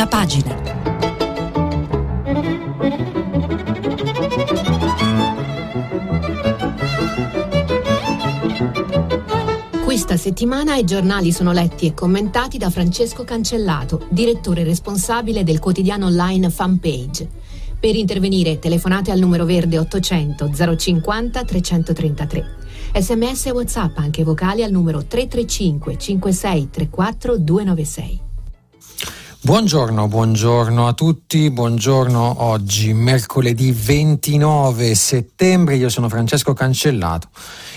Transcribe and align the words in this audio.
prima 0.00 0.06
pagina. 0.06 0.68
Questa 9.84 10.16
settimana 10.16 10.76
i 10.76 10.84
giornali 10.84 11.32
sono 11.32 11.52
letti 11.52 11.86
e 11.86 11.94
commentati 11.94 12.56
da 12.56 12.70
Francesco 12.70 13.24
Cancellato, 13.24 14.06
direttore 14.08 14.64
responsabile 14.64 15.42
del 15.42 15.58
quotidiano 15.58 16.06
online 16.06 16.48
Fanpage. 16.48 17.28
Per 17.78 17.94
intervenire 17.94 18.58
telefonate 18.58 19.10
al 19.10 19.18
numero 19.18 19.44
verde 19.44 19.78
800 19.78 20.50
050 20.76 21.44
333. 21.44 22.44
Sms 22.94 23.46
e 23.46 23.50
WhatsApp 23.50 23.98
anche 23.98 24.24
vocali 24.24 24.62
al 24.62 24.70
numero 24.70 25.04
335 25.04 25.98
5634 25.98 27.38
296. 27.38 28.29
Buongiorno, 29.42 30.06
buongiorno 30.06 30.86
a 30.86 30.92
tutti, 30.92 31.50
buongiorno 31.50 32.42
oggi, 32.42 32.92
mercoledì 32.92 33.72
29 33.72 34.94
settembre, 34.94 35.76
io 35.76 35.88
sono 35.88 36.10
Francesco 36.10 36.52
Cancellato 36.52 37.30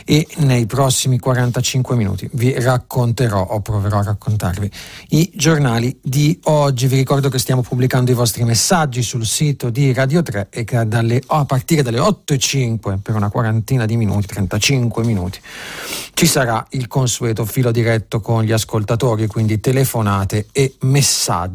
e 0.03 0.27
nei 0.39 0.65
prossimi 0.65 1.19
45 1.19 1.95
minuti 1.95 2.29
vi 2.33 2.53
racconterò 2.59 3.41
o 3.41 3.61
proverò 3.61 3.99
a 3.99 4.03
raccontarvi 4.03 4.69
i 5.11 5.31
giornali 5.33 5.97
di 6.01 6.37
oggi. 6.43 6.87
Vi 6.87 6.97
ricordo 6.97 7.29
che 7.29 7.39
stiamo 7.39 7.61
pubblicando 7.61 8.11
i 8.11 8.13
vostri 8.13 8.43
messaggi 8.43 9.01
sul 9.01 9.25
sito 9.25 9.69
di 9.69 9.93
Radio 9.93 10.21
3 10.21 10.47
e 10.49 10.65
che 10.65 10.85
dalle, 10.85 11.21
a 11.27 11.45
partire 11.45 11.81
dalle 11.81 11.99
8.05 11.99 12.99
per 13.01 13.15
una 13.15 13.29
quarantina 13.29 13.85
di 13.85 13.95
minuti, 13.95 14.27
35 14.27 15.05
minuti, 15.05 15.39
ci 16.13 16.25
sarà 16.25 16.65
il 16.71 16.87
consueto 16.87 17.45
filo 17.45 17.71
diretto 17.71 18.19
con 18.19 18.43
gli 18.43 18.51
ascoltatori, 18.51 19.27
quindi 19.27 19.61
telefonate 19.61 20.47
e 20.51 20.75
messaggi. 20.81 21.51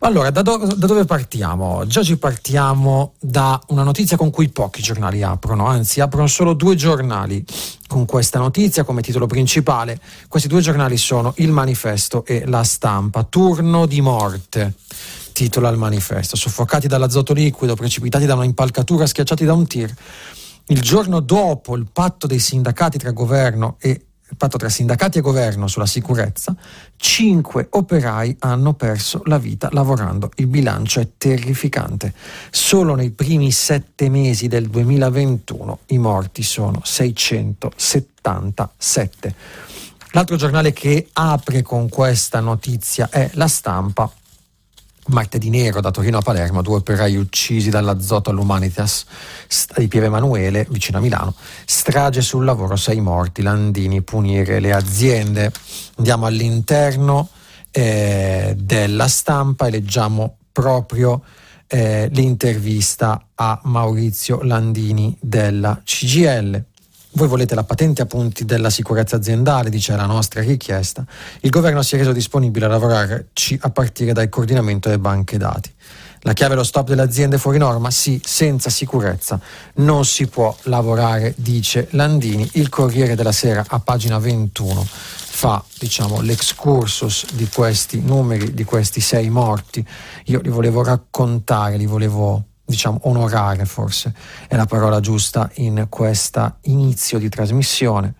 Allora, 0.00 0.30
da, 0.30 0.42
do, 0.42 0.56
da 0.56 0.86
dove 0.86 1.04
partiamo 1.04 1.64
oggi? 1.64 1.98
Oggi 1.98 2.16
partiamo 2.16 3.14
da 3.20 3.60
una 3.68 3.82
notizia 3.82 4.16
con 4.16 4.30
cui 4.30 4.48
pochi 4.48 4.82
giornali 4.82 5.22
aprono, 5.22 5.66
anzi 5.66 6.00
aprono 6.00 6.26
solo 6.26 6.54
due 6.54 6.74
giornali 6.76 7.44
con 7.86 8.06
questa 8.06 8.38
notizia 8.38 8.84
come 8.84 9.02
titolo 9.02 9.26
principale. 9.26 10.00
Questi 10.28 10.48
due 10.48 10.60
giornali 10.60 10.96
sono 10.96 11.32
Il 11.36 11.50
Manifesto 11.50 12.24
e 12.24 12.44
La 12.46 12.64
Stampa. 12.64 13.24
Turno 13.24 13.86
di 13.86 14.00
morte 14.00 14.74
titola 15.34 15.68
il 15.68 15.76
manifesto. 15.76 16.36
Soffocati 16.36 16.86
dall'azoto 16.86 17.34
liquido, 17.34 17.74
precipitati 17.74 18.24
da 18.24 18.34
una 18.34 18.44
impalcatura, 18.44 19.04
schiacciati 19.04 19.44
da 19.44 19.52
un 19.52 19.66
tir. 19.66 19.92
Il 20.68 20.80
giorno 20.80 21.20
dopo 21.20 21.76
il 21.76 21.86
patto 21.92 22.26
dei 22.26 22.38
sindacati 22.38 22.96
tra 22.96 23.10
governo 23.10 23.76
e 23.78 24.06
patto 24.36 24.58
tra 24.58 24.68
sindacati 24.68 25.18
e 25.18 25.20
governo 25.20 25.66
sulla 25.66 25.86
sicurezza, 25.86 26.54
cinque 26.96 27.66
operai 27.70 28.36
hanno 28.40 28.74
perso 28.74 29.22
la 29.24 29.38
vita 29.38 29.68
lavorando. 29.72 30.30
Il 30.36 30.46
bilancio 30.46 31.00
è 31.00 31.08
terrificante. 31.16 32.12
Solo 32.50 32.94
nei 32.94 33.10
primi 33.10 33.50
sette 33.50 34.08
mesi 34.08 34.46
del 34.48 34.68
2021 34.68 35.80
i 35.86 35.98
morti 35.98 36.42
sono 36.42 36.80
677. 36.82 39.34
L'altro 40.12 40.36
giornale 40.36 40.72
che 40.72 41.08
apre 41.12 41.62
con 41.62 41.88
questa 41.88 42.38
notizia 42.40 43.08
è 43.10 43.30
La 43.34 43.48
Stampa 43.48 44.10
Martedì 45.08 45.50
nero 45.50 45.80
da 45.80 45.90
Torino 45.90 46.18
a 46.18 46.22
Palermo, 46.22 46.62
due 46.62 46.76
operai 46.76 47.16
uccisi 47.16 47.68
dall'azoto 47.68 48.30
all'Humanitas 48.30 49.04
di 49.76 49.88
Pieve 49.88 50.06
Emanuele, 50.06 50.66
vicino 50.70 50.98
a 50.98 51.00
Milano. 51.00 51.34
Strage 51.66 52.22
sul 52.22 52.44
lavoro, 52.44 52.76
sei 52.76 53.00
morti, 53.00 53.42
Landini 53.42 54.02
punire 54.02 54.60
le 54.60 54.72
aziende. 54.72 55.52
Andiamo 55.96 56.26
all'interno 56.26 57.28
eh, 57.70 58.54
della 58.56 59.08
stampa 59.08 59.66
e 59.66 59.70
leggiamo 59.70 60.36
proprio 60.52 61.22
eh, 61.66 62.08
l'intervista 62.12 63.26
a 63.34 63.60
Maurizio 63.64 64.42
Landini 64.42 65.16
della 65.20 65.80
CGL. 65.84 66.64
Voi 67.16 67.28
volete 67.28 67.54
la 67.54 67.62
patente 67.62 68.02
a 68.02 68.06
punti 68.06 68.44
della 68.44 68.70
sicurezza 68.70 69.14
aziendale, 69.14 69.70
dice 69.70 69.94
la 69.94 70.04
nostra 70.04 70.40
richiesta. 70.40 71.06
Il 71.42 71.50
governo 71.50 71.80
si 71.82 71.94
è 71.94 71.98
reso 71.98 72.10
disponibile 72.10 72.64
a 72.64 72.68
lavorarci 72.68 73.56
a 73.62 73.70
partire 73.70 74.12
dal 74.12 74.28
coordinamento 74.28 74.88
delle 74.88 75.00
banche 75.00 75.38
dati. 75.38 75.72
La 76.22 76.32
chiave 76.32 76.54
è 76.54 76.56
lo 76.56 76.64
stop 76.64 76.88
delle 76.88 77.02
aziende 77.02 77.38
fuori 77.38 77.58
norma? 77.58 77.92
Sì, 77.92 78.20
senza 78.24 78.68
sicurezza 78.68 79.38
non 79.74 80.04
si 80.04 80.26
può 80.26 80.56
lavorare, 80.62 81.34
dice 81.36 81.86
Landini. 81.90 82.48
Il 82.54 82.68
Corriere 82.68 83.14
della 83.14 83.30
Sera 83.30 83.64
a 83.64 83.78
pagina 83.78 84.18
21 84.18 84.84
fa 84.84 85.62
diciamo, 85.78 86.20
l'excursus 86.20 87.26
di 87.34 87.46
questi 87.46 88.00
numeri, 88.00 88.54
di 88.54 88.64
questi 88.64 89.00
sei 89.00 89.30
morti. 89.30 89.86
Io 90.24 90.40
li 90.40 90.48
volevo 90.48 90.82
raccontare, 90.82 91.76
li 91.76 91.86
volevo 91.86 92.46
diciamo 92.64 93.00
onorare 93.02 93.64
forse 93.66 94.14
è 94.48 94.56
la 94.56 94.66
parola 94.66 95.00
giusta 95.00 95.50
in 95.56 95.86
questo 95.88 96.56
inizio 96.62 97.18
di 97.18 97.28
trasmissione. 97.28 98.14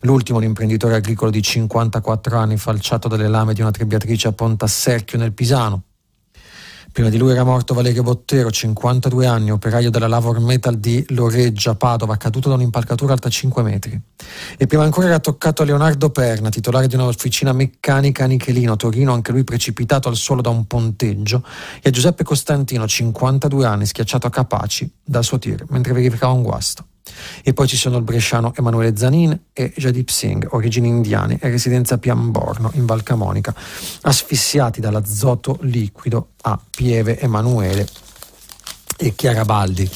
L'ultimo, 0.00 0.38
l'imprenditore 0.38 0.94
agricolo 0.94 1.30
di 1.30 1.42
54 1.42 2.36
anni, 2.38 2.56
falciato 2.58 3.08
dalle 3.08 3.28
lame 3.28 3.54
di 3.54 3.60
una 3.60 3.70
trebbiatrice 3.70 4.28
a 4.28 4.32
Pontasserchio 4.32 5.18
nel 5.18 5.32
Pisano. 5.32 5.82
Prima 6.96 7.10
di 7.10 7.18
lui 7.18 7.32
era 7.32 7.44
morto 7.44 7.74
Valerio 7.74 8.02
Bottero, 8.02 8.50
52 8.50 9.26
anni, 9.26 9.50
operaio 9.50 9.90
della 9.90 10.06
Lavor 10.06 10.40
Metal 10.40 10.78
di 10.78 11.04
Loreggia, 11.08 11.74
Padova, 11.74 12.16
caduto 12.16 12.48
da 12.48 12.54
un'impalcatura 12.54 13.12
alta 13.12 13.28
5 13.28 13.62
metri. 13.62 14.00
E 14.56 14.66
prima 14.66 14.82
ancora 14.82 15.08
era 15.08 15.18
toccato 15.18 15.60
a 15.60 15.66
Leonardo 15.66 16.08
Perna, 16.08 16.48
titolare 16.48 16.86
di 16.86 16.94
un'officina 16.94 17.52
meccanica 17.52 18.24
a 18.24 18.28
Nichelino, 18.28 18.76
Torino, 18.76 19.12
anche 19.12 19.30
lui 19.30 19.44
precipitato 19.44 20.08
al 20.08 20.16
suolo 20.16 20.40
da 20.40 20.48
un 20.48 20.66
ponteggio, 20.66 21.44
e 21.82 21.90
a 21.90 21.92
Giuseppe 21.92 22.24
Costantino, 22.24 22.86
52 22.86 23.66
anni, 23.66 23.84
schiacciato 23.84 24.26
a 24.26 24.30
Capaci 24.30 24.90
dal 25.04 25.22
suo 25.22 25.38
tir 25.38 25.66
mentre 25.68 25.92
verificava 25.92 26.32
un 26.32 26.42
guasto. 26.42 26.86
E 27.42 27.52
poi 27.52 27.66
ci 27.66 27.76
sono 27.76 27.96
il 27.96 28.02
bresciano 28.02 28.52
Emanuele 28.56 28.96
Zanin 28.96 29.38
e 29.52 29.72
Jadip 29.76 30.08
Singh, 30.08 30.48
origini 30.50 30.88
indiane 30.88 31.38
e 31.40 31.48
residenza 31.48 31.98
Piamborno, 31.98 32.70
in 32.74 32.86
Val 32.86 33.02
Camonica, 33.02 33.54
asfissiati 34.02 34.80
dall'azoto 34.80 35.58
liquido 35.62 36.30
a 36.42 36.58
Pieve 36.70 37.18
Emanuele 37.20 37.86
e 38.98 39.14
Chiara 39.14 39.44
Baldi 39.44 39.88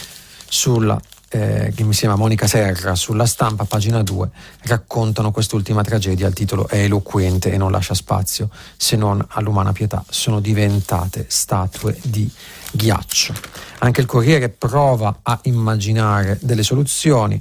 sulla 0.47 1.00
eh, 1.32 1.72
che 1.74 1.84
mi 1.84 1.94
sembra 1.94 2.18
Monica 2.18 2.48
Serra 2.48 2.96
sulla 2.96 3.24
stampa, 3.24 3.64
pagina 3.64 4.02
2, 4.02 4.30
raccontano 4.62 5.30
quest'ultima 5.30 5.82
tragedia. 5.82 6.26
Il 6.26 6.34
titolo 6.34 6.66
è 6.66 6.82
eloquente 6.82 7.52
e 7.52 7.56
non 7.56 7.70
lascia 7.70 7.94
spazio 7.94 8.50
se 8.76 8.96
non 8.96 9.24
all'umana 9.30 9.70
pietà. 9.70 10.04
Sono 10.08 10.40
diventate 10.40 11.26
statue 11.28 11.96
di 12.02 12.28
ghiaccio. 12.72 13.32
Anche 13.78 14.00
il 14.00 14.06
Corriere 14.06 14.48
prova 14.48 15.20
a 15.22 15.38
immaginare 15.44 16.36
delle 16.40 16.64
soluzioni. 16.64 17.40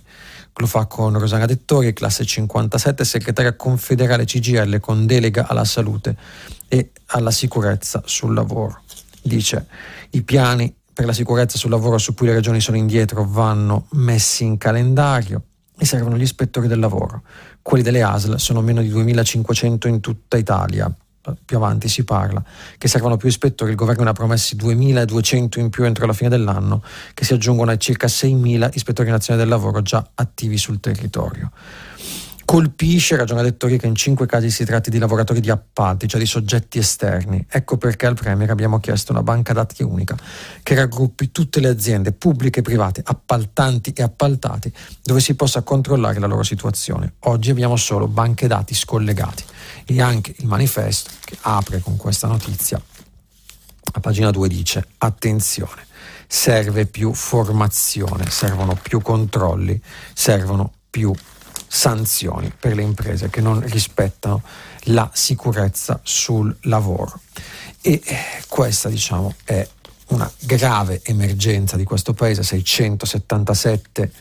Lo 0.53 0.67
fa 0.67 0.85
con 0.85 1.17
Rosana 1.17 1.45
Dettori, 1.45 1.93
classe 1.93 2.25
57, 2.25 3.03
segretaria 3.03 3.55
confederale 3.55 4.25
CGL 4.25 4.79
con 4.79 5.05
delega 5.07 5.47
alla 5.47 5.65
salute 5.65 6.15
e 6.67 6.91
alla 7.07 7.31
sicurezza 7.31 8.03
sul 8.05 8.35
lavoro. 8.35 8.81
Dice 9.21 9.65
i 10.11 10.21
piani 10.21 10.73
per 10.99 11.07
la 11.07 11.13
sicurezza 11.13 11.57
sul 11.57 11.69
lavoro 11.69 11.97
su 11.97 12.13
cui 12.13 12.27
le 12.27 12.33
regioni 12.33 12.59
sono 12.59 12.75
indietro 12.75 13.23
vanno 13.23 13.85
messi 13.91 14.43
in 14.43 14.57
calendario 14.57 15.43
e 15.77 15.85
servono 15.85 16.17
gli 16.17 16.23
ispettori 16.23 16.67
del 16.67 16.79
lavoro. 16.79 17.23
Quelli 17.61 17.81
delle 17.81 18.01
ASL 18.01 18.35
sono 18.35 18.59
meno 18.59 18.81
di 18.81 18.89
2500 18.89 19.87
in 19.87 20.01
tutta 20.01 20.35
Italia. 20.35 20.93
Più 21.45 21.55
avanti 21.55 21.87
si 21.87 22.03
parla 22.03 22.43
che 22.77 22.89
servono 22.89 23.15
più 23.15 23.29
ispettori. 23.29 23.69
Il 23.69 23.77
governo 23.77 24.03
ne 24.03 24.09
ha 24.09 24.13
promessi 24.13 24.57
2200 24.57 25.59
in 25.61 25.69
più 25.69 25.85
entro 25.85 26.05
la 26.05 26.11
fine 26.11 26.27
dell'anno, 26.27 26.83
che 27.13 27.23
si 27.23 27.31
aggiungono 27.31 27.71
ai 27.71 27.79
circa 27.79 28.09
6000 28.09 28.71
ispettori 28.73 29.09
nazionali 29.09 29.47
del 29.47 29.57
lavoro 29.57 29.81
già 29.81 30.05
attivi 30.15 30.57
sul 30.57 30.81
territorio. 30.81 31.49
Colpisce, 32.49 33.15
ragiona 33.15 33.43
Dettori, 33.43 33.77
che 33.77 33.85
in 33.85 33.93
cinque 33.93 34.25
casi 34.25 34.49
si 34.49 34.65
tratti 34.65 34.89
di 34.89 34.97
lavoratori 34.97 35.39
di 35.39 35.51
appalti, 35.51 36.07
cioè 36.07 36.19
di 36.19 36.25
soggetti 36.25 36.79
esterni. 36.79 37.45
Ecco 37.47 37.77
perché 37.77 38.07
al 38.07 38.15
Premier 38.15 38.49
abbiamo 38.49 38.79
chiesto 38.79 39.11
una 39.11 39.21
banca 39.21 39.53
dati 39.53 39.83
unica 39.83 40.17
che 40.63 40.73
raggruppi 40.73 41.29
tutte 41.29 41.59
le 41.59 41.67
aziende 41.67 42.11
pubbliche 42.11 42.61
e 42.61 42.63
private, 42.63 43.03
appaltanti 43.05 43.93
e 43.93 44.01
appaltati, 44.01 44.73
dove 45.03 45.19
si 45.19 45.35
possa 45.35 45.61
controllare 45.61 46.17
la 46.17 46.25
loro 46.25 46.41
situazione. 46.41 47.13
Oggi 47.25 47.51
abbiamo 47.51 47.75
solo 47.75 48.07
banche 48.07 48.47
dati 48.47 48.73
scollegati. 48.73 49.43
E 49.85 50.01
anche 50.01 50.33
il 50.39 50.47
manifesto, 50.47 51.11
che 51.23 51.37
apre 51.41 51.81
con 51.81 51.97
questa 51.97 52.25
notizia, 52.25 52.81
a 53.93 53.99
pagina 53.99 54.31
2 54.31 54.47
dice 54.47 54.87
attenzione, 54.97 55.85
serve 56.25 56.87
più 56.87 57.13
formazione, 57.13 58.27
servono 58.31 58.75
più 58.81 59.01
controlli, 59.03 59.79
servono 60.15 60.73
più 60.89 61.13
sanzioni 61.71 62.51
per 62.59 62.75
le 62.75 62.81
imprese 62.81 63.29
che 63.29 63.41
non 63.41 63.61
rispettano 63.61 64.41
la 64.85 65.09
sicurezza 65.13 65.99
sul 66.03 66.53
lavoro. 66.61 67.21
E 67.81 68.01
eh, 68.03 68.17
questa 68.47 68.89
diciamo 68.89 69.35
è 69.45 69.65
una 70.07 70.29
grave 70.39 71.01
emergenza 71.03 71.77
di 71.77 71.83
questo 71.83 72.13
paese, 72.13 72.41
677 72.41 74.11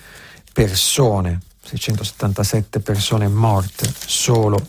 persone, 0.53 1.41
677 1.65 2.81
persone 2.81 3.27
morte 3.29 3.91
solo 4.07 4.61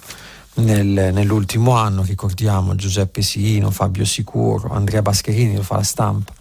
nel, 0.56 1.12
nell'ultimo 1.14 1.76
anno, 1.76 2.04
ricordiamo 2.04 2.76
Giuseppe 2.76 3.22
Sino, 3.22 3.72
Fabio 3.72 4.06
Sicuro, 4.06 4.70
Andrea 4.70 5.02
Bascherini, 5.02 5.56
lo 5.56 5.64
fa 5.64 5.76
la 5.76 5.84
stampa, 5.84 6.34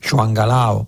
Juan 0.00 0.32
Galao, 0.32 0.86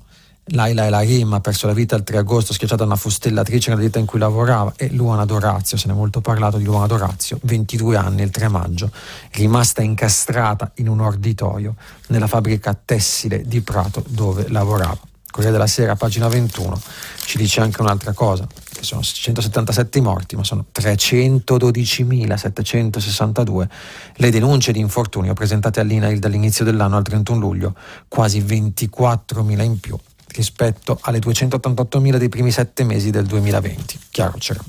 Laila 0.50 0.86
Elarim 0.86 1.34
ha 1.34 1.40
perso 1.40 1.66
la 1.66 1.74
vita 1.74 1.96
il 1.96 2.04
3 2.04 2.18
agosto 2.18 2.52
schiacciata 2.52 2.82
da 2.82 2.86
una 2.86 2.96
fustellatrice 2.96 3.70
nella 3.70 3.82
ditta 3.82 3.98
in 3.98 4.06
cui 4.06 4.18
lavorava 4.18 4.72
e 4.76 4.90
Luana 4.90 5.24
Dorazio, 5.24 5.76
se 5.76 5.88
ne 5.88 5.92
è 5.92 5.96
molto 5.96 6.20
parlato 6.20 6.56
di 6.56 6.64
Luana 6.64 6.86
Dorazio, 6.86 7.38
22 7.42 7.96
anni 7.96 8.22
il 8.22 8.30
3 8.30 8.48
maggio, 8.48 8.90
rimasta 9.32 9.82
incastrata 9.82 10.70
in 10.76 10.88
un 10.88 11.00
orditorio 11.00 11.74
nella 12.08 12.26
fabbrica 12.26 12.78
tessile 12.82 13.42
di 13.42 13.60
Prato 13.60 14.02
dove 14.08 14.48
lavorava. 14.48 14.98
Corriere 15.30 15.54
della 15.54 15.68
Sera, 15.68 15.94
pagina 15.94 16.26
21, 16.28 16.80
ci 17.26 17.36
dice 17.36 17.60
anche 17.60 17.82
un'altra 17.82 18.14
cosa, 18.14 18.46
che 18.72 18.82
sono 18.82 19.02
177 19.02 20.00
morti, 20.00 20.36
ma 20.36 20.44
sono 20.44 20.64
312.762 20.74 23.68
le 24.14 24.30
denunce 24.30 24.72
di 24.72 24.80
infortunio 24.80 25.34
presentate 25.34 25.80
all'INAIL 25.80 26.18
dall'inizio 26.18 26.64
dell'anno 26.64 26.96
al 26.96 27.02
31 27.02 27.38
luglio, 27.38 27.74
quasi 28.08 28.40
24.000 28.40 29.62
in 29.62 29.78
più 29.78 29.98
rispetto 30.38 30.98
alle 31.02 31.18
288.000 31.18 32.16
dei 32.16 32.28
primi 32.28 32.52
sette 32.52 32.84
mesi 32.84 33.10
del 33.10 33.26
2020. 33.26 33.98
Chiaro, 34.10 34.38
c'erano 34.38 34.68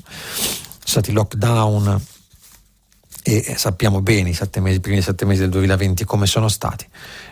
stati 0.84 1.12
lockdown 1.12 2.00
e 3.22 3.54
sappiamo 3.56 4.02
bene 4.02 4.30
i, 4.30 4.38
mesi, 4.60 4.76
i 4.76 4.80
primi 4.80 5.00
sette 5.00 5.24
mesi 5.24 5.40
del 5.40 5.50
2020 5.50 6.04
come 6.04 6.26
sono 6.26 6.48
stati, 6.48 6.86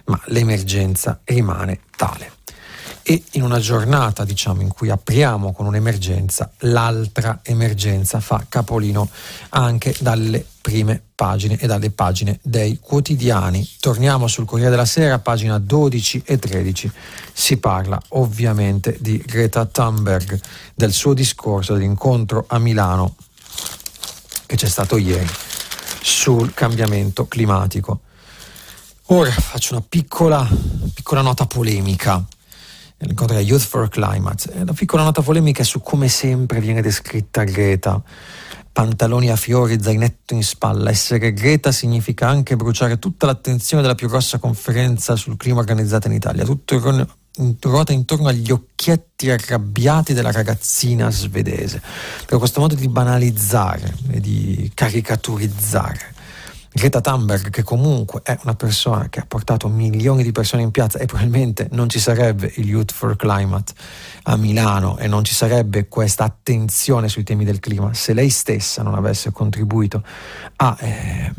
ma 0.04 0.20
l'emergenza 0.26 1.20
rimane 1.24 1.80
tale 1.96 2.36
e 3.10 3.22
in 3.32 3.42
una 3.42 3.58
giornata 3.58 4.22
diciamo, 4.22 4.60
in 4.60 4.68
cui 4.68 4.90
apriamo 4.90 5.54
con 5.54 5.64
un'emergenza, 5.64 6.50
l'altra 6.58 7.40
emergenza 7.42 8.20
fa 8.20 8.44
capolino 8.46 9.08
anche 9.48 9.96
dalle 9.98 10.44
prime 10.60 11.02
pagine 11.14 11.56
e 11.58 11.66
dalle 11.66 11.90
pagine 11.90 12.38
dei 12.42 12.78
quotidiani. 12.78 13.66
Torniamo 13.80 14.26
sul 14.26 14.44
Corriere 14.44 14.68
della 14.68 14.84
Sera, 14.84 15.20
pagina 15.20 15.58
12 15.58 16.24
e 16.26 16.38
13. 16.38 16.92
Si 17.32 17.56
parla 17.56 17.98
ovviamente 18.08 18.98
di 19.00 19.16
Greta 19.24 19.64
Thunberg, 19.64 20.38
del 20.74 20.92
suo 20.92 21.14
discorso 21.14 21.72
dell'incontro 21.72 22.44
a 22.46 22.58
Milano 22.58 23.14
che 24.44 24.56
c'è 24.56 24.68
stato 24.68 24.98
ieri 24.98 25.26
sul 26.02 26.52
cambiamento 26.52 27.26
climatico. 27.26 28.00
Ora 29.06 29.30
faccio 29.30 29.76
una 29.76 29.84
piccola, 29.88 30.46
piccola 30.92 31.22
nota 31.22 31.46
polemica 31.46 32.22
l'incontro 32.98 33.36
della 33.36 33.46
Youth 33.46 33.62
for 33.62 33.88
Climate. 33.88 34.50
Una 34.54 34.72
piccola 34.72 35.02
nota 35.02 35.22
polemica 35.22 35.62
su 35.62 35.80
come 35.80 36.08
sempre 36.08 36.60
viene 36.60 36.82
descritta 36.82 37.44
Greta. 37.44 38.02
Pantaloni 38.72 39.30
a 39.30 39.36
fiori, 39.36 39.80
zainetto 39.80 40.34
in 40.34 40.42
spalla. 40.42 40.90
Essere 40.90 41.32
Greta 41.32 41.72
significa 41.72 42.28
anche 42.28 42.56
bruciare 42.56 42.98
tutta 42.98 43.26
l'attenzione 43.26 43.82
della 43.82 43.94
più 43.94 44.08
grossa 44.08 44.38
conferenza 44.38 45.16
sul 45.16 45.36
clima 45.36 45.58
organizzata 45.58 46.08
in 46.08 46.14
Italia. 46.14 46.44
Tutto 46.44 46.78
ruota 47.60 47.92
intorno 47.92 48.28
agli 48.28 48.50
occhietti 48.50 49.30
arrabbiati 49.30 50.12
della 50.12 50.32
ragazzina 50.32 51.10
svedese. 51.10 51.82
Per 52.26 52.38
questo 52.38 52.60
modo 52.60 52.74
di 52.74 52.88
banalizzare 52.88 53.94
e 54.10 54.20
di 54.20 54.70
caricaturizzare 54.74 56.14
Greta 56.70 57.00
Thunberg, 57.00 57.50
che 57.50 57.62
comunque 57.62 58.20
è 58.22 58.38
una 58.42 58.54
persona 58.54 59.08
che 59.08 59.20
ha 59.20 59.24
portato 59.26 59.68
milioni 59.68 60.22
di 60.22 60.32
persone 60.32 60.62
in 60.62 60.70
piazza 60.70 60.98
e 60.98 61.06
probabilmente 61.06 61.68
non 61.72 61.88
ci 61.88 61.98
sarebbe 61.98 62.52
il 62.56 62.68
Youth 62.68 62.92
for 62.92 63.16
Climate 63.16 63.72
a 64.24 64.36
Milano 64.36 64.98
e 64.98 65.08
non 65.08 65.24
ci 65.24 65.34
sarebbe 65.34 65.88
questa 65.88 66.24
attenzione 66.24 67.08
sui 67.08 67.24
temi 67.24 67.44
del 67.44 67.58
clima 67.58 67.94
se 67.94 68.12
lei 68.12 68.28
stessa 68.28 68.82
non 68.82 68.94
avesse 68.94 69.32
contribuito 69.32 70.04
a, 70.56 70.76
eh, 70.78 71.32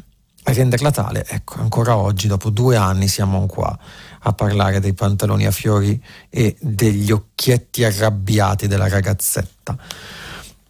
a 0.44 0.52
renderla 0.52 0.92
tale. 0.92 1.26
Ecco, 1.28 1.60
ancora 1.60 1.96
oggi, 1.96 2.28
dopo 2.28 2.50
due 2.50 2.76
anni, 2.76 3.08
siamo 3.08 3.46
qua 3.46 3.78
a 4.22 4.34
parlare 4.34 4.80
dei 4.80 4.94
pantaloni 4.94 5.46
a 5.46 5.52
fiori 5.52 6.02
e 6.30 6.58
degli 6.60 7.12
occhietti 7.12 7.84
arrabbiati 7.84 8.68
della 8.68 8.90
ragazzetta. 8.90 9.78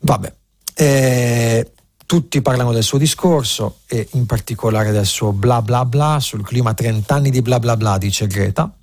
Vabbè. 0.02 0.34
Eh, 0.76 1.72
tutti 2.10 2.42
parlano 2.42 2.72
del 2.72 2.82
suo 2.82 2.98
discorso 2.98 3.82
e 3.86 4.08
in 4.14 4.26
particolare 4.26 4.90
del 4.90 5.06
suo 5.06 5.32
bla 5.32 5.62
bla 5.62 5.86
bla 5.86 6.18
sul 6.20 6.44
clima 6.44 6.74
30 6.74 7.14
anni 7.14 7.30
di 7.30 7.44
bla 7.44 7.60
bla 7.60 7.78
bla, 7.78 8.00
dice 8.00 8.26
Greta. 8.26 8.74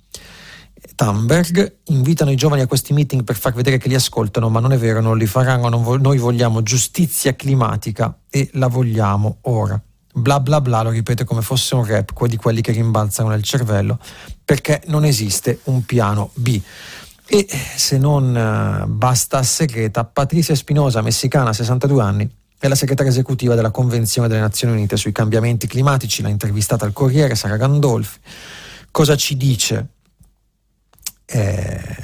Thunberg 0.95 1.79
invitano 1.87 2.31
i 2.31 2.37
giovani 2.37 2.61
a 2.61 2.67
questi 2.67 2.93
meeting 2.93 3.25
per 3.25 3.35
far 3.35 3.51
vedere 3.51 3.79
che 3.79 3.89
li 3.89 3.95
ascoltano, 3.95 4.47
ma 4.47 4.61
non 4.61 4.71
è 4.71 4.77
vero, 4.77 5.01
non 5.01 5.17
li 5.17 5.25
faranno. 5.25 5.67
Non 5.67 5.83
vo- 5.83 5.97
noi 5.97 6.19
vogliamo 6.19 6.63
giustizia 6.63 7.35
climatica 7.35 8.17
e 8.29 8.49
la 8.53 8.67
vogliamo 8.67 9.39
ora. 9.41 9.77
Bla 10.13 10.39
bla 10.39 10.61
bla 10.61 10.83
lo 10.83 10.91
ripete 10.91 11.25
come 11.25 11.41
fosse 11.41 11.75
un 11.75 11.83
rap, 11.83 12.25
di 12.27 12.37
quelli 12.37 12.61
che 12.61 12.71
rimbalzano 12.71 13.27
nel 13.27 13.43
cervello, 13.43 13.99
perché 14.45 14.83
non 14.85 15.03
esiste 15.03 15.59
un 15.65 15.83
piano 15.83 16.29
B. 16.35 16.61
E 17.25 17.45
se 17.75 17.97
non 17.97 18.83
uh, 18.85 18.87
bastasse 18.87 19.65
Greta, 19.65 20.05
Patricia 20.05 20.55
Spinosa, 20.55 21.01
messicana, 21.01 21.51
62 21.51 22.01
anni, 22.01 22.31
è 22.59 22.67
la 22.67 22.75
segretaria 22.75 23.11
esecutiva 23.11 23.55
della 23.55 23.71
Convenzione 23.71 24.27
delle 24.27 24.39
Nazioni 24.39 24.73
Unite 24.73 24.97
sui 24.97 25.11
cambiamenti 25.11 25.67
climatici, 25.67 26.21
l'ha 26.21 26.29
intervistata 26.29 26.85
al 26.85 26.93
Corriere, 26.93 27.35
Sara 27.35 27.55
Gandolfi. 27.55 28.19
Cosa 28.89 29.15
ci 29.15 29.37
dice? 29.37 29.89
Eh, 31.25 31.95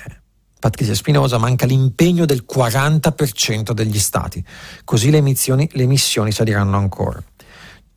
Patrizia 0.60 0.94
Spinosa, 0.94 1.38
manca 1.38 1.66
l'impegno 1.66 2.26
del 2.26 2.46
40% 2.50 3.72
degli 3.72 4.00
stati, 4.00 4.44
così 4.86 5.10
le 5.10 5.18
emissioni, 5.18 5.68
le 5.74 5.84
emissioni 5.84 6.32
saliranno 6.32 6.78
ancora. 6.78 7.22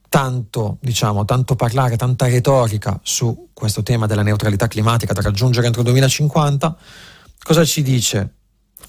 Tanto, 0.09 0.79
diciamo, 0.81 1.25
tanto 1.25 1.57
parlare, 1.57 1.97
tanta 1.97 2.27
retorica 2.27 2.99
su 3.03 3.51
questo 3.53 3.83
tema 3.83 4.07
della 4.07 4.23
neutralità 4.23 4.67
climatica 4.67 5.13
da 5.13 5.21
raggiungere 5.21 5.67
entro 5.67 5.83
il 5.83 5.89
2050, 5.89 6.77
cosa 7.43 7.65
ci 7.65 7.83
dice 7.83 8.33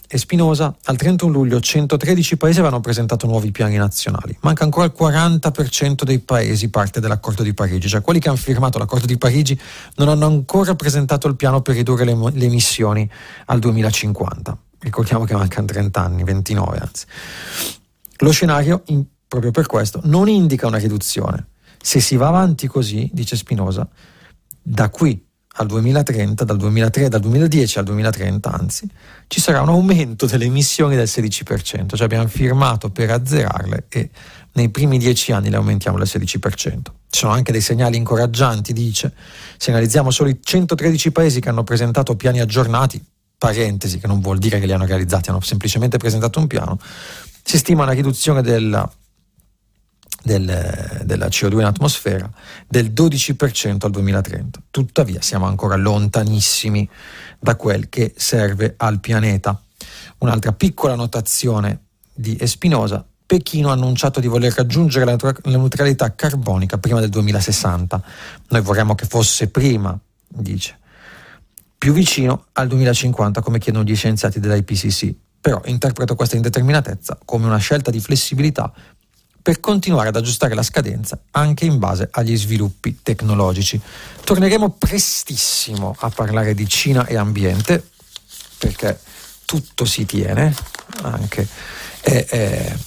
e 0.07 0.17
Spinosa, 0.17 0.73
al 0.85 0.95
31 0.95 1.31
luglio 1.31 1.59
113 1.59 2.37
paesi 2.37 2.59
avevano 2.59 2.81
presentato 2.81 3.27
nuovi 3.27 3.51
piani 3.51 3.75
nazionali. 3.75 4.37
Manca 4.41 4.63
ancora 4.63 4.85
il 4.85 4.93
40% 4.97 6.03
dei 6.03 6.19
paesi 6.19 6.69
parte 6.69 7.01
dell'accordo 7.01 7.43
di 7.43 7.53
Parigi, 7.53 7.89
cioè 7.89 8.01
quelli 8.01 8.19
che 8.19 8.29
hanno 8.29 8.37
firmato 8.37 8.79
l'accordo 8.79 9.05
di 9.05 9.17
Parigi 9.17 9.59
non 9.95 10.07
hanno 10.07 10.25
ancora 10.25 10.75
presentato 10.75 11.27
il 11.27 11.35
piano 11.35 11.61
per 11.61 11.75
ridurre 11.75 12.05
le, 12.05 12.15
le 12.31 12.45
emissioni 12.45 13.09
al 13.47 13.59
2050. 13.59 14.57
Ricordiamo 14.79 15.25
che 15.25 15.35
mancano 15.35 15.67
30 15.67 16.01
anni, 16.01 16.23
29 16.23 16.77
anzi. 16.77 17.05
Lo 18.19 18.31
scenario, 18.31 18.83
in, 18.85 19.03
proprio 19.27 19.51
per 19.51 19.65
questo, 19.65 19.99
non 20.05 20.29
indica 20.29 20.67
una 20.67 20.77
riduzione. 20.77 21.47
Se 21.81 21.99
si 21.99 22.15
va 22.15 22.27
avanti 22.27 22.67
così, 22.67 23.09
dice 23.11 23.35
Spinosa, 23.35 23.87
da 24.61 24.89
qui 24.89 25.26
al 25.59 25.67
2030, 25.67 26.43
dal, 26.43 26.57
2003, 26.57 27.09
dal 27.09 27.19
2010 27.19 27.79
al 27.79 27.85
2030 27.85 28.51
anzi, 28.51 28.89
ci 29.27 29.41
sarà 29.41 29.61
un 29.61 29.69
aumento 29.69 30.25
delle 30.25 30.45
emissioni 30.45 30.95
del 30.95 31.07
16%, 31.07 31.95
cioè 31.95 32.03
abbiamo 32.03 32.27
firmato 32.27 32.89
per 32.89 33.11
azzerarle 33.11 33.85
e 33.89 34.09
nei 34.53 34.69
primi 34.69 34.97
dieci 34.97 35.31
anni 35.31 35.49
le 35.49 35.55
aumentiamo 35.55 35.97
del 35.97 36.07
16%. 36.07 36.79
Ci 37.09 37.19
sono 37.19 37.31
anche 37.31 37.51
dei 37.51 37.61
segnali 37.61 37.97
incoraggianti, 37.97 38.73
dice, 38.73 39.13
se 39.57 39.71
analizziamo 39.71 40.11
solo 40.11 40.29
i 40.29 40.39
113 40.41 41.11
paesi 41.11 41.39
che 41.39 41.49
hanno 41.49 41.63
presentato 41.63 42.15
piani 42.15 42.39
aggiornati, 42.39 43.03
parentesi 43.37 43.99
che 43.99 44.07
non 44.07 44.19
vuol 44.19 44.37
dire 44.37 44.59
che 44.59 44.65
li 44.65 44.73
hanno 44.73 44.85
realizzati, 44.85 45.29
hanno 45.29 45.41
semplicemente 45.41 45.97
presentato 45.97 46.39
un 46.39 46.47
piano, 46.47 46.79
si 47.43 47.57
stima 47.57 47.83
una 47.83 47.93
riduzione 47.93 48.41
della 48.41 48.89
del, 50.27 51.01
della 51.03 51.27
CO2 51.27 51.53
in 51.53 51.63
atmosfera 51.63 52.29
del 52.67 52.91
12% 52.91 53.85
al 53.85 53.91
2030. 53.91 54.59
Tuttavia 54.69 55.21
siamo 55.21 55.45
ancora 55.45 55.77
lontanissimi 55.77 56.87
da 57.39 57.55
quel 57.55 57.87
che 57.87 58.13
serve 58.15 58.73
al 58.77 58.99
pianeta. 58.99 59.59
Un'altra 60.19 60.51
piccola 60.51 60.95
notazione 60.95 61.85
di 62.13 62.35
Espinosa, 62.39 63.03
Pechino 63.25 63.69
ha 63.69 63.73
annunciato 63.73 64.19
di 64.19 64.27
voler 64.27 64.53
raggiungere 64.53 65.05
la, 65.05 65.17
neutralità 65.43 66.13
carbonica 66.13 66.77
prima 66.77 66.99
del 66.99 67.09
2060. 67.09 68.03
Noi 68.49 68.61
vorremmo 68.61 68.95
che 68.95 69.05
fosse 69.05 69.49
prima, 69.49 69.97
dice, 70.27 70.77
più 71.77 71.93
vicino 71.93 72.45
al 72.53 72.67
2050 72.67 73.41
come 73.41 73.59
chiedono 73.59 73.85
gli 73.85 73.95
scienziati 73.95 74.39
dell'IPCC. 74.39 75.13
Però 75.39 75.61
interpreto 75.65 76.15
questa 76.15 76.35
indeterminatezza 76.35 77.19
come 77.23 77.45
una 77.45 77.57
scelta 77.57 77.91
di 77.91 77.99
flessibilità 77.99 78.73
per 79.47 79.61
continuare 79.61 80.09
ad 80.09 80.15
aggiustare 80.17 80.53
la 80.55 80.61
scadenza 80.61 81.17
anche 81.31 81.63
in 81.63 81.79
base 81.79 82.09
agli 82.11 82.35
sviluppi 82.35 82.99
tecnologici. 83.01 83.79
Torneremo 84.25 84.71
prestissimo 84.71 85.95
a 85.99 86.09
parlare 86.09 86.53
di 86.53 86.67
Cina 86.67 87.05
e 87.05 87.15
ambiente, 87.15 87.81
perché 88.57 88.99
tutto 89.45 89.85
si 89.85 90.05
tiene, 90.05 90.53
anche 91.01 91.47
eh, 92.01 92.27
eh, 92.29 92.77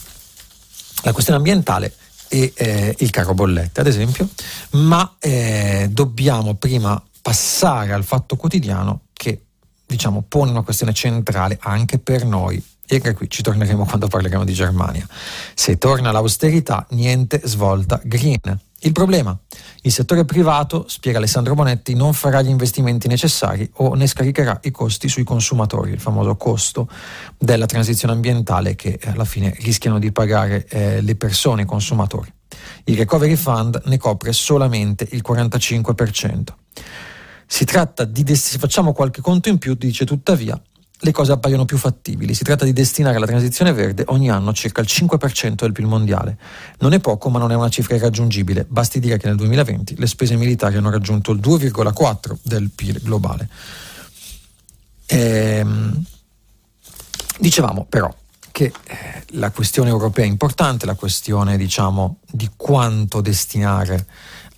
la 1.01 1.13
questione 1.13 1.39
ambientale 1.39 1.95
e 2.29 2.53
eh, 2.55 2.95
il 2.99 3.09
caro 3.09 3.33
bollette, 3.33 3.81
ad 3.81 3.87
esempio, 3.87 4.29
ma 4.73 5.17
eh, 5.19 5.89
dobbiamo 5.91 6.57
prima 6.57 7.03
passare 7.23 7.95
al 7.95 8.05
fatto 8.05 8.37
quotidiano 8.37 9.05
che 9.15 9.45
diciamo, 9.87 10.27
pone 10.29 10.51
una 10.51 10.61
questione 10.61 10.93
centrale 10.93 11.57
anche 11.59 11.99
per 11.99 12.27
noi 12.27 12.63
E 12.93 13.15
qui 13.15 13.31
ci 13.31 13.43
torneremo 13.43 13.85
quando 13.85 14.09
parleremo 14.09 14.43
di 14.43 14.53
Germania. 14.53 15.07
Se 15.55 15.79
torna 15.79 16.11
l'austerità, 16.11 16.85
niente 16.91 17.41
svolta 17.45 18.01
green. 18.03 18.59
Il 18.81 18.91
problema? 18.91 19.39
Il 19.83 19.93
settore 19.93 20.25
privato, 20.25 20.87
spiega 20.89 21.19
Alessandro 21.19 21.55
Bonetti, 21.55 21.95
non 21.95 22.13
farà 22.15 22.43
gli 22.43 22.49
investimenti 22.49 23.07
necessari 23.07 23.71
o 23.75 23.95
ne 23.95 24.09
scaricherà 24.09 24.59
i 24.65 24.73
costi 24.73 25.09
sui 25.09 25.23
consumatori, 25.23 25.93
il 25.93 26.01
famoso 26.01 26.35
costo 26.35 26.89
della 27.39 27.67
transizione 27.67 28.15
ambientale 28.15 28.75
che 28.75 28.99
alla 29.05 29.25
fine 29.25 29.55
rischiano 29.61 30.01
di 30.01 30.11
pagare 30.11 30.67
eh, 30.67 31.01
le 31.01 31.15
persone, 31.15 31.63
i 31.63 31.67
consumatori. 31.67 32.33
Il 32.85 32.97
Recovery 32.97 33.37
Fund 33.37 33.83
ne 33.85 33.99
copre 33.99 34.33
solamente 34.33 35.07
il 35.13 35.23
45%. 35.25 36.43
Si 37.47 37.65
tratta 37.65 38.05
di, 38.05 38.35
se 38.35 38.59
facciamo 38.59 38.93
qualche 38.93 39.21
conto 39.21 39.49
in 39.49 39.59
più, 39.59 39.75
dice 39.75 40.05
tuttavia, 40.05 40.61
le 41.03 41.13
cose 41.13 41.33
appaiono 41.33 41.65
più 41.65 41.79
fattibili. 41.79 42.35
Si 42.35 42.45
tratta 42.45 42.65
di 42.65 42.73
destinare 42.73 43.17
alla 43.17 43.27
transizione 43.27 43.73
verde 43.73 44.05
ogni 44.09 44.31
anno 44.31 44.53
circa 44.53 44.81
il 44.81 44.87
5% 44.89 45.55
del 45.55 45.73
PIL 45.73 45.87
mondiale. 45.87 46.37
Non 46.79 46.93
è 46.93 47.01
poco, 47.01 47.31
ma 47.31 47.39
non 47.39 47.53
è 47.53 47.55
una 47.55 47.71
cifra 47.71 47.95
irraggiungibile. 47.95 48.67
Basti 48.69 49.01
dire 49.01 49.17
che 49.17 49.27
nel 49.27 49.37
2020 49.37 49.97
le 49.99 50.07
spese 50.07 50.37
militari 50.37 50.77
hanno 50.77 50.91
raggiunto 50.91 51.33
il 51.33 51.41
2,4% 51.41 52.39
del 52.43 52.71
PIL 52.75 53.01
globale. 53.03 53.49
Ehm, 55.07 56.05
dicevamo 57.39 57.87
però 57.89 58.15
che 58.53 58.65
eh, 58.65 59.25
la 59.31 59.51
questione 59.51 59.89
europea 59.89 60.25
è 60.25 60.29
importante, 60.29 60.85
la 60.85 60.95
questione 60.95 61.57
diciamo 61.57 62.19
di 62.31 62.51
quanto 62.57 63.21
destinare 63.21 64.07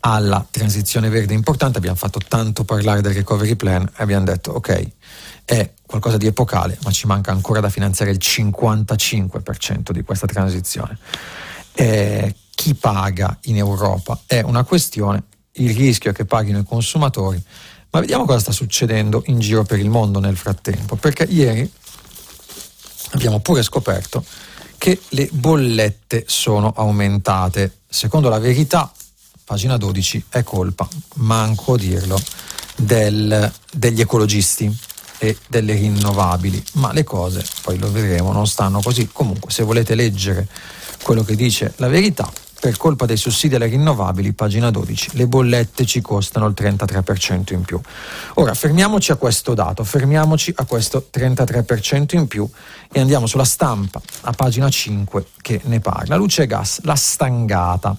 alla 0.04 0.46
transizione 0.50 1.08
verde 1.08 1.34
importante. 1.34 1.78
Abbiamo 1.78 1.96
fatto 1.96 2.20
tanto 2.26 2.64
parlare 2.64 3.00
del 3.00 3.14
recovery 3.14 3.56
plan 3.56 3.82
e 3.84 4.02
abbiamo 4.02 4.24
detto 4.24 4.52
ok 4.52 4.90
è 5.44 5.70
qualcosa 5.84 6.16
di 6.16 6.26
epocale, 6.26 6.78
ma 6.84 6.90
ci 6.90 7.06
manca 7.06 7.32
ancora 7.32 7.60
da 7.60 7.68
finanziare 7.68 8.10
il 8.10 8.18
55% 8.20 9.90
di 9.90 10.02
questa 10.02 10.26
transizione. 10.26 10.98
Eh, 11.74 12.34
chi 12.54 12.74
paga 12.74 13.36
in 13.42 13.56
Europa 13.56 14.20
è 14.26 14.40
una 14.40 14.64
questione, 14.64 15.24
il 15.52 15.74
rischio 15.74 16.10
è 16.10 16.14
che 16.14 16.24
paghino 16.24 16.58
i 16.58 16.64
consumatori, 16.64 17.42
ma 17.90 18.00
vediamo 18.00 18.24
cosa 18.24 18.38
sta 18.38 18.52
succedendo 18.52 19.22
in 19.26 19.38
giro 19.40 19.64
per 19.64 19.78
il 19.78 19.90
mondo 19.90 20.18
nel 20.18 20.36
frattempo, 20.36 20.96
perché 20.96 21.24
ieri 21.24 21.70
abbiamo 23.10 23.40
pure 23.40 23.62
scoperto 23.62 24.24
che 24.78 25.00
le 25.10 25.28
bollette 25.30 26.24
sono 26.26 26.72
aumentate. 26.74 27.78
Secondo 27.86 28.28
la 28.28 28.38
verità, 28.38 28.90
pagina 29.52 29.76
12, 29.76 30.24
è 30.30 30.42
colpa, 30.42 30.88
manco 31.16 31.76
dirlo, 31.76 32.18
del, 32.74 33.52
degli 33.70 34.00
ecologisti 34.00 34.74
e 35.18 35.36
delle 35.46 35.74
rinnovabili, 35.74 36.64
ma 36.76 36.90
le 36.94 37.04
cose, 37.04 37.44
poi 37.60 37.76
lo 37.76 37.92
vedremo, 37.92 38.32
non 38.32 38.46
stanno 38.46 38.80
così. 38.80 39.10
Comunque, 39.12 39.50
se 39.50 39.62
volete 39.62 39.94
leggere 39.94 40.48
quello 41.02 41.22
che 41.22 41.36
dice 41.36 41.74
la 41.76 41.88
verità, 41.88 42.32
per 42.62 42.76
colpa 42.76 43.06
dei 43.06 43.16
sussidi 43.16 43.56
alle 43.56 43.66
rinnovabili, 43.66 44.34
pagina 44.34 44.70
12, 44.70 45.16
le 45.16 45.26
bollette 45.26 45.84
ci 45.84 46.00
costano 46.00 46.46
il 46.46 46.54
33% 46.56 47.52
in 47.52 47.62
più. 47.62 47.78
Ora 48.34 48.54
fermiamoci 48.54 49.10
a 49.10 49.16
questo 49.16 49.52
dato, 49.52 49.82
fermiamoci 49.82 50.54
a 50.56 50.64
questo 50.64 51.08
33% 51.12 52.14
in 52.16 52.28
più 52.28 52.48
e 52.90 53.00
andiamo 53.00 53.26
sulla 53.26 53.44
stampa, 53.44 54.00
a 54.20 54.30
pagina 54.30 54.70
5, 54.70 55.26
che 55.42 55.60
ne 55.64 55.80
parla. 55.80 56.14
Luce 56.14 56.44
e 56.44 56.46
gas, 56.46 56.80
la 56.84 56.94
stangata. 56.94 57.96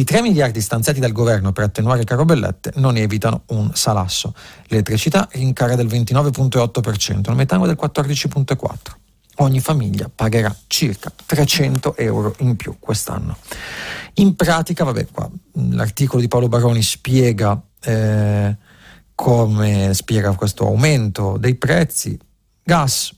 I 0.00 0.04
3 0.04 0.22
miliardi 0.22 0.62
stanziati 0.62 0.98
dal 0.98 1.12
governo 1.12 1.52
per 1.52 1.64
attenuare 1.64 2.04
caro 2.04 2.24
bellette 2.24 2.72
non 2.76 2.96
evitano 2.96 3.42
un 3.48 3.74
salasso. 3.74 4.34
L'elettricità 4.68 5.28
rincara 5.32 5.74
del 5.74 5.88
29,8%, 5.88 7.28
il 7.28 7.36
metano 7.36 7.66
del 7.66 7.76
14,4% 7.78 8.96
ogni 9.36 9.60
famiglia 9.60 10.10
pagherà 10.12 10.54
circa 10.66 11.12
300 11.26 11.96
euro 11.98 12.34
in 12.38 12.56
più 12.56 12.76
quest'anno. 12.78 13.36
In 14.14 14.36
pratica, 14.36 14.84
vabbè, 14.84 15.06
qua 15.12 15.30
l'articolo 15.70 16.22
di 16.22 16.28
Paolo 16.28 16.48
Baroni 16.48 16.82
spiega 16.82 17.60
eh, 17.82 18.56
come 19.14 19.92
spiega 19.92 20.34
questo 20.34 20.66
aumento 20.66 21.36
dei 21.38 21.56
prezzi. 21.56 22.18
Gas 22.62 23.14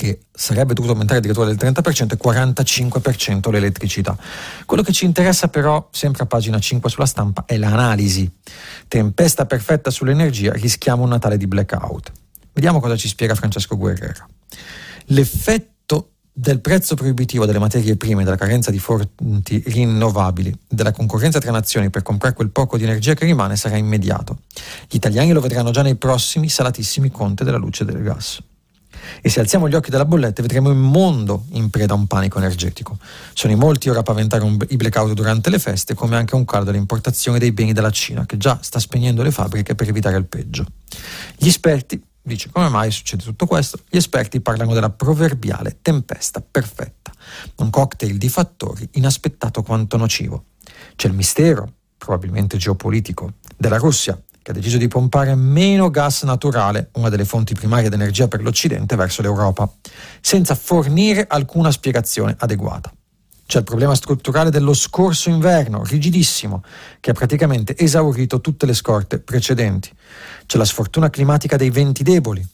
che 0.00 0.20
sarebbe 0.32 0.72
dovuto 0.72 0.94
aumentare 0.94 1.18
addirittura 1.18 1.44
del 1.44 1.56
30% 1.56 2.12
e 2.12 2.18
45% 2.18 3.50
l'elettricità. 3.50 4.16
Quello 4.64 4.82
che 4.82 4.92
ci 4.92 5.04
interessa 5.04 5.48
però, 5.48 5.90
sempre 5.92 6.22
a 6.22 6.26
pagina 6.26 6.58
5 6.58 6.88
sulla 6.88 7.04
stampa, 7.04 7.44
è 7.44 7.58
l'analisi. 7.58 8.30
Tempesta 8.88 9.44
perfetta 9.44 9.90
sull'energia, 9.90 10.52
rischiamo 10.52 11.02
un 11.02 11.10
Natale 11.10 11.36
di 11.36 11.46
blackout. 11.46 12.12
Vediamo 12.54 12.80
cosa 12.80 12.96
ci 12.96 13.08
spiega 13.08 13.34
Francesco 13.34 13.76
Guerrera. 13.76 14.26
L'effetto 15.08 16.12
del 16.32 16.62
prezzo 16.62 16.94
proibitivo 16.94 17.44
delle 17.44 17.58
materie 17.58 17.98
prime, 17.98 18.24
della 18.24 18.36
carenza 18.36 18.70
di 18.70 18.78
fonti 18.78 19.62
rinnovabili, 19.66 20.60
della 20.66 20.92
concorrenza 20.92 21.40
tra 21.40 21.50
nazioni 21.50 21.90
per 21.90 22.00
comprare 22.00 22.34
quel 22.34 22.48
poco 22.48 22.78
di 22.78 22.84
energia 22.84 23.12
che 23.12 23.26
rimane 23.26 23.54
sarà 23.54 23.76
immediato. 23.76 24.38
Gli 24.88 24.96
italiani 24.96 25.32
lo 25.32 25.42
vedranno 25.42 25.72
già 25.72 25.82
nei 25.82 25.96
prossimi 25.96 26.48
salatissimi 26.48 27.10
conti 27.10 27.44
della 27.44 27.58
luce 27.58 27.82
e 27.82 27.86
del 27.86 28.02
gas. 28.02 28.40
E 29.20 29.28
se 29.28 29.40
alziamo 29.40 29.68
gli 29.68 29.74
occhi 29.74 29.90
dalla 29.90 30.04
bolletta 30.04 30.42
vedremo 30.42 30.70
il 30.70 30.76
mondo 30.76 31.44
in 31.52 31.70
preda 31.70 31.94
a 31.94 31.96
un 31.96 32.06
panico 32.06 32.38
energetico. 32.38 32.98
Sono 33.34 33.52
in 33.52 33.58
molti 33.58 33.88
ora 33.88 34.00
a 34.00 34.02
paventare 34.02 34.44
un, 34.44 34.58
i 34.68 34.76
blackout 34.76 35.12
durante 35.12 35.50
le 35.50 35.58
feste, 35.58 35.94
come 35.94 36.16
anche 36.16 36.34
un 36.34 36.44
calo 36.44 36.64
dell'importazione 36.64 37.38
dei 37.38 37.52
beni 37.52 37.72
dalla 37.72 37.90
Cina, 37.90 38.26
che 38.26 38.36
già 38.36 38.58
sta 38.60 38.78
spegnendo 38.78 39.22
le 39.22 39.30
fabbriche 39.30 39.74
per 39.74 39.88
evitare 39.88 40.16
il 40.16 40.26
peggio. 40.26 40.64
Gli 41.36 41.48
esperti 41.48 42.02
Dice 42.22 42.50
come 42.50 42.68
mai 42.68 42.90
succede 42.90 43.24
tutto 43.24 43.46
questo? 43.46 43.78
Gli 43.88 43.96
esperti 43.96 44.40
parlano 44.40 44.74
della 44.74 44.90
proverbiale 44.90 45.78
tempesta 45.80 46.42
perfetta, 46.42 47.12
un 47.56 47.70
cocktail 47.70 48.18
di 48.18 48.28
fattori 48.28 48.86
inaspettato 48.92 49.62
quanto 49.62 49.96
nocivo. 49.96 50.44
C'è 50.96 51.08
il 51.08 51.14
mistero, 51.14 51.72
probabilmente 51.96 52.58
geopolitico, 52.58 53.32
della 53.56 53.78
Russia, 53.78 54.20
che 54.42 54.50
ha 54.50 54.54
deciso 54.54 54.78
di 54.78 54.88
pompare 54.88 55.34
meno 55.34 55.90
gas 55.90 56.22
naturale, 56.22 56.90
una 56.94 57.08
delle 57.08 57.24
fonti 57.24 57.54
primarie 57.54 57.88
di 57.88 57.94
energia 57.94 58.28
per 58.28 58.42
l'Occidente, 58.42 58.96
verso 58.96 59.22
l'Europa, 59.22 59.70
senza 60.20 60.54
fornire 60.54 61.26
alcuna 61.28 61.70
spiegazione 61.70 62.34
adeguata. 62.38 62.92
C'è 63.46 63.58
il 63.58 63.64
problema 63.64 63.94
strutturale 63.94 64.50
dello 64.50 64.72
scorso 64.72 65.28
inverno, 65.28 65.84
rigidissimo, 65.84 66.62
che 67.00 67.10
ha 67.10 67.14
praticamente 67.14 67.76
esaurito 67.76 68.40
tutte 68.40 68.64
le 68.64 68.74
scorte 68.74 69.18
precedenti. 69.18 69.90
C'è 70.46 70.56
la 70.56 70.64
sfortuna 70.64 71.10
climatica 71.10 71.56
dei 71.56 71.70
venti 71.70 72.02
deboli, 72.04 72.46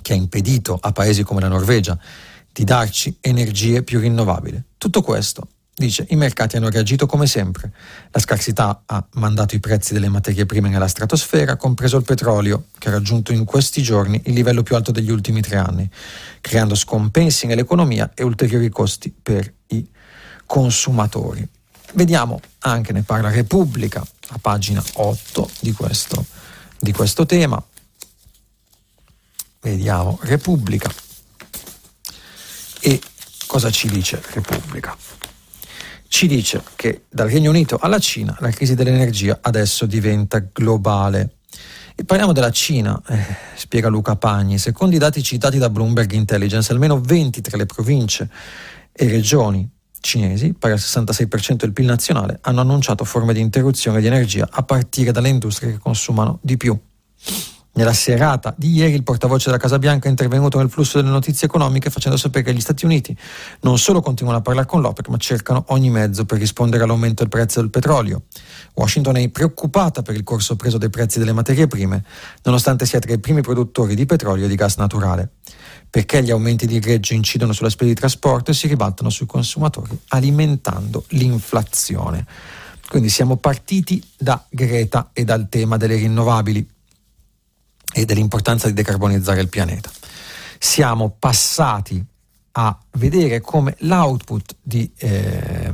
che 0.00 0.12
ha 0.14 0.16
impedito 0.16 0.78
a 0.80 0.92
paesi 0.92 1.22
come 1.22 1.42
la 1.42 1.48
Norvegia 1.48 1.98
di 2.50 2.64
darci 2.64 3.18
energie 3.20 3.82
più 3.82 4.00
rinnovabili. 4.00 4.62
Tutto 4.78 5.02
questo 5.02 5.46
Dice, 5.82 6.06
i 6.10 6.16
mercati 6.16 6.56
hanno 6.56 6.68
reagito 6.68 7.06
come 7.06 7.26
sempre. 7.26 7.72
La 8.12 8.20
scarsità 8.20 8.84
ha 8.86 9.04
mandato 9.14 9.56
i 9.56 9.58
prezzi 9.58 9.92
delle 9.92 10.08
materie 10.08 10.46
prime 10.46 10.68
nella 10.68 10.86
stratosfera, 10.86 11.56
compreso 11.56 11.96
il 11.96 12.04
petrolio, 12.04 12.66
che 12.78 12.86
ha 12.86 12.92
raggiunto 12.92 13.32
in 13.32 13.44
questi 13.44 13.82
giorni 13.82 14.22
il 14.26 14.32
livello 14.32 14.62
più 14.62 14.76
alto 14.76 14.92
degli 14.92 15.10
ultimi 15.10 15.40
tre 15.40 15.56
anni, 15.56 15.90
creando 16.40 16.76
scompensi 16.76 17.48
nell'economia 17.48 18.12
e 18.14 18.22
ulteriori 18.22 18.68
costi 18.68 19.12
per 19.12 19.52
i 19.66 19.84
consumatori. 20.46 21.44
Vediamo 21.94 22.40
anche, 22.60 22.92
ne 22.92 23.02
parla 23.02 23.32
Repubblica, 23.32 24.06
a 24.28 24.38
pagina 24.40 24.80
8 24.92 25.50
di 25.58 25.72
questo, 25.72 26.24
di 26.78 26.92
questo 26.92 27.26
tema. 27.26 27.60
Vediamo 29.60 30.16
Repubblica. 30.22 30.88
E 32.78 33.00
cosa 33.48 33.68
ci 33.72 33.88
dice 33.88 34.22
Repubblica? 34.30 34.96
Ci 36.12 36.26
dice 36.26 36.62
che 36.76 37.04
dal 37.08 37.30
Regno 37.30 37.48
Unito 37.48 37.78
alla 37.80 37.98
Cina 37.98 38.36
la 38.40 38.50
crisi 38.50 38.74
dell'energia 38.74 39.38
adesso 39.40 39.86
diventa 39.86 40.40
globale. 40.52 41.36
E 41.94 42.04
parliamo 42.04 42.34
della 42.34 42.50
Cina, 42.50 43.00
eh, 43.08 43.24
spiega 43.54 43.88
Luca 43.88 44.14
Pagni. 44.16 44.58
Secondo 44.58 44.94
i 44.94 44.98
dati 44.98 45.22
citati 45.22 45.56
da 45.56 45.70
Bloomberg 45.70 46.12
Intelligence, 46.12 46.70
almeno 46.70 47.00
20 47.00 47.40
tra 47.40 47.56
le 47.56 47.64
province 47.64 48.28
e 48.92 49.08
regioni 49.08 49.66
cinesi, 50.00 50.52
pari 50.52 50.74
al 50.74 50.80
66% 50.80 51.54
del 51.54 51.72
PIL 51.72 51.86
nazionale, 51.86 52.40
hanno 52.42 52.60
annunciato 52.60 53.04
forme 53.04 53.32
di 53.32 53.40
interruzione 53.40 54.02
di 54.02 54.06
energia 54.06 54.46
a 54.50 54.62
partire 54.64 55.12
dalle 55.12 55.30
industrie 55.30 55.72
che 55.72 55.78
consumano 55.78 56.38
di 56.42 56.58
più. 56.58 56.78
Nella 57.74 57.94
serata 57.94 58.54
di 58.58 58.70
ieri 58.70 58.92
il 58.92 59.02
portavoce 59.02 59.46
della 59.46 59.56
Casa 59.56 59.78
Bianca 59.78 60.06
è 60.06 60.10
intervenuto 60.10 60.58
nel 60.58 60.68
flusso 60.68 60.98
delle 60.98 61.10
notizie 61.10 61.46
economiche 61.46 61.88
facendo 61.88 62.18
sapere 62.18 62.44
che 62.44 62.52
gli 62.52 62.60
Stati 62.60 62.84
Uniti 62.84 63.16
non 63.60 63.78
solo 63.78 64.02
continuano 64.02 64.38
a 64.38 64.42
parlare 64.42 64.66
con 64.66 64.82
l'OPEC 64.82 65.08
ma 65.08 65.16
cercano 65.16 65.64
ogni 65.68 65.88
mezzo 65.88 66.26
per 66.26 66.38
rispondere 66.38 66.84
all'aumento 66.84 67.22
del 67.22 67.30
prezzo 67.30 67.60
del 67.60 67.70
petrolio. 67.70 68.24
Washington 68.74 69.16
è 69.16 69.28
preoccupata 69.30 70.02
per 70.02 70.14
il 70.16 70.22
corso 70.22 70.54
preso 70.54 70.76
dei 70.76 70.90
prezzi 70.90 71.18
delle 71.18 71.32
materie 71.32 71.66
prime 71.66 72.04
nonostante 72.42 72.84
sia 72.84 72.98
tra 72.98 73.14
i 73.14 73.18
primi 73.18 73.40
produttori 73.40 73.94
di 73.94 74.04
petrolio 74.04 74.44
e 74.44 74.48
di 74.48 74.54
gas 74.54 74.76
naturale 74.76 75.30
perché 75.88 76.22
gli 76.22 76.30
aumenti 76.30 76.66
di 76.66 76.78
greggio 76.78 77.14
incidono 77.14 77.54
sulle 77.54 77.70
spese 77.70 77.94
di 77.94 77.98
trasporto 77.98 78.50
e 78.50 78.54
si 78.54 78.66
ribaltano 78.66 79.08
sui 79.08 79.24
consumatori 79.26 79.98
alimentando 80.08 81.04
l'inflazione. 81.08 82.26
Quindi 82.86 83.08
siamo 83.08 83.36
partiti 83.36 84.02
da 84.18 84.44
Greta 84.50 85.08
e 85.14 85.24
dal 85.24 85.48
tema 85.48 85.78
delle 85.78 85.96
rinnovabili 85.96 86.71
e 87.92 88.04
dell'importanza 88.04 88.66
di 88.66 88.74
decarbonizzare 88.74 89.40
il 89.40 89.48
pianeta. 89.48 89.90
siamo 90.58 91.14
passati 91.18 92.04
a 92.52 92.78
vedere 92.92 93.40
come 93.40 93.74
l'output 93.80 94.56
di, 94.62 94.90
eh, 94.98 95.72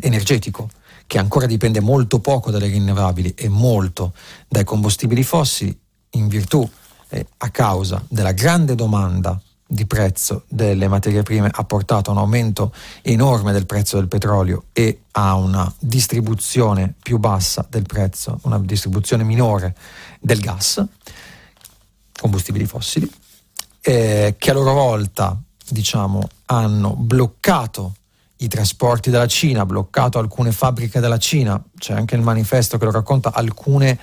energetico, 0.00 0.68
che 1.06 1.18
ancora 1.18 1.46
dipende 1.46 1.80
molto 1.80 2.20
poco 2.20 2.50
dalle 2.50 2.66
rinnovabili 2.66 3.34
e 3.34 3.48
molto 3.48 4.12
dai 4.48 4.64
combustibili 4.64 5.22
fossili, 5.22 5.76
in 6.10 6.28
virtù 6.28 6.68
e 7.08 7.26
a 7.38 7.50
causa 7.50 8.04
della 8.08 8.32
grande 8.32 8.74
domanda 8.74 9.40
di 9.72 9.86
prezzo 9.86 10.42
delle 10.48 10.88
materie 10.88 11.22
prime 11.22 11.48
ha 11.52 11.62
portato 11.62 12.10
a 12.10 12.12
un 12.14 12.18
aumento 12.18 12.74
enorme 13.02 13.52
del 13.52 13.66
prezzo 13.66 13.98
del 13.98 14.08
petrolio 14.08 14.64
e 14.72 15.02
a 15.12 15.36
una 15.36 15.72
distribuzione 15.78 16.92
più 17.00 17.18
bassa 17.18 17.64
del 17.70 17.84
prezzo, 17.86 18.40
una 18.42 18.58
distribuzione 18.58 19.22
minore 19.22 19.76
del 20.18 20.40
gas, 20.40 20.84
combustibili 22.18 22.66
fossili, 22.66 23.08
eh, 23.80 24.34
che 24.36 24.50
a 24.50 24.54
loro 24.54 24.72
volta 24.72 25.40
diciamo, 25.68 26.28
hanno 26.46 26.96
bloccato 26.96 27.94
i 28.38 28.48
trasporti 28.48 29.10
dalla 29.10 29.28
Cina, 29.28 29.64
bloccato 29.64 30.18
alcune 30.18 30.50
fabbriche 30.50 30.98
della 30.98 31.18
Cina, 31.18 31.62
c'è 31.78 31.92
anche 31.92 32.16
il 32.16 32.22
manifesto 32.22 32.76
che 32.76 32.86
lo 32.86 32.90
racconta, 32.90 33.32
alcune 33.32 33.96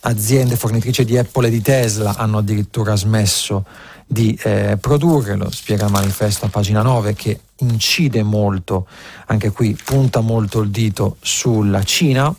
aziende 0.00 0.56
fornitrici 0.56 1.04
di 1.04 1.16
Apple 1.16 1.46
e 1.46 1.50
di 1.50 1.60
Tesla 1.60 2.16
hanno 2.16 2.38
addirittura 2.38 2.96
smesso 2.96 3.64
di 4.12 4.38
eh, 4.42 4.76
produrre, 4.78 5.36
lo 5.36 5.50
spiega 5.50 5.86
il 5.86 5.90
manifesto 5.90 6.44
a 6.44 6.50
pagina 6.50 6.82
9 6.82 7.14
che 7.14 7.40
incide 7.60 8.22
molto, 8.22 8.86
anche 9.26 9.50
qui 9.50 9.74
punta 9.82 10.20
molto 10.20 10.60
il 10.60 10.70
dito 10.70 11.16
sulla 11.22 11.82
Cina. 11.82 12.34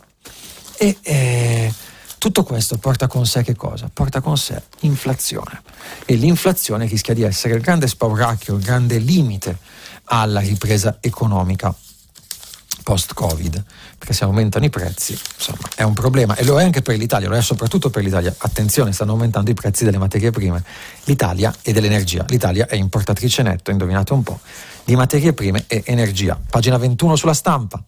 E 0.76 0.98
eh, 1.02 1.74
tutto 2.18 2.44
questo 2.44 2.78
porta 2.78 3.08
con 3.08 3.26
sé 3.26 3.42
che 3.42 3.56
cosa? 3.56 3.90
Porta 3.92 4.20
con 4.20 4.36
sé 4.36 4.62
inflazione. 4.80 5.62
E 6.04 6.14
l'inflazione 6.14 6.86
rischia 6.86 7.12
di 7.12 7.22
essere 7.22 7.54
il 7.54 7.60
grande 7.60 7.88
spauracchio, 7.88 8.54
il 8.54 8.62
grande 8.62 8.98
limite 8.98 9.58
alla 10.04 10.40
ripresa 10.40 10.98
economica 11.00 11.74
post-Covid, 12.84 13.64
perché 13.98 14.12
se 14.12 14.22
aumentano 14.22 14.64
i 14.66 14.70
prezzi, 14.70 15.18
insomma, 15.36 15.66
è 15.74 15.82
un 15.82 15.94
problema 15.94 16.36
e 16.36 16.44
lo 16.44 16.60
è 16.60 16.62
anche 16.62 16.82
per 16.82 16.96
l'Italia, 16.96 17.28
lo 17.28 17.34
è 17.34 17.42
soprattutto 17.42 17.90
per 17.90 18.04
l'Italia. 18.04 18.32
Attenzione, 18.36 18.92
stanno 18.92 19.12
aumentando 19.12 19.50
i 19.50 19.54
prezzi 19.54 19.84
delle 19.84 19.98
materie 19.98 20.30
prime, 20.30 20.62
l'Italia 21.04 21.52
e 21.62 21.72
dell'energia. 21.72 22.24
L'Italia 22.28 22.66
è 22.68 22.76
importatrice 22.76 23.42
netto, 23.42 23.72
indovinate 23.72 24.12
un 24.12 24.22
po', 24.22 24.38
di 24.84 24.94
materie 24.94 25.32
prime 25.32 25.64
e 25.66 25.82
energia. 25.86 26.38
Pagina 26.48 26.76
21 26.76 27.16
sulla 27.16 27.34
stampa. 27.34 27.82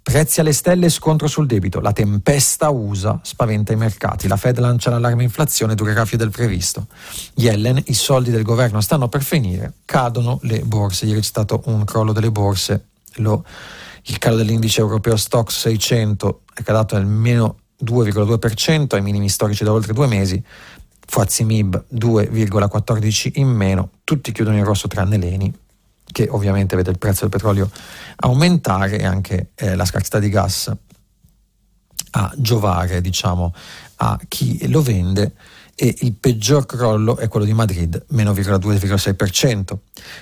Prezzi 0.00 0.40
alle 0.40 0.54
stelle 0.54 0.88
scontro 0.88 1.26
sul 1.26 1.46
debito. 1.46 1.80
La 1.80 1.92
tempesta 1.92 2.70
USA 2.70 3.20
spaventa 3.22 3.74
i 3.74 3.76
mercati. 3.76 4.26
La 4.26 4.38
Fed 4.38 4.58
lancia 4.58 4.88
l'allarme 4.88 5.24
inflazione, 5.24 5.74
durerà 5.74 6.06
più 6.06 6.16
del 6.16 6.30
previsto. 6.30 6.86
Yellen, 7.34 7.82
i 7.88 7.94
soldi 7.94 8.30
del 8.30 8.42
governo 8.42 8.80
stanno 8.80 9.08
per 9.08 9.22
finire, 9.22 9.74
cadono 9.84 10.38
le 10.44 10.60
borse. 10.60 11.04
Ieri 11.04 11.20
c'è 11.20 11.26
stato 11.26 11.60
un 11.66 11.84
crollo 11.84 12.12
delle 12.12 12.30
borse, 12.30 12.84
lo 13.16 13.44
il 14.08 14.18
calo 14.18 14.36
dell'indice 14.36 14.80
europeo 14.80 15.16
Stock 15.16 15.50
600 15.50 16.42
è 16.54 16.62
calato 16.62 16.94
del 16.94 17.06
meno 17.06 17.58
2,2% 17.84 18.94
ai 18.94 19.02
minimi 19.02 19.28
storici 19.28 19.64
da 19.64 19.72
oltre 19.72 19.92
due 19.92 20.06
mesi, 20.06 20.42
Fazzi 21.06 21.44
Mib 21.44 21.84
2,14 21.94 23.32
in 23.34 23.48
meno, 23.48 23.90
tutti 24.04 24.32
chiudono 24.32 24.56
in 24.56 24.64
rosso 24.64 24.88
tranne 24.88 25.16
Leni, 25.16 25.54
che 26.10 26.26
ovviamente 26.30 26.74
vede 26.76 26.90
il 26.90 26.98
prezzo 26.98 27.20
del 27.20 27.30
petrolio 27.30 27.70
aumentare 28.16 28.98
e 28.98 29.04
anche 29.04 29.50
eh, 29.54 29.74
la 29.74 29.84
scarsità 29.84 30.18
di 30.18 30.28
gas 30.28 30.72
a 32.10 32.32
giovare 32.36 33.00
diciamo, 33.00 33.52
a 33.96 34.18
chi 34.26 34.68
lo 34.68 34.82
vende 34.82 35.34
e 35.80 35.94
il 36.00 36.14
peggior 36.14 36.66
crollo 36.66 37.18
è 37.18 37.28
quello 37.28 37.46
di 37.46 37.52
Madrid, 37.52 38.04
meno 38.08 38.32
2,6%. 38.32 39.78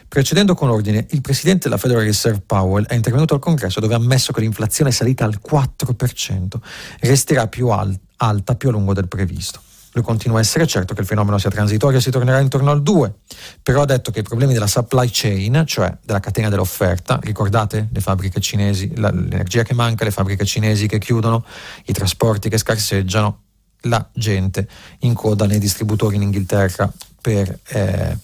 Precedendo 0.06 0.54
con 0.54 0.68
ordine, 0.68 1.06
il 1.12 1.22
presidente 1.22 1.68
della 1.70 1.80
Federal 1.80 2.04
Reserve 2.04 2.42
Powell 2.44 2.84
è 2.84 2.92
intervenuto 2.92 3.32
al 3.32 3.40
congresso 3.40 3.80
dove 3.80 3.94
ha 3.94 3.96
ammesso 3.96 4.34
che 4.34 4.42
l'inflazione 4.42 4.90
è 4.90 4.92
salita 4.92 5.24
al 5.24 5.40
4%, 5.40 6.60
resterà 7.00 7.46
più 7.46 7.68
al- 7.68 7.98
alta 8.18 8.54
più 8.54 8.68
a 8.68 8.72
lungo 8.72 8.92
del 8.92 9.08
previsto. 9.08 9.60
Lui 9.92 10.04
continua 10.04 10.36
a 10.36 10.40
essere 10.42 10.66
certo 10.66 10.92
che 10.92 11.00
il 11.00 11.06
fenomeno 11.06 11.38
sia 11.38 11.48
transitorio 11.48 12.00
e 12.00 12.02
si 12.02 12.10
tornerà 12.10 12.38
intorno 12.40 12.70
al 12.70 12.82
2, 12.82 13.14
però 13.62 13.80
ha 13.80 13.86
detto 13.86 14.10
che 14.10 14.18
i 14.18 14.22
problemi 14.22 14.52
della 14.52 14.66
supply 14.66 15.08
chain, 15.10 15.64
cioè 15.66 15.96
della 16.04 16.20
catena 16.20 16.50
dell'offerta, 16.50 17.18
ricordate 17.22 17.88
le 17.90 18.00
fabbriche 18.02 18.40
cinesi, 18.40 18.92
l'energia 18.94 19.62
che 19.62 19.72
manca, 19.72 20.04
le 20.04 20.10
fabbriche 20.10 20.44
cinesi 20.44 20.86
che 20.86 20.98
chiudono, 20.98 21.46
i 21.86 21.94
trasporti 21.94 22.50
che 22.50 22.58
scarseggiano, 22.58 23.44
la 23.88 24.06
gente 24.12 24.68
in 25.00 25.14
coda 25.14 25.46
nei 25.46 25.58
distributori 25.58 26.16
in 26.16 26.22
Inghilterra 26.22 26.92
per, 27.20 27.58
eh, 27.68 28.16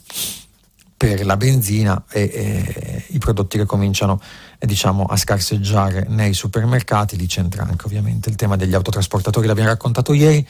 per 0.96 1.24
la 1.24 1.36
benzina 1.36 2.04
e, 2.10 2.30
e, 2.32 3.04
i 3.08 3.18
prodotti 3.18 3.58
che 3.58 3.64
cominciano 3.64 4.20
eh, 4.58 4.66
diciamo, 4.66 5.04
a 5.04 5.16
scarseggiare 5.16 6.06
nei 6.08 6.34
supermercati, 6.34 7.16
lì 7.16 7.26
c'entra 7.26 7.64
anche 7.64 7.86
ovviamente 7.86 8.28
il 8.28 8.36
tema 8.36 8.56
degli 8.56 8.74
autotrasportatori, 8.74 9.46
l'abbiamo 9.46 9.70
raccontato 9.70 10.12
ieri, 10.12 10.46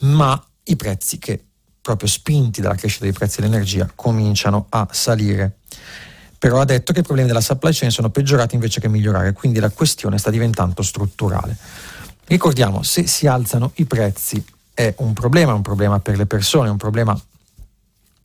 ma 0.00 0.42
i 0.64 0.76
prezzi 0.76 1.18
che 1.18 1.44
proprio 1.80 2.08
spinti 2.08 2.60
dalla 2.60 2.76
crescita 2.76 3.04
dei 3.04 3.12
prezzi 3.12 3.40
dell'energia 3.40 3.90
cominciano 3.94 4.66
a 4.68 4.88
salire 4.90 5.56
però 6.42 6.60
ha 6.60 6.64
detto 6.64 6.92
che 6.92 6.98
i 6.98 7.02
problemi 7.04 7.28
della 7.28 7.40
supply 7.40 7.70
chain 7.72 7.92
sono 7.92 8.10
peggiorati 8.10 8.56
invece 8.56 8.80
che 8.80 8.88
migliorare, 8.88 9.32
quindi 9.32 9.60
la 9.60 9.70
questione 9.70 10.18
sta 10.18 10.28
diventando 10.28 10.82
strutturale. 10.82 11.56
Ricordiamo, 12.24 12.82
se 12.82 13.06
si 13.06 13.28
alzano 13.28 13.70
i 13.76 13.84
prezzi 13.84 14.44
è 14.74 14.94
un 14.98 15.12
problema, 15.12 15.54
un 15.54 15.62
problema 15.62 16.00
per 16.00 16.16
le 16.16 16.26
persone, 16.26 16.68
un 16.68 16.76
problema 16.76 17.18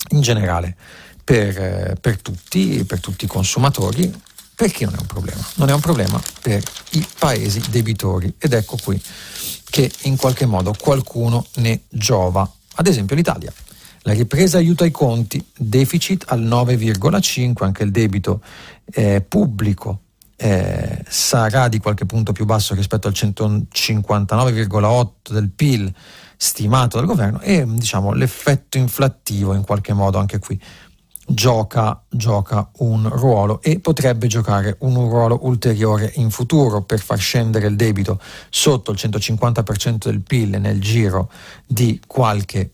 in 0.10 0.22
generale 0.22 0.76
per, 1.24 1.58
eh, 1.58 1.98
per 2.00 2.22
tutti, 2.22 2.84
per 2.86 3.00
tutti 3.02 3.26
i 3.26 3.28
consumatori, 3.28 4.14
perché 4.56 4.86
non 4.86 4.96
è 4.96 5.00
un 5.00 5.06
problema? 5.06 5.46
Non 5.56 5.70
è 5.70 5.74
un 5.74 5.82
problema 5.82 6.22
per 6.42 6.64
i 6.92 7.06
paesi 7.20 7.62
debitori 7.70 8.34
ed 8.38 8.54
ecco 8.54 8.78
qui 8.82 9.02
che 9.70 9.92
in 10.04 10.16
qualche 10.16 10.46
modo 10.46 10.74
qualcuno 10.80 11.46
ne 11.56 11.82
giova, 11.90 12.50
ad 12.76 12.88
esempio 12.88 13.16
l'Italia. 13.16 13.54
La 14.02 14.14
ripresa 14.14 14.58
aiuta 14.58 14.86
i 14.86 14.92
conti, 14.92 15.46
deficit 15.56 16.24
al 16.28 16.42
9,5, 16.42 17.64
anche 17.66 17.84
il 17.84 17.92
debito 17.92 18.42
eh, 18.94 19.22
pubblico 19.22 20.04
eh, 20.39 21.04
sarà 21.08 21.67
di 21.67 21.80
qualche 21.80 22.06
punto 22.06 22.32
più 22.32 22.45
basso 22.45 22.76
rispetto 22.76 23.08
al 23.08 23.13
159,8 23.13 25.32
del 25.32 25.50
PIL 25.50 25.91
stimato 26.38 26.97
dal 26.97 27.08
governo 27.08 27.41
e 27.41 27.65
diciamo, 27.67 28.13
l'effetto 28.13 28.78
inflattivo 28.78 29.56
in 29.56 29.63
qualche 29.63 29.93
modo 29.93 30.19
anche 30.19 30.38
qui 30.38 30.62
gioca, 31.30 32.02
gioca 32.08 32.69
un 32.78 33.10
ruolo 33.10 33.62
e 33.62 33.80
potrebbe 33.80 34.28
giocare 34.28 34.78
un 34.80 34.93
ruolo 35.10 35.39
ulteriore 35.41 36.12
in 36.15 36.30
futuro 36.30 36.84
per 36.84 37.00
far 37.00 37.17
scendere 37.17 37.67
il 37.67 37.76
debito 37.76 38.19
sotto 38.50 38.91
il 38.91 38.97
150% 38.97 40.06
del 40.06 40.21
PIL 40.21 40.60
nel 40.60 40.80
giro 40.80 41.30
di 41.65 42.00
qualche 42.06 42.71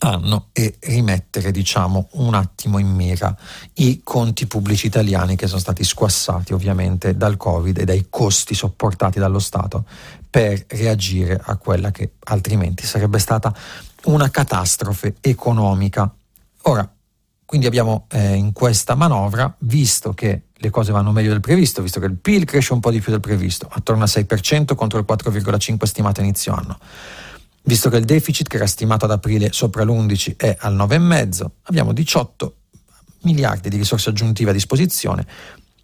anno 0.00 0.48
e 0.52 0.76
rimettere 0.80 1.50
diciamo 1.50 2.08
un 2.12 2.34
attimo 2.34 2.78
in 2.78 2.88
mira 2.88 3.36
i 3.74 4.00
conti 4.02 4.46
pubblici 4.46 4.86
italiani 4.86 5.36
che 5.36 5.46
sono 5.46 5.60
stati 5.60 5.84
squassati 5.84 6.52
ovviamente 6.52 7.16
dal 7.16 7.36
Covid 7.36 7.78
e 7.78 7.84
dai 7.84 8.06
costi 8.08 8.54
sopportati 8.54 9.18
dallo 9.18 9.38
Stato 9.38 9.84
per 10.28 10.64
reagire 10.68 11.40
a 11.42 11.56
quella 11.56 11.90
che 11.90 12.12
altrimenti 12.24 12.86
sarebbe 12.86 13.18
stata 13.18 13.54
una 14.04 14.30
catastrofe 14.30 15.16
economica. 15.20 16.10
Ora, 16.62 16.88
quindi 17.44 17.66
abbiamo 17.66 18.06
eh, 18.10 18.34
in 18.34 18.52
questa 18.52 18.94
manovra, 18.94 19.52
visto 19.58 20.14
che 20.14 20.42
le 20.54 20.70
cose 20.70 20.92
vanno 20.92 21.10
meglio 21.10 21.30
del 21.30 21.40
previsto, 21.40 21.82
visto 21.82 21.98
che 21.98 22.06
il 22.06 22.16
PIL 22.16 22.44
cresce 22.44 22.72
un 22.72 22.80
po' 22.80 22.92
di 22.92 23.00
più 23.00 23.10
del 23.10 23.20
previsto, 23.20 23.68
attorno 23.68 24.02
al 24.04 24.08
6% 24.08 24.74
contro 24.76 24.98
il 25.00 25.04
4,5% 25.08 25.84
stimato 25.84 26.20
inizio 26.20 26.54
anno 26.54 26.78
Visto 27.62 27.90
che 27.90 27.96
il 27.98 28.04
deficit, 28.04 28.48
che 28.48 28.56
era 28.56 28.66
stimato 28.66 29.04
ad 29.04 29.10
aprile 29.10 29.52
sopra 29.52 29.84
l'11, 29.84 30.36
è 30.36 30.56
al 30.60 30.74
9,5, 30.74 31.46
abbiamo 31.64 31.92
18 31.92 32.54
miliardi 33.22 33.68
di 33.68 33.76
risorse 33.76 34.10
aggiuntive 34.10 34.50
a 34.50 34.54
disposizione 34.54 35.26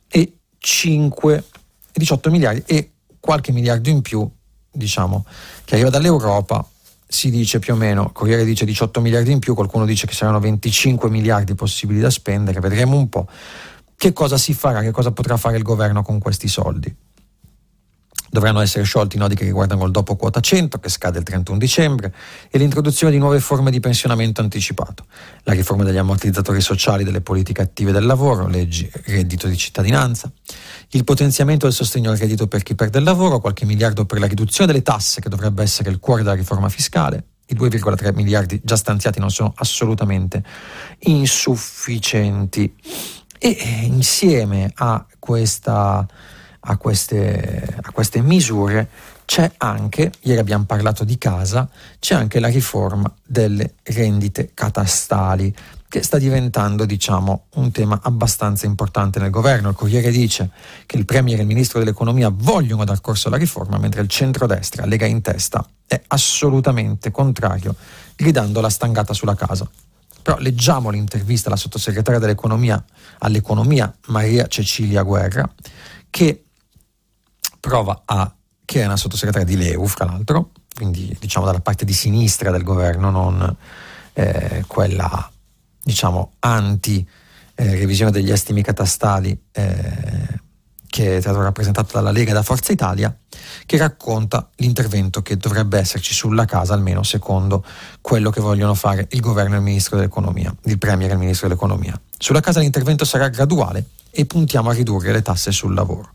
e 0.09 0.39
5, 0.59 1.45
18 1.93 2.31
miliardi 2.31 2.63
e 2.67 2.93
qualche 3.21 3.53
miliardo 3.53 3.91
in 3.91 4.03
più, 4.03 4.29
diciamo, 4.71 5.27
che 5.65 5.75
arriva 5.75 5.91
dall'Europa. 5.91 6.67
Si 7.09 7.31
dice 7.31 7.61
più 7.61 7.75
o 7.75 7.77
meno, 7.77 8.11
Corriere 8.11 8.45
dice 8.45 8.65
18 8.65 9.01
miliardi 9.01 9.31
in 9.31 9.39
più, 9.39 9.55
qualcuno 9.55 9.85
dice 9.85 10.07
che 10.07 10.15
saranno 10.15 10.41
25 10.41 11.09
miliardi 11.09 11.55
possibili 11.55 12.01
da 12.01 12.11
spendere, 12.11 12.59
vedremo 12.59 12.97
un 12.97 13.09
po' 13.09 13.29
che 13.97 14.13
cosa 14.13 14.37
si 14.37 14.55
farà, 14.55 14.81
che 14.81 14.91
cosa 14.91 15.13
potrà 15.13 15.37
fare 15.37 15.57
il 15.57 15.63
governo 15.63 16.03
con 16.03 16.19
questi 16.19 16.49
soldi. 16.49 16.95
Dovranno 18.31 18.61
essere 18.61 18.85
sciolti 18.85 19.17
i 19.17 19.19
nodi 19.19 19.35
che 19.35 19.45
riguardano 19.45 19.85
il 19.85 19.91
dopo 19.91 20.17
quota 20.17 20.41
100, 20.41 20.79
che 20.79 20.89
scade 20.89 21.19
il 21.19 21.25
31 21.25 21.59
dicembre, 21.59 22.13
e 22.51 22.59
l'introduzione 22.59 23.13
di 23.13 23.19
nuove 23.19 23.41
forme 23.41 23.71
di 23.71 23.81
pensionamento 23.81 24.41
anticipato, 24.41 25.07
la 25.45 25.53
riforma 25.53 25.85
degli 25.85 25.97
ammortizzatori 25.97 26.61
sociali 26.61 27.05
delle 27.05 27.21
politiche 27.21 27.63
attive 27.63 27.93
del 27.93 28.07
lavoro, 28.07 28.47
leggi 28.47 28.91
reddito 29.05 29.47
di 29.47 29.57
cittadinanza, 29.57 30.31
il 30.91 31.05
potenziamento 31.05 31.67
del 31.67 31.75
sostegno 31.75 32.11
al 32.11 32.17
reddito 32.17 32.47
per 32.47 32.63
chi 32.63 32.75
perde 32.75 32.99
il 32.99 33.05
lavoro, 33.05 33.41
qualche 33.41 33.65
miliardo 33.65 34.05
per 34.05 34.19
la 34.19 34.27
riduzione 34.27 34.71
delle 34.73 34.83
tasse, 34.83 35.21
che 35.21 35.29
dovrebbe 35.29 35.63
essere 35.63 35.91
il 35.91 35.99
cuore 35.99 36.23
della 36.23 36.35
riforma 36.35 36.69
fiscale, 36.69 37.25
i 37.49 37.55
2,3 37.55 38.13
miliardi 38.15 38.61
già 38.65 38.77
stanziati 38.77 39.21
non 39.21 39.31
sono 39.31 39.53
assolutamente 39.57 40.43
insufficienti. 41.01 42.75
E 43.39 43.57
eh, 43.59 43.85
insieme 43.85 44.73
a, 44.75 45.07
questa, 45.19 46.07
a, 46.69 46.77
queste, 46.77 47.79
a 47.81 47.91
queste 47.91 48.21
misure 48.21 48.89
c'è 49.25 49.51
anche, 49.59 50.13
ieri 50.21 50.39
abbiamo 50.39 50.65
parlato 50.65 51.05
di 51.05 51.19
casa, 51.19 51.69
c'è 51.99 52.15
anche 52.15 52.39
la 52.39 52.49
riforma 52.49 53.13
delle 53.25 53.75
rendite 53.83 54.51
catastali 54.55 55.55
che 55.89 56.03
sta 56.03 56.19
diventando 56.19 56.85
diciamo, 56.85 57.47
un 57.55 57.71
tema 57.71 58.01
abbastanza 58.03 58.67
importante 58.67 59.19
nel 59.19 59.31
governo. 59.31 59.71
Il 59.71 59.77
Corriere 59.77 60.11
dice 60.11 60.51
che 60.85 60.97
il 60.97 61.05
Premier 61.05 61.39
e 61.39 61.43
il 61.43 61.47
Ministro 61.47 61.79
dell'Economia 61.79 62.31
vogliono 62.33 62.85
dar 62.85 63.01
corso 63.01 63.29
alla 63.29 63.37
riforma, 63.37 63.79
mentre 63.79 64.03
il 64.03 64.09
centrodestra, 64.09 64.85
Lega 64.85 65.07
in 65.07 65.23
testa, 65.23 65.67
è 65.87 66.01
assolutamente 66.09 67.11
contrario, 67.11 67.75
gridando 68.17 68.61
la 68.61 68.71
stangata 68.71 69.13
sulla 69.13 69.35
casa. 69.35 69.69
Però 70.23 70.39
leggiamo 70.39 70.91
l'intervista 70.91 71.49
alla 71.49 71.57
sottosegretaria 71.57 72.19
dell'economia 72.19 72.85
all'economia 73.19 73.95
Maria 74.07 74.49
Cecilia 74.49 75.03
Guerra, 75.03 75.49
che 76.11 76.46
prova 77.67 78.03
a 78.05 78.33
che 78.65 78.83
è 78.83 78.85
una 78.85 78.97
sottosegretaria 78.97 79.45
di 79.45 79.57
Leu, 79.57 79.87
fra 79.87 80.05
l'altro, 80.05 80.51
quindi 80.73 81.17
diciamo 81.19 81.47
dalla 81.47 81.59
parte 81.59 81.85
di 81.85 81.93
sinistra 81.93 82.53
del 82.53 82.63
governo, 82.63 83.11
non 83.11 83.57
eh, 84.13 84.63
quella 84.69 85.29
diciamo 85.83 86.35
anti 86.39 87.05
eh, 87.57 87.75
revisione 87.75 88.13
degli 88.13 88.31
estimi 88.31 88.63
catastali 88.63 89.37
eh, 89.51 90.41
che 90.87 91.17
è 91.17 91.21
stato 91.21 91.43
rappresentato 91.43 91.95
dalla 91.95 92.13
Lega 92.13 92.31
e 92.31 92.35
da 92.35 92.45
Forza 92.45 92.71
Italia, 92.71 93.15
che 93.67 93.77
racconta 93.79 94.49
l'intervento 94.57 95.21
che 95.23 95.37
dovrebbe 95.37 95.79
esserci 95.79 96.15
sulla 96.15 96.45
casa, 96.45 96.73
almeno 96.73 97.03
secondo 97.03 97.65
quello 98.01 98.31
che 98.31 98.41
vogliono 98.41 98.75
fare 98.75 99.09
il 99.11 99.21
governo 99.21 99.55
e 99.55 99.59
il 99.59 99.65
ministro 99.65 99.97
dell'economia, 99.97 100.55
il 100.67 100.79
premier 100.79 101.11
e 101.11 101.15
il 101.15 101.19
ministro 101.19 101.49
dell'economia. 101.49 102.01
Sulla 102.17 102.41
casa 102.41 102.61
l'intervento 102.61 103.05
sarà 103.05 103.29
graduale 103.29 103.87
e 104.13 104.25
puntiamo 104.25 104.71
a 104.71 104.73
ridurre 104.73 105.11
le 105.11 105.23
tasse 105.23 105.51
sul 105.51 105.75
lavoro. 105.75 106.13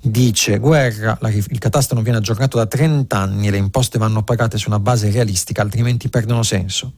Dice 0.00 0.58
Guerra, 0.58 1.18
la, 1.20 1.28
il 1.28 1.58
catasto 1.58 1.94
non 1.94 2.04
viene 2.04 2.18
aggiornato 2.18 2.56
da 2.56 2.66
30 2.66 3.16
anni 3.16 3.48
e 3.48 3.50
le 3.50 3.56
imposte 3.56 3.98
vanno 3.98 4.22
pagate 4.22 4.56
su 4.56 4.68
una 4.68 4.78
base 4.78 5.10
realistica, 5.10 5.62
altrimenti 5.62 6.08
perdono 6.08 6.42
senso. 6.42 6.92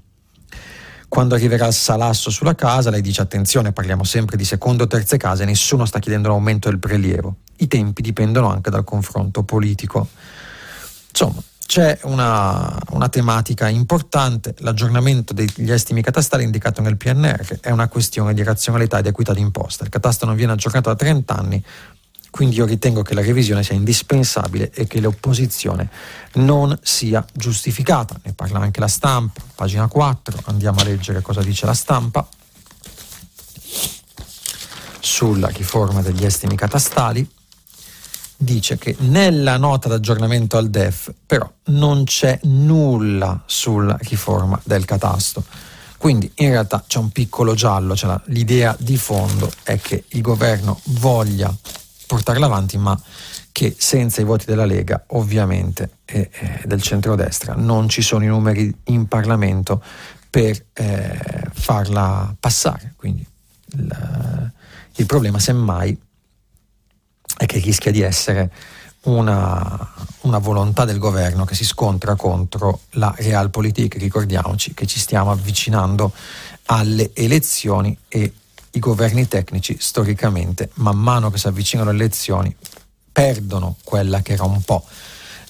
Quando 1.09 1.35
arriverà 1.35 1.67
il 1.67 1.73
salasso 1.73 2.31
sulla 2.31 2.55
casa, 2.55 2.91
lei 2.91 3.01
dice 3.01 3.23
attenzione, 3.23 3.73
parliamo 3.73 4.05
sempre 4.05 4.37
di 4.37 4.45
seconde 4.45 4.85
o 4.85 4.87
terze 4.87 5.17
case, 5.17 5.45
nessuno 5.45 5.85
sta 5.85 5.99
chiedendo 5.99 6.29
l'aumento 6.29 6.69
del 6.69 6.79
prelievo. 6.79 7.37
I 7.57 7.67
tempi 7.67 8.01
dipendono 8.01 8.49
anche 8.49 8.71
dal 8.71 8.85
confronto 8.85 9.43
politico. 9.43 10.07
Insomma, 11.11 11.43
c'è 11.67 11.99
una, 12.03 12.79
una, 12.91 13.09
tematica 13.09 13.69
importante, 13.69 14.55
l'aggiornamento 14.59 15.33
degli 15.33 15.71
estimi 15.73 16.03
catastali 16.03 16.45
indicato 16.45 16.81
nel 16.81 16.97
PNR 16.97 17.59
è 17.61 17.71
una 17.71 17.89
questione 17.89 18.35
di 18.35 18.43
razionalità 18.43 18.99
ed 18.99 19.07
equità 19.07 19.33
d'imposta. 19.33 19.85
Il 19.85 19.91
catasto 19.91 20.27
non 20.27 20.37
viene 20.37 20.53
aggiornato 20.53 20.91
da 20.91 20.97
30 20.97 21.37
anni, 21.37 21.65
quindi 22.31 22.57
io 22.57 22.65
ritengo 22.65 23.03
che 23.03 23.15
la 23.15 23.23
revisione 23.23 23.63
sia 23.63 23.75
indispensabile 23.75 24.71
e 24.73 24.87
che 24.87 25.01
l'opposizione 25.01 25.89
non 26.35 26.79
sia 26.81 27.25
giustificata. 27.33 28.19
Ne 28.23 28.33
parla 28.33 28.61
anche 28.61 28.81
la 28.81 28.89
stampa, 28.89 29.43
pagina 29.55 29.89
4, 29.89 30.43
andiamo 30.45 30.81
a 30.81 30.85
leggere 30.85 31.23
cosa 31.23 31.43
dice 31.43 31.67
la 31.67 31.75
stampa 31.75 32.27
sulla 35.01 35.49
riforma 35.49 36.03
degli 36.03 36.25
estimi 36.25 36.57
catastali. 36.57 37.29
Dice 38.43 38.79
che 38.79 38.97
nella 39.01 39.59
nota 39.59 39.89
d'aggiornamento 39.89 40.57
al 40.57 40.71
DEF 40.71 41.13
però 41.27 41.51
non 41.65 42.05
c'è 42.05 42.39
nulla 42.45 43.43
sulla 43.45 43.99
riforma 44.01 44.59
del 44.65 44.87
catasto. 44.87 45.45
Quindi 45.99 46.33
in 46.37 46.49
realtà 46.49 46.83
c'è 46.87 46.97
un 46.97 47.11
piccolo 47.11 47.53
giallo, 47.53 47.95
cioè 47.95 48.19
l'idea 48.27 48.75
di 48.79 48.97
fondo 48.97 49.51
è 49.63 49.79
che 49.79 50.05
il 50.09 50.23
governo 50.23 50.81
voglia 50.85 51.55
portarla 52.11 52.47
avanti, 52.47 52.77
ma 52.77 53.01
che 53.53 53.77
senza 53.79 54.21
i 54.21 54.25
voti 54.25 54.45
della 54.45 54.65
Lega, 54.65 55.05
ovviamente, 55.09 55.99
e, 56.05 56.29
e 56.33 56.63
del 56.65 56.83
centrodestra, 56.83 57.55
non 57.55 57.89
ci 57.89 58.03
sono 58.03 58.25
i 58.25 58.27
numeri 58.27 58.75
in 58.87 59.07
Parlamento 59.07 59.81
per 60.29 60.61
eh, 60.73 61.19
farla 61.53 62.35
passare. 62.39 62.95
Quindi 62.97 63.25
il, 63.75 64.53
il 64.97 65.07
problema, 65.07 65.39
semmai, 65.39 65.97
è 67.37 67.47
che 67.47 67.61
rischia 67.61 67.93
di 67.93 68.01
essere 68.01 68.51
una, 69.03 69.95
una, 70.23 70.39
volontà 70.39 70.85
del 70.85 70.99
governo 70.99 71.45
che 71.45 71.55
si 71.55 71.65
scontra 71.65 72.17
contro 72.17 72.81
la 72.95 73.15
realpolitik. 73.17 73.95
Ricordiamoci 73.99 74.75
che 74.75 74.85
ci 74.87 74.99
stiamo 74.99 75.31
avvicinando 75.31 76.13
alle 76.67 77.13
elezioni 77.15 77.97
e 78.09 78.33
i 78.73 78.79
governi 78.79 79.27
tecnici 79.27 79.77
storicamente, 79.79 80.71
man 80.75 80.99
mano 80.99 81.31
che 81.31 81.39
si 81.39 81.47
avvicinano 81.49 81.91
le 81.91 81.97
elezioni, 81.97 82.55
perdono 83.11 83.77
quella 83.83 84.23
che 84.23 84.35
era 84.35 84.45
un 84.45 84.63
po' 84.63 84.85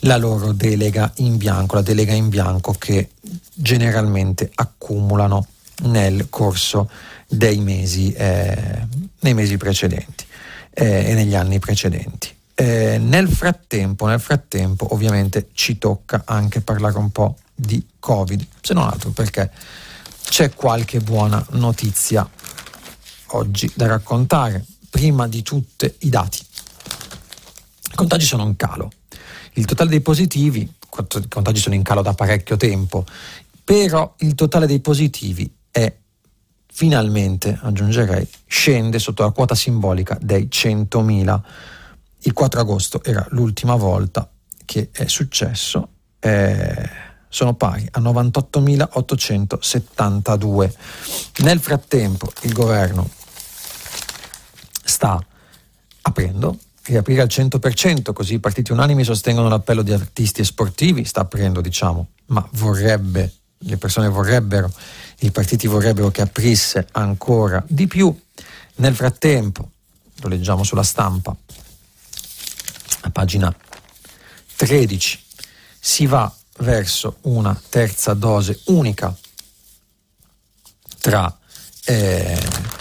la 0.00 0.16
loro 0.16 0.52
delega 0.52 1.12
in 1.16 1.36
bianco, 1.36 1.74
la 1.74 1.82
delega 1.82 2.12
in 2.12 2.28
bianco 2.28 2.72
che 2.72 3.10
generalmente 3.52 4.50
accumulano 4.54 5.46
nel 5.82 6.28
corso 6.30 6.90
dei 7.26 7.60
mesi, 7.60 8.12
eh, 8.12 8.86
nei 9.20 9.34
mesi 9.34 9.56
precedenti 9.56 10.24
eh, 10.70 11.10
e 11.10 11.14
negli 11.14 11.34
anni 11.34 11.58
precedenti. 11.58 12.34
Eh, 12.54 12.98
nel, 12.98 13.28
frattempo, 13.28 14.06
nel 14.06 14.20
frattempo, 14.20 14.92
ovviamente, 14.92 15.48
ci 15.52 15.78
tocca 15.78 16.22
anche 16.26 16.60
parlare 16.60 16.98
un 16.98 17.10
po' 17.10 17.36
di 17.54 17.84
Covid, 17.98 18.46
se 18.60 18.74
non 18.74 18.84
altro 18.84 19.10
perché 19.10 19.50
c'è 20.22 20.50
qualche 20.54 21.00
buona 21.00 21.44
notizia 21.52 22.28
oggi 23.30 23.70
da 23.74 23.86
raccontare. 23.86 24.64
Prima 24.88 25.28
di 25.28 25.42
tutte 25.42 25.96
i 26.00 26.08
dati. 26.08 26.38
I 27.92 27.94
contagi 27.94 28.24
sono 28.24 28.44
in 28.44 28.56
calo. 28.56 28.90
Il 29.54 29.64
totale 29.64 29.90
dei 29.90 30.00
positivi, 30.00 30.60
i 30.60 30.70
contagi 31.28 31.60
sono 31.60 31.74
in 31.74 31.82
calo 31.82 32.02
da 32.02 32.14
parecchio 32.14 32.56
tempo, 32.56 33.04
però 33.64 34.14
il 34.18 34.34
totale 34.34 34.66
dei 34.66 34.80
positivi 34.80 35.52
è 35.70 35.92
finalmente, 36.72 37.58
aggiungerei, 37.60 38.26
scende 38.46 38.98
sotto 38.98 39.22
la 39.22 39.30
quota 39.30 39.54
simbolica 39.54 40.18
dei 40.20 40.48
100.000. 40.50 41.40
Il 42.22 42.32
4 42.32 42.60
agosto 42.60 43.02
era 43.04 43.24
l'ultima 43.30 43.76
volta 43.76 44.28
che 44.64 44.88
è 44.92 45.06
successo. 45.06 45.88
Eh, 46.18 47.08
sono 47.28 47.54
pari 47.54 47.86
a 47.92 48.00
98.872. 48.00 50.72
Nel 51.38 51.60
frattempo 51.60 52.32
il 52.42 52.52
governo 52.52 53.08
sta 54.90 55.24
aprendo, 56.02 56.58
riaprire 56.82 57.22
al 57.22 57.28
100%, 57.28 58.12
così 58.12 58.34
i 58.34 58.38
partiti 58.40 58.72
unanimi 58.72 59.04
sostengono 59.04 59.48
l'appello 59.48 59.82
di 59.82 59.92
artisti 59.92 60.40
e 60.40 60.44
sportivi, 60.44 61.04
sta 61.04 61.20
aprendo 61.20 61.60
diciamo, 61.60 62.08
ma 62.26 62.46
vorrebbe, 62.52 63.32
le 63.58 63.76
persone 63.76 64.08
vorrebbero, 64.08 64.70
i 65.20 65.30
partiti 65.30 65.66
vorrebbero 65.66 66.10
che 66.10 66.22
aprisse 66.22 66.88
ancora 66.92 67.62
di 67.66 67.86
più. 67.86 68.14
Nel 68.76 68.94
frattempo, 68.94 69.70
lo 70.20 70.28
leggiamo 70.28 70.64
sulla 70.64 70.82
stampa, 70.82 71.34
a 73.02 73.10
pagina 73.10 73.54
13, 74.56 75.22
si 75.78 76.06
va 76.06 76.32
verso 76.58 77.18
una 77.22 77.58
terza 77.68 78.12
dose 78.14 78.60
unica 78.66 79.16
tra 80.98 81.34
eh, 81.84 82.38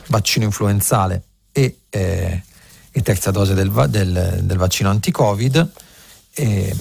vaccino 0.08 0.46
influenzale 0.46 1.24
e, 1.60 1.78
eh, 1.90 2.44
e 2.92 3.02
terza 3.02 3.32
dose 3.32 3.54
del, 3.54 3.72
del, 3.90 4.40
del 4.44 4.58
vaccino 4.58 4.90
anti-Covid. 4.90 5.70
E, 6.34 6.76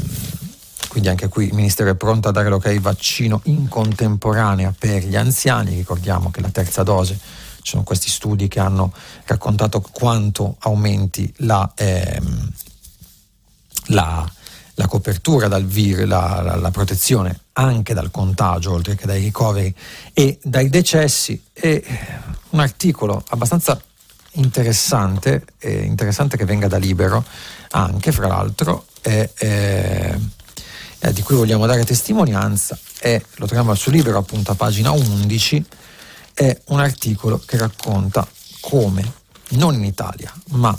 quindi 0.89 1.09
anche 1.09 1.29
qui 1.29 1.47
il 1.47 1.55
Ministero 1.55 1.91
è 1.91 1.95
pronto 1.95 2.29
a 2.29 2.33
dare 2.33 2.49
l'ok 2.49 2.79
vaccino 2.79 3.41
in 3.45 3.69
contemporanea 3.69 4.75
per 4.77 5.05
gli 5.05 5.17
anziani. 5.17 5.75
Ricordiamo 5.75 6.31
che 6.31 6.41
la 6.41 6.49
terza 6.49 6.83
dose, 6.83 7.19
ci 7.61 7.73
sono 7.73 7.83
questi 7.83 8.09
studi 8.09 8.49
che 8.49 8.61
hanno 8.61 8.93
raccontato 9.25 9.81
quanto 9.81 10.57
aumenti 10.61 11.33
la, 11.39 11.71
ehm, 11.75 12.51
la, 13.89 14.33
la 14.75 14.87
copertura 14.87 15.49
dal 15.49 15.67
virus, 15.67 16.07
la, 16.07 16.57
la, 16.59 16.71
protezione 16.71 17.41
anche 17.53 17.93
dal 17.93 18.11
contagio, 18.11 18.73
oltre 18.73 18.95
che 18.95 19.07
dai 19.07 19.21
ricoveri 19.21 19.75
e 20.15 20.39
dai 20.43 20.71
decessi. 20.71 21.43
E 21.53 21.85
un 22.51 22.61
articolo 22.61 23.23
abbastanza 23.29 23.79
interessante, 24.39 25.45
eh, 25.59 25.83
interessante 25.85 26.37
che 26.37 26.45
venga 26.45 26.69
da 26.69 26.77
Libero, 26.77 27.25
anche 27.71 28.13
fra 28.13 28.27
l'altro, 28.27 28.87
è, 29.01 29.31
è, 29.35 30.17
di 31.13 31.23
cui 31.23 31.37
vogliamo 31.37 31.67
dare 31.67 31.85
testimonianza, 31.85 32.79
è, 32.99 33.21
lo 33.37 33.47
troviamo 33.47 33.75
su 33.75 33.91
Libero 33.91 34.19
appunto 34.19 34.53
a 34.53 34.55
pagina 34.55 34.91
11, 34.91 35.65
è 36.35 36.57
un 36.67 36.81
articolo 36.81 37.41
che 37.45 37.57
racconta 37.57 38.27
come, 38.61 39.13
non 39.51 39.75
in 39.75 39.85
Italia, 39.85 40.33
ma 40.51 40.77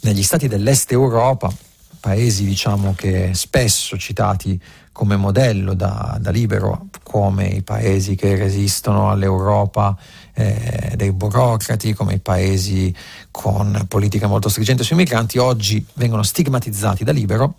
negli 0.00 0.22
stati 0.22 0.48
dell'est 0.48 0.90
Europa, 0.92 1.52
paesi 2.00 2.44
diciamo 2.44 2.94
che 2.94 3.32
spesso 3.34 3.96
citati 3.96 4.60
come 4.96 5.16
modello 5.16 5.74
da, 5.74 6.16
da 6.18 6.30
Libero, 6.30 6.86
come 7.02 7.48
i 7.48 7.60
paesi 7.60 8.14
che 8.14 8.34
resistono 8.34 9.10
all'Europa 9.10 9.94
eh, 10.32 10.94
dei 10.96 11.12
burocrati, 11.12 11.92
come 11.92 12.14
i 12.14 12.18
paesi 12.18 12.94
con 13.30 13.84
politiche 13.88 14.26
molto 14.26 14.48
stringenti 14.48 14.84
sui 14.84 14.96
migranti, 14.96 15.36
oggi 15.36 15.84
vengono 15.96 16.22
stigmatizzati 16.22 17.04
da 17.04 17.12
Libero. 17.12 17.56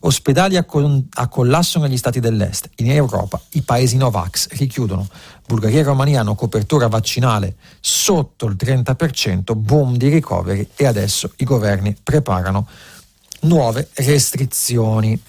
Ospedali 0.00 0.56
a, 0.56 0.64
con, 0.64 1.06
a, 1.12 1.28
collasso 1.28 1.78
negli 1.80 1.98
stati 1.98 2.18
dell'est. 2.18 2.70
In 2.76 2.90
Europa 2.90 3.38
i 3.50 3.60
paesi 3.60 3.98
Novax 3.98 4.48
richiudono. 4.52 5.06
Bulgaria 5.46 5.80
e 5.80 5.82
Romania 5.82 6.20
hanno 6.20 6.34
copertura 6.34 6.88
vaccinale 6.88 7.56
sotto 7.78 8.46
il 8.46 8.56
30%, 8.58 9.54
boom 9.54 9.98
di 9.98 10.08
ricoveri 10.08 10.66
e 10.74 10.86
adesso 10.86 11.30
i 11.36 11.44
governi 11.44 11.94
preparano 12.02 12.66
nuove 13.40 13.90
restrizioni. 13.96 15.20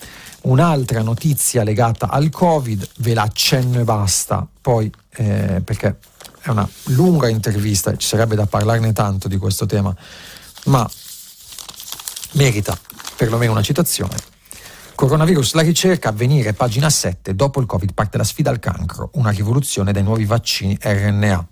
Un'altra 0.44 1.02
notizia 1.02 1.64
legata 1.64 2.10
al 2.10 2.30
Covid, 2.30 2.88
ve 2.98 3.14
la 3.14 3.24
accenno 3.24 3.80
e 3.80 3.84
basta, 3.84 4.48
poi 4.62 4.92
eh, 5.12 5.62
perché 5.64 5.98
è 6.42 6.50
una 6.50 6.68
lunga 6.86 7.30
intervista, 7.30 7.96
ci 7.96 8.08
sarebbe 8.08 8.36
da 8.36 8.48
parlarne 8.48 8.92
tanto 8.94 9.28
di 9.28 9.38
questo 9.38 9.68
tema, 9.68 9.96
ma 10.66 10.90
merita 12.34 12.78
perlomeno 13.16 13.52
una 13.52 13.62
citazione. 13.62 14.16
Coronavirus, 14.96 15.54
la 15.54 15.62
ricerca, 15.62 16.10
avvenire, 16.10 16.54
pagina 16.54 16.90
7, 16.90 17.36
dopo 17.36 17.60
il 17.60 17.68
Covid 17.68 17.94
parte 17.94 18.18
la 18.18 18.24
sfida 18.24 18.50
al 18.50 18.60
cancro, 18.60 19.12
una 19.14 19.30
rivoluzione 19.30 19.92
dei 19.92 20.04
nuovi 20.04 20.26
vaccini 20.26 20.78
RNA. 20.80 21.48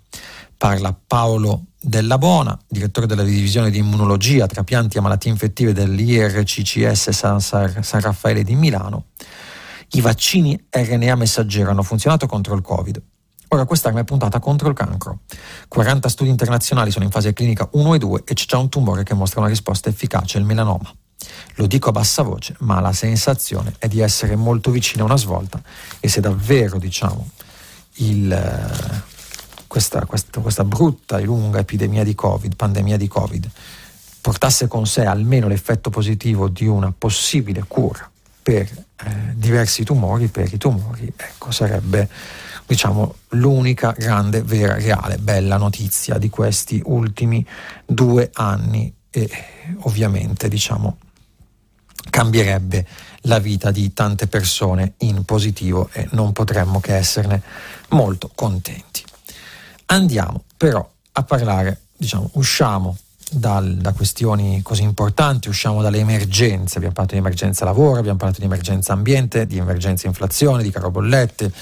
Parla 0.56 0.96
Paolo 1.06 1.64
Della 1.82 2.18
Bona, 2.18 2.58
direttore 2.68 3.06
della 3.06 3.22
divisione 3.22 3.70
di 3.70 3.78
immunologia, 3.78 4.46
trapianti 4.46 4.98
e 4.98 5.00
malattie 5.00 5.30
infettive 5.30 5.72
dell'IRCCS 5.72 7.08
San, 7.08 7.40
San 7.40 8.00
Raffaele 8.00 8.42
di 8.42 8.54
Milano. 8.54 9.06
I 9.92 10.02
vaccini 10.02 10.62
RNA 10.68 11.14
messaggero 11.14 11.70
hanno 11.70 11.82
funzionato 11.82 12.26
contro 12.26 12.54
il 12.54 12.60
Covid. 12.60 13.02
Ora 13.48 13.64
quest'arma 13.64 14.00
è 14.00 14.04
puntata 14.04 14.38
contro 14.40 14.68
il 14.68 14.74
cancro. 14.74 15.20
40 15.68 16.08
studi 16.10 16.28
internazionali 16.28 16.90
sono 16.90 17.06
in 17.06 17.10
fase 17.10 17.32
clinica 17.32 17.66
1 17.72 17.94
e 17.94 17.98
2 17.98 18.22
e 18.26 18.34
c'è 18.34 18.44
già 18.44 18.58
un 18.58 18.68
tumore 18.68 19.02
che 19.02 19.14
mostra 19.14 19.40
una 19.40 19.48
risposta 19.48 19.88
efficace, 19.88 20.36
il 20.36 20.44
melanoma. 20.44 20.94
Lo 21.54 21.66
dico 21.66 21.88
a 21.88 21.92
bassa 21.92 22.20
voce, 22.20 22.56
ma 22.58 22.80
la 22.80 22.92
sensazione 22.92 23.74
è 23.78 23.88
di 23.88 24.00
essere 24.00 24.36
molto 24.36 24.70
vicino 24.70 25.04
a 25.04 25.06
una 25.06 25.16
svolta 25.16 25.62
e 25.98 26.08
se 26.08 26.20
davvero, 26.20 26.78
diciamo, 26.78 27.26
il, 27.94 29.02
questa, 29.70 30.04
questa, 30.04 30.40
questa 30.40 30.64
brutta 30.64 31.18
e 31.18 31.22
lunga 31.22 31.60
epidemia 31.60 32.02
di 32.02 32.16
Covid, 32.16 32.56
pandemia 32.56 32.96
di 32.96 33.06
Covid, 33.06 33.48
portasse 34.20 34.66
con 34.66 34.84
sé 34.84 35.04
almeno 35.04 35.46
l'effetto 35.46 35.90
positivo 35.90 36.48
di 36.48 36.66
una 36.66 36.92
possibile 36.96 37.62
cura 37.68 38.10
per 38.42 38.62
eh, 38.62 39.32
diversi 39.34 39.84
tumori, 39.84 40.26
per 40.26 40.52
i 40.52 40.58
tumori, 40.58 41.12
ecco, 41.16 41.52
sarebbe 41.52 42.08
diciamo, 42.66 43.14
l'unica 43.28 43.94
grande, 43.96 44.42
vera, 44.42 44.74
reale, 44.74 45.18
bella 45.18 45.56
notizia 45.56 46.18
di 46.18 46.28
questi 46.30 46.82
ultimi 46.86 47.46
due 47.86 48.28
anni 48.32 48.92
e 49.08 49.30
ovviamente 49.82 50.48
diciamo, 50.48 50.96
cambierebbe 52.10 52.86
la 53.22 53.38
vita 53.38 53.70
di 53.70 53.92
tante 53.92 54.26
persone 54.26 54.94
in 54.98 55.22
positivo 55.24 55.90
e 55.92 56.08
non 56.10 56.32
potremmo 56.32 56.80
che 56.80 56.96
esserne 56.96 57.40
molto 57.90 58.32
contenti. 58.34 58.89
Andiamo 59.92 60.44
però 60.56 60.88
a 61.12 61.22
parlare, 61.24 61.80
diciamo, 61.96 62.30
usciamo 62.34 62.96
dal, 63.28 63.76
da 63.76 63.92
questioni 63.92 64.62
così 64.62 64.82
importanti, 64.82 65.48
usciamo 65.48 65.82
dalle 65.82 65.98
emergenze, 65.98 66.76
abbiamo 66.76 66.94
parlato 66.94 67.14
di 67.14 67.20
emergenza 67.20 67.64
lavoro, 67.64 67.98
abbiamo 67.98 68.16
parlato 68.16 68.40
di 68.40 68.46
emergenza 68.46 68.92
ambiente, 68.92 69.46
di 69.46 69.58
emergenza 69.58 70.06
inflazione, 70.06 70.62
di 70.62 70.70
caro 70.70 70.92
bollette, 70.92 71.52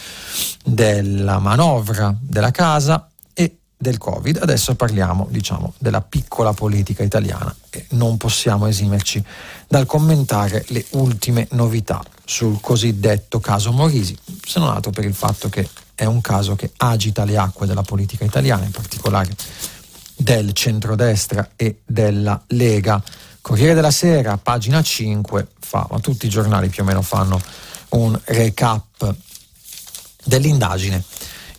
della 0.62 1.38
manovra 1.38 2.14
della 2.20 2.50
casa 2.50 3.08
e 3.32 3.56
del 3.74 3.96
Covid. 3.96 4.40
Adesso 4.42 4.74
parliamo, 4.74 5.26
diciamo, 5.30 5.72
della 5.78 6.02
piccola 6.02 6.52
politica 6.52 7.02
italiana 7.02 7.54
e 7.70 7.86
non 7.90 8.18
possiamo 8.18 8.66
esimerci 8.66 9.24
dal 9.66 9.86
commentare 9.86 10.66
le 10.68 10.84
ultime 10.90 11.48
novità 11.52 12.02
sul 12.26 12.60
cosiddetto 12.60 13.40
caso 13.40 13.72
Morisi, 13.72 14.14
se 14.44 14.58
non 14.58 14.68
altro 14.68 14.90
per 14.90 15.04
il 15.04 15.14
fatto 15.14 15.48
che 15.48 15.66
è 15.98 16.04
un 16.04 16.20
caso 16.20 16.54
che 16.54 16.70
agita 16.76 17.24
le 17.24 17.37
acque 17.37 17.66
della 17.66 17.82
politica 17.82 18.24
italiana, 18.24 18.64
in 18.64 18.70
particolare 18.70 19.34
del 20.14 20.52
centrodestra 20.52 21.50
e 21.56 21.80
della 21.84 22.40
Lega. 22.48 23.02
Corriere 23.40 23.74
della 23.74 23.90
Sera, 23.90 24.37
pagina 24.37 24.80
5, 24.80 25.48
fa, 25.58 25.88
ma 25.90 25.98
tutti 25.98 26.26
i 26.26 26.28
giornali 26.28 26.68
più 26.68 26.84
o 26.84 26.87
meno 26.87 27.02
fanno 27.02 27.40
un 27.90 28.16
recap 28.26 29.12
dell'indagine. 30.22 31.02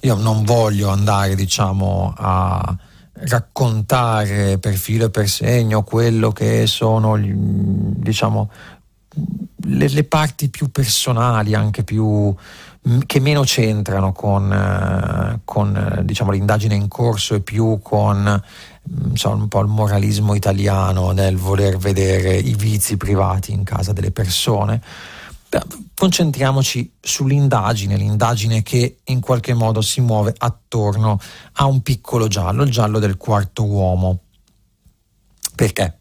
Io 0.02 0.16
non 0.16 0.46
voglio 0.46 0.88
andare, 0.88 1.36
diciamo, 1.36 2.14
a 2.16 2.78
raccontare 3.12 4.58
per 4.58 4.76
filo 4.76 5.08
e 5.08 5.10
per 5.10 5.28
segno 5.28 5.84
quello 5.84 6.32
che 6.32 6.66
sono, 6.66 7.20
diciamo, 7.20 8.50
le, 9.66 9.90
le 9.90 10.04
parti 10.06 10.48
più 10.48 10.72
personali, 10.72 11.56
anche 11.56 11.84
più 11.84 12.34
che 13.06 13.20
meno 13.20 13.42
c'entrano 13.42 14.12
con, 14.12 14.52
eh, 14.52 15.40
con 15.44 15.76
eh, 15.76 16.06
diciamo, 16.06 16.32
l'indagine 16.32 16.76
in 16.76 16.88
corso 16.88 17.36
e 17.36 17.42
più 17.42 17.80
con 17.82 18.42
insomma, 19.10 19.44
un 19.44 19.48
po' 19.48 19.62
il 19.62 19.68
moralismo 19.68 20.34
italiano 20.34 21.12
nel 21.12 21.38
voler 21.38 21.78
vedere 21.78 22.36
i 22.36 22.56
vizi 22.56 22.98
privati 22.98 23.52
in 23.52 23.64
casa 23.64 23.94
delle 23.94 24.12
persone. 24.12 24.82
Concentriamoci 25.96 26.94
sull'indagine, 27.00 27.98
l'indagine 27.98 28.62
che 28.62 29.00
in 29.06 29.20
qualche 29.20 29.54
modo 29.54 29.82
si 29.82 30.00
muove 30.00 30.34
attorno 30.38 31.20
a 31.54 31.66
un 31.66 31.82
piccolo 31.82 32.28
giallo, 32.28 32.64
il 32.64 32.72
giallo 32.72 33.00
del 33.00 33.18
quarto 33.18 33.66
uomo. 33.66 34.20
Perché? 35.56 36.00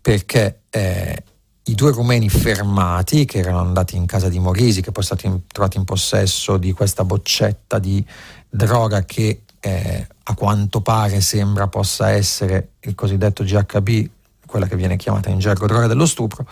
Perché 0.00 0.62
eh, 0.70 1.24
i 1.70 1.74
due 1.74 1.92
rumeni 1.92 2.28
fermati 2.28 3.24
che 3.24 3.38
erano 3.38 3.60
andati 3.60 3.96
in 3.96 4.04
casa 4.04 4.28
di 4.28 4.40
Morisi, 4.40 4.80
che 4.80 4.90
poi 4.90 5.04
sono 5.04 5.18
stati 5.18 5.42
trovati 5.46 5.76
in 5.76 5.84
possesso 5.84 6.56
di 6.56 6.72
questa 6.72 7.04
boccetta 7.04 7.78
di 7.78 8.04
droga 8.48 9.04
che 9.04 9.42
eh, 9.60 10.06
a 10.24 10.34
quanto 10.34 10.80
pare 10.80 11.20
sembra 11.20 11.68
possa 11.68 12.10
essere 12.10 12.72
il 12.80 12.96
cosiddetto 12.96 13.44
GHB, 13.44 14.08
quella 14.46 14.66
che 14.66 14.74
viene 14.74 14.96
chiamata 14.96 15.30
in 15.30 15.38
gergo 15.38 15.66
droga 15.66 15.86
dello 15.86 16.06
stupro, 16.06 16.44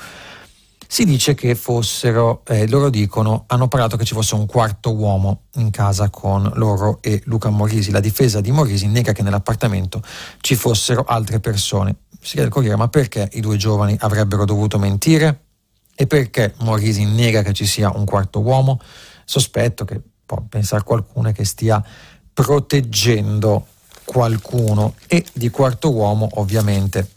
si 0.90 1.04
dice 1.04 1.34
che 1.34 1.54
fossero, 1.54 2.42
eh, 2.46 2.68
loro 2.68 2.88
dicono, 2.88 3.44
hanno 3.48 3.66
parlato 3.66 3.96
che 3.96 4.04
ci 4.04 4.14
fosse 4.14 4.36
un 4.36 4.46
quarto 4.46 4.94
uomo 4.94 5.42
in 5.54 5.70
casa 5.70 6.08
con 6.10 6.50
loro 6.54 6.98
e 7.02 7.20
Luca 7.24 7.50
Morisi. 7.50 7.90
La 7.90 8.00
difesa 8.00 8.40
di 8.40 8.52
Morisi 8.52 8.86
nega 8.86 9.12
che 9.12 9.22
nell'appartamento 9.22 10.00
ci 10.40 10.54
fossero 10.54 11.04
altre 11.04 11.40
persone 11.40 11.94
si 12.20 12.32
chiede 12.32 12.46
al 12.46 12.52
Corriere 12.52 12.76
ma 12.76 12.88
perché 12.88 13.28
i 13.32 13.40
due 13.40 13.56
giovani 13.56 13.96
avrebbero 14.00 14.44
dovuto 14.44 14.78
mentire? 14.78 15.44
E 15.94 16.06
perché 16.06 16.54
Morisi 16.58 17.04
nega 17.04 17.42
che 17.42 17.52
ci 17.52 17.66
sia 17.66 17.90
un 17.94 18.04
quarto 18.04 18.40
uomo? 18.40 18.80
Sospetto 19.24 19.84
che 19.84 20.00
può 20.24 20.42
pensare 20.48 20.84
qualcuno 20.84 21.32
che 21.32 21.44
stia 21.44 21.82
proteggendo 22.32 23.66
qualcuno 24.04 24.94
e 25.06 25.24
di 25.32 25.50
quarto 25.50 25.92
uomo 25.92 26.28
ovviamente 26.34 27.10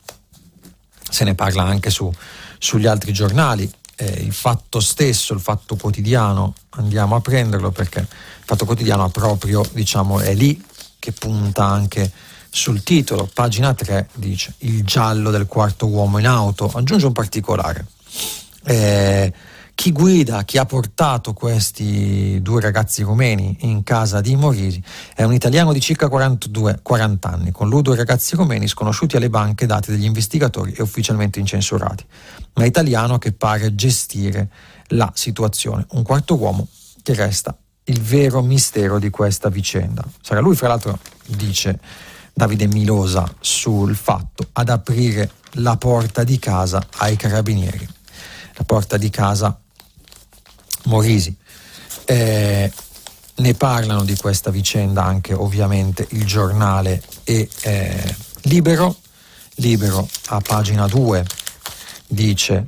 se 1.11 1.23
ne 1.25 1.35
parla 1.35 1.63
anche 1.63 1.89
su, 1.89 2.11
sugli 2.57 2.87
altri 2.87 3.11
giornali. 3.13 3.69
Eh, 3.95 4.05
il 4.05 4.33
fatto 4.33 4.79
stesso, 4.79 5.33
il 5.33 5.41
fatto 5.41 5.75
quotidiano, 5.75 6.55
andiamo 6.71 7.15
a 7.15 7.21
prenderlo 7.21 7.71
perché 7.71 7.99
il 7.99 8.07
fatto 8.45 8.65
quotidiano 8.65 9.09
proprio, 9.09 9.63
diciamo, 9.73 10.21
è 10.21 10.33
lì 10.33 10.63
che 10.97 11.11
punta 11.11 11.65
anche 11.65 12.11
sul 12.53 12.83
titolo, 12.83 13.29
pagina 13.33 13.73
3, 13.73 14.09
dice 14.15 14.53
il 14.59 14.83
giallo 14.83 15.31
del 15.31 15.45
quarto 15.47 15.87
uomo 15.87 16.17
in 16.17 16.27
auto, 16.27 16.69
aggiunge 16.73 17.05
un 17.05 17.13
particolare. 17.13 17.85
Eh, 18.65 19.33
chi 19.73 19.93
guida, 19.93 20.43
chi 20.43 20.57
ha 20.57 20.65
portato 20.65 21.31
questi 21.31 22.39
due 22.41 22.59
ragazzi 22.59 23.03
rumeni 23.03 23.55
in 23.61 23.83
casa 23.83 24.19
di 24.19 24.35
Morisi 24.35 24.83
è 25.15 25.23
un 25.23 25.33
italiano 25.33 25.71
di 25.71 25.79
circa 25.79 26.09
42, 26.09 26.79
40 26.83 27.29
anni, 27.29 27.51
con 27.51 27.69
lui 27.69 27.81
due 27.81 27.95
ragazzi 27.95 28.35
rumeni 28.35 28.67
sconosciuti 28.67 29.15
alle 29.15 29.29
banche 29.29 29.65
dati 29.65 29.89
dagli 29.89 30.03
investigatori 30.03 30.73
e 30.73 30.81
ufficialmente 30.81 31.39
incensurati, 31.39 32.05
ma 32.55 32.65
italiano 32.65 33.17
che 33.17 33.31
pare 33.31 33.73
gestire 33.73 34.49
la 34.89 35.09
situazione. 35.15 35.85
Un 35.91 36.03
quarto 36.03 36.35
uomo 36.35 36.67
che 37.01 37.13
resta 37.13 37.57
il 37.85 38.01
vero 38.01 38.41
mistero 38.41 38.99
di 38.99 39.09
questa 39.09 39.49
vicenda. 39.49 40.03
Sarà 40.21 40.41
lui, 40.41 40.55
fra 40.55 40.67
l'altro, 40.67 40.99
dice 41.25 41.79
Davide 42.33 42.67
Milosa 42.67 43.31
sul 43.39 43.95
fatto 43.95 44.47
ad 44.53 44.69
aprire 44.69 45.31
la 45.55 45.77
porta 45.77 46.23
di 46.23 46.39
casa 46.39 46.85
ai 46.97 47.15
carabinieri, 47.15 47.87
la 48.55 48.63
porta 48.63 48.97
di 48.97 49.09
casa 49.09 49.57
Morisi. 50.85 51.35
Eh, 52.05 52.71
ne 53.35 53.53
parlano 53.53 54.03
di 54.03 54.15
questa 54.15 54.51
vicenda 54.51 55.03
anche 55.03 55.33
ovviamente 55.33 56.07
il 56.11 56.25
giornale 56.25 57.01
e 57.23 57.47
eh, 57.61 58.15
Libero. 58.43 58.95
Libero 59.55 60.07
a 60.27 60.39
pagina 60.39 60.87
2 60.87 61.25
dice 62.07 62.67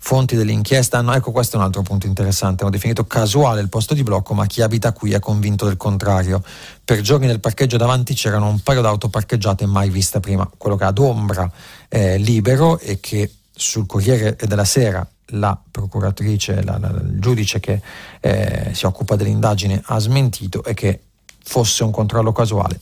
Fonti 0.00 0.36
dell'inchiesta 0.36 0.98
hanno, 0.98 1.12
ecco 1.12 1.32
questo 1.32 1.56
è 1.56 1.58
un 1.58 1.64
altro 1.64 1.82
punto 1.82 2.06
interessante, 2.06 2.62
hanno 2.62 2.70
definito 2.70 3.06
casuale 3.06 3.60
il 3.60 3.68
posto 3.68 3.94
di 3.94 4.02
blocco, 4.02 4.32
ma 4.32 4.46
chi 4.46 4.62
abita 4.62 4.92
qui 4.92 5.12
è 5.12 5.18
convinto 5.18 5.66
del 5.66 5.76
contrario. 5.76 6.42
Per 6.84 7.00
giorni 7.00 7.26
nel 7.26 7.40
parcheggio 7.40 7.76
davanti 7.76 8.14
c'erano 8.14 8.48
un 8.48 8.60
paio 8.60 8.80
d'auto 8.80 9.08
parcheggiate 9.08 9.66
mai 9.66 9.90
viste 9.90 10.20
prima, 10.20 10.48
quello 10.56 10.76
che 10.76 10.84
ad 10.84 10.98
ombra 10.98 11.50
è 11.88 12.16
libero 12.16 12.78
e 12.78 13.00
che 13.00 13.32
sul 13.54 13.86
Corriere 13.86 14.36
della 14.46 14.64
Sera 14.64 15.06
la 15.32 15.60
procuratrice, 15.70 16.62
la, 16.62 16.78
la, 16.78 16.88
il 16.88 17.18
giudice 17.18 17.60
che 17.60 17.80
eh, 18.20 18.70
si 18.72 18.86
occupa 18.86 19.16
dell'indagine 19.16 19.82
ha 19.84 19.98
smentito 19.98 20.64
e 20.64 20.74
che 20.74 21.00
fosse 21.42 21.82
un 21.84 21.90
controllo 21.90 22.32
casuale, 22.32 22.80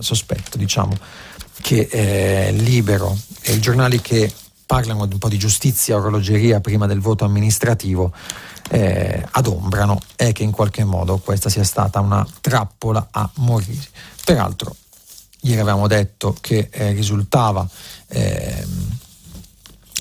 sospetto 0.00 0.58
diciamo 0.58 0.96
che 1.60 1.88
eh, 1.90 2.52
Libero 2.52 3.16
e 3.42 3.52
i 3.52 3.60
giornali 3.60 4.00
che 4.00 4.30
parlano 4.68 5.08
un 5.10 5.16
po' 5.16 5.30
di 5.30 5.38
giustizia 5.38 5.94
e 5.94 5.96
orologeria 5.96 6.60
prima 6.60 6.86
del 6.86 7.00
voto 7.00 7.24
amministrativo 7.24 8.12
eh, 8.68 9.26
adombrano 9.30 9.98
è 10.14 10.32
che 10.32 10.42
in 10.42 10.50
qualche 10.50 10.84
modo 10.84 11.16
questa 11.16 11.48
sia 11.48 11.64
stata 11.64 12.00
una 12.00 12.26
trappola 12.42 13.08
a 13.10 13.30
Morisi. 13.36 13.88
Peraltro, 14.22 14.76
ieri 15.40 15.58
avevamo 15.58 15.86
detto 15.86 16.36
che 16.38 16.68
eh, 16.70 16.92
risultava 16.92 17.66
eh, 18.08 18.66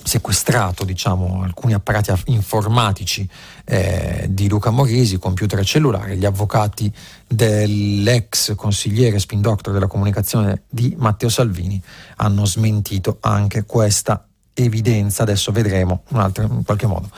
sequestrato 0.03 0.83
diciamo, 0.83 1.43
alcuni 1.43 1.73
apparati 1.73 2.11
informatici 2.25 3.25
eh, 3.63 4.25
di 4.29 4.49
Luca 4.49 4.69
Morisi, 4.69 5.17
computer 5.17 5.59
e 5.59 5.63
cellulare, 5.63 6.17
gli 6.17 6.25
avvocati 6.25 6.91
dell'ex 7.25 8.53
consigliere 8.55 9.17
spin 9.17 9.39
doctor 9.39 9.71
della 9.71 9.87
comunicazione 9.87 10.63
di 10.67 10.93
Matteo 10.97 11.29
Salvini 11.29 11.81
hanno 12.17 12.43
smentito 12.45 13.17
anche 13.21 13.63
questa 13.63 14.26
evidenza, 14.57 15.23
adesso 15.23 15.51
vedremo 15.51 16.01
in, 16.09 16.17
altro, 16.17 16.43
in 16.43 16.63
qualche 16.63 16.87
modo 16.87 17.09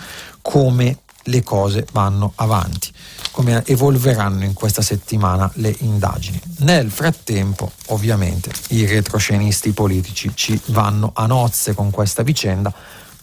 come 0.42 1.00
le 1.24 1.44
cose 1.44 1.86
vanno 1.92 2.32
avanti, 2.36 2.92
come 3.32 3.64
evolveranno 3.66 4.44
in 4.44 4.54
questa 4.54 4.82
settimana 4.82 5.50
le 5.56 5.76
indagini. 5.80 6.42
Nel 6.60 6.90
frattempo, 6.90 7.72
ovviamente, 7.88 8.52
i 8.70 8.86
retroscenisti 8.86 9.72
politici 9.72 10.32
ci 10.34 10.60
vanno 10.68 11.12
a 11.14 11.26
nozze 11.26 11.74
con 11.74 11.92
questa 11.92 12.24
vicenda, 12.24 12.74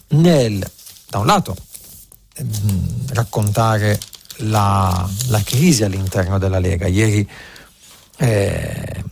nel, 0.09 0.65
da 1.09 1.19
un 1.19 1.25
lato, 1.25 1.55
ehm, 2.35 3.07
raccontare 3.09 3.99
la, 4.37 5.07
la, 5.27 5.41
crisi 5.41 5.83
all'interno 5.83 6.37
della 6.37 6.59
Lega. 6.59 6.87
Ieri 6.87 7.27
eh, 8.17 9.03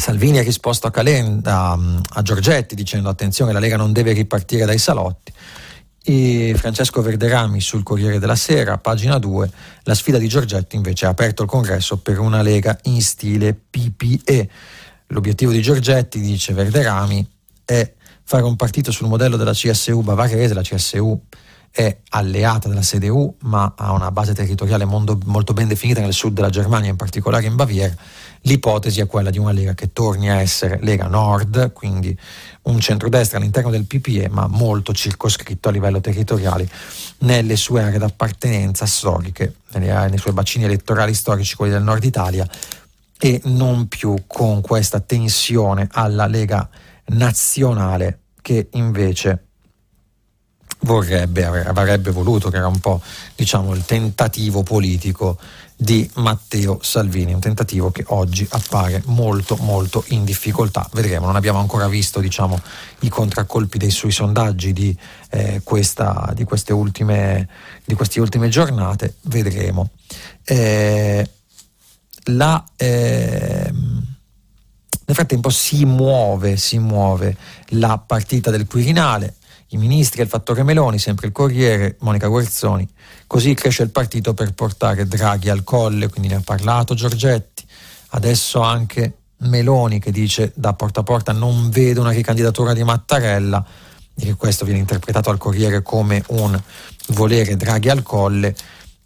Salvini 0.00 0.38
ha 0.38 0.42
risposto 0.42 0.86
a, 0.86 0.90
Calenda, 0.90 1.78
a 2.08 2.22
Giorgetti 2.22 2.74
dicendo 2.74 3.08
attenzione 3.08 3.52
la 3.52 3.58
Lega 3.58 3.76
non 3.76 3.92
deve 3.92 4.12
ripartire 4.12 4.64
dai 4.64 4.78
salotti 4.78 5.32
e 6.02 6.54
Francesco 6.56 7.02
Verderami 7.02 7.60
sul 7.60 7.82
Corriere 7.82 8.18
della 8.18 8.34
Sera, 8.34 8.78
pagina 8.78 9.18
2, 9.18 9.50
la 9.82 9.94
sfida 9.94 10.16
di 10.18 10.28
Giorgetti 10.28 10.76
invece 10.76 11.06
ha 11.06 11.10
aperto 11.10 11.42
il 11.42 11.48
congresso 11.48 11.98
per 11.98 12.18
una 12.18 12.42
Lega 12.42 12.78
in 12.84 13.02
stile 13.02 13.54
PPE. 13.54 14.48
L'obiettivo 15.08 15.52
di 15.52 15.60
Giorgetti, 15.60 16.20
dice 16.20 16.54
Verderami, 16.54 17.26
è 17.64 17.92
fare 18.24 18.44
un 18.44 18.56
partito 18.56 18.90
sul 18.90 19.08
modello 19.08 19.36
della 19.36 19.52
CSU 19.52 20.00
bavarese, 20.00 20.54
la 20.54 20.62
CSU 20.62 21.20
è 21.72 21.98
alleata 22.10 22.68
della 22.68 22.80
CDU 22.80 23.36
ma 23.42 23.74
ha 23.76 23.92
una 23.92 24.10
base 24.10 24.34
territoriale 24.34 24.84
molto, 24.84 25.18
molto 25.26 25.52
ben 25.52 25.68
definita 25.68 26.00
nel 26.00 26.12
sud 26.12 26.32
della 26.32 26.50
Germania, 26.50 26.90
in 26.90 26.96
particolare 26.96 27.46
in 27.46 27.54
Baviera. 27.54 27.94
L'ipotesi 28.42 29.00
è 29.00 29.06
quella 29.06 29.30
di 29.30 29.38
una 29.38 29.52
Lega 29.52 29.74
che 29.74 29.92
torni 29.92 30.30
a 30.30 30.40
essere 30.40 30.78
Lega 30.82 31.06
Nord, 31.06 31.72
quindi 31.72 32.16
un 32.62 32.80
centrodestra 32.80 33.38
all'interno 33.38 33.70
del 33.70 33.84
PPE, 33.84 34.28
ma 34.30 34.46
molto 34.46 34.92
circoscritto 34.92 35.68
a 35.68 35.72
livello 35.72 36.00
territoriale 36.00 36.68
nelle 37.18 37.56
sue 37.56 37.82
aree 37.82 37.98
d'appartenenza 37.98 38.86
storiche, 38.86 39.56
nei 39.74 40.18
suoi 40.18 40.32
bacini 40.32 40.64
elettorali 40.64 41.14
storici, 41.14 41.54
quelli 41.54 41.72
del 41.72 41.82
nord 41.82 42.02
Italia, 42.02 42.48
e 43.18 43.40
non 43.44 43.86
più 43.88 44.24
con 44.26 44.62
questa 44.62 45.00
tensione 45.00 45.86
alla 45.92 46.26
Lega 46.26 46.68
nazionale 47.08 48.20
che 48.40 48.68
invece 48.72 49.49
vorrebbe, 50.80 51.44
avrebbe 51.44 52.10
voluto, 52.10 52.50
che 52.50 52.56
era 52.56 52.66
un 52.66 52.78
po' 52.78 53.00
diciamo, 53.34 53.74
il 53.74 53.84
tentativo 53.84 54.62
politico 54.62 55.38
di 55.76 56.08
Matteo 56.16 56.78
Salvini, 56.82 57.32
un 57.32 57.40
tentativo 57.40 57.90
che 57.90 58.04
oggi 58.08 58.46
appare 58.50 59.02
molto 59.06 59.56
molto 59.56 60.04
in 60.08 60.24
difficoltà. 60.24 60.86
Vedremo, 60.92 61.24
non 61.24 61.36
abbiamo 61.36 61.58
ancora 61.58 61.88
visto 61.88 62.20
diciamo, 62.20 62.60
i 63.00 63.08
contraccolpi 63.08 63.78
dei 63.78 63.90
suoi 63.90 64.12
sondaggi 64.12 64.74
di, 64.74 64.96
eh, 65.30 65.62
questa, 65.64 66.32
di, 66.34 66.44
queste 66.44 66.74
ultime, 66.74 67.48
di 67.84 67.94
queste 67.94 68.20
ultime 68.20 68.48
giornate, 68.50 69.14
vedremo. 69.22 69.88
Eh, 70.44 71.28
la, 72.24 72.62
eh, 72.76 73.70
nel 73.72 75.16
frattempo 75.16 75.48
si 75.48 75.86
muove, 75.86 76.58
si 76.58 76.78
muove 76.78 77.34
la 77.68 77.96
partita 77.98 78.50
del 78.50 78.66
Quirinale, 78.66 79.36
i 79.72 79.76
ministri 79.76 80.22
il 80.22 80.28
fattore 80.28 80.62
Meloni, 80.62 80.98
sempre 80.98 81.28
il 81.28 81.32
Corriere, 81.32 81.96
Monica 82.00 82.26
Guerzoni. 82.26 82.88
Così 83.26 83.54
cresce 83.54 83.84
il 83.84 83.90
partito 83.90 84.34
per 84.34 84.52
portare 84.52 85.06
Draghi 85.06 85.48
al 85.48 85.62
colle, 85.62 86.08
quindi 86.08 86.28
ne 86.28 86.36
ha 86.36 86.42
parlato 86.44 86.94
Giorgetti, 86.94 87.64
adesso 88.10 88.60
anche 88.60 89.14
Meloni 89.38 90.00
che 90.00 90.10
dice 90.10 90.52
da 90.54 90.74
porta 90.74 91.00
a 91.00 91.02
porta 91.02 91.32
non 91.32 91.70
vede 91.70 92.00
una 92.00 92.10
ricandidatura 92.10 92.74
di 92.74 92.82
Mattarella 92.82 93.64
e 94.14 94.34
questo 94.34 94.64
viene 94.64 94.80
interpretato 94.80 95.30
al 95.30 95.38
Corriere 95.38 95.82
come 95.82 96.22
un 96.28 96.60
volere 97.08 97.56
Draghi 97.56 97.88
al 97.88 98.02
colle. 98.02 98.54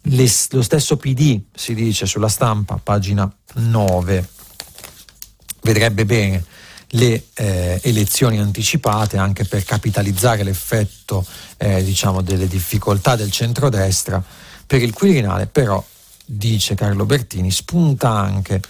Le, 0.01 0.29
lo 0.49 0.61
stesso 0.61 0.97
PD 0.97 1.41
si 1.53 1.73
dice 1.73 2.05
sulla 2.05 2.27
stampa, 2.27 2.79
pagina 2.81 3.31
9, 3.53 4.29
vedrebbe 5.61 6.05
bene 6.05 6.43
le 6.95 7.25
eh, 7.33 7.79
elezioni 7.83 8.39
anticipate 8.39 9.17
anche 9.17 9.45
per 9.45 9.63
capitalizzare 9.63 10.43
l'effetto 10.43 11.25
eh, 11.57 11.83
diciamo 11.83 12.21
delle 12.21 12.47
difficoltà 12.47 13.15
del 13.15 13.31
centrodestra. 13.31 14.21
Per 14.65 14.81
il 14.81 14.93
Quirinale 14.93 15.47
però, 15.47 15.83
dice 16.25 16.75
Carlo 16.75 17.05
Bertini, 17.05 17.51
spunta 17.51 18.09
anche 18.09 18.61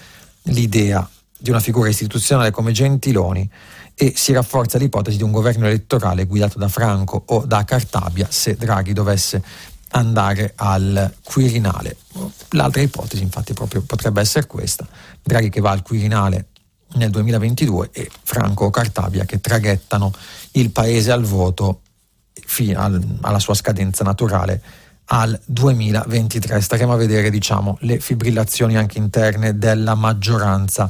l'idea 0.44 1.08
di 1.38 1.50
una 1.50 1.60
figura 1.60 1.90
istituzionale 1.90 2.52
come 2.52 2.72
Gentiloni 2.72 3.50
e 3.94 4.14
si 4.16 4.34
rafforza 4.34 4.78
l'ipotesi 4.78 5.18
di 5.18 5.24
un 5.24 5.32
governo 5.32 5.68
elettorale 5.68 6.26
guidato 6.26 6.58
da 6.58 6.68
Franco 6.68 7.24
o 7.28 7.46
da 7.46 7.64
Cartabia 7.64 8.28
se 8.30 8.56
Draghi 8.56 8.94
dovesse 8.94 9.42
andare 9.90 10.54
al 10.56 11.14
Quirinale. 11.24 11.96
L'altra 12.50 12.82
ipotesi 12.82 13.24
infatti 13.24 13.54
proprio 13.54 13.82
potrebbe 13.82 14.20
essere 14.20 14.48
questa, 14.48 14.86
Draghi 15.22 15.50
che 15.50 15.62
va 15.62 15.72
al 15.72 15.84
Quirinale 15.84 16.48
nel 16.96 17.10
2022 17.10 17.90
e 17.92 18.10
Franco 18.24 18.70
Cartabia 18.70 19.26
che 19.26 19.40
traghettano 19.40 20.12
il 20.52 20.72
paese 20.72 21.12
al 21.12 21.24
voto 21.24 21.82
fino 22.34 22.80
al, 22.80 23.02
alla 23.22 23.40
sua 23.40 23.54
scadenza 23.54 24.04
naturale 24.04 24.62
al 25.06 25.40
2023. 25.46 26.62
Staremo 26.62 26.94
a 26.94 26.98
vedere 26.98 27.30
diciamo, 27.30 27.78
le 27.82 28.00
fibrillazioni 28.00 28.78
anche 28.78 28.98
interne 28.98 29.58
della 29.58 29.96
maggioranza, 29.96 30.90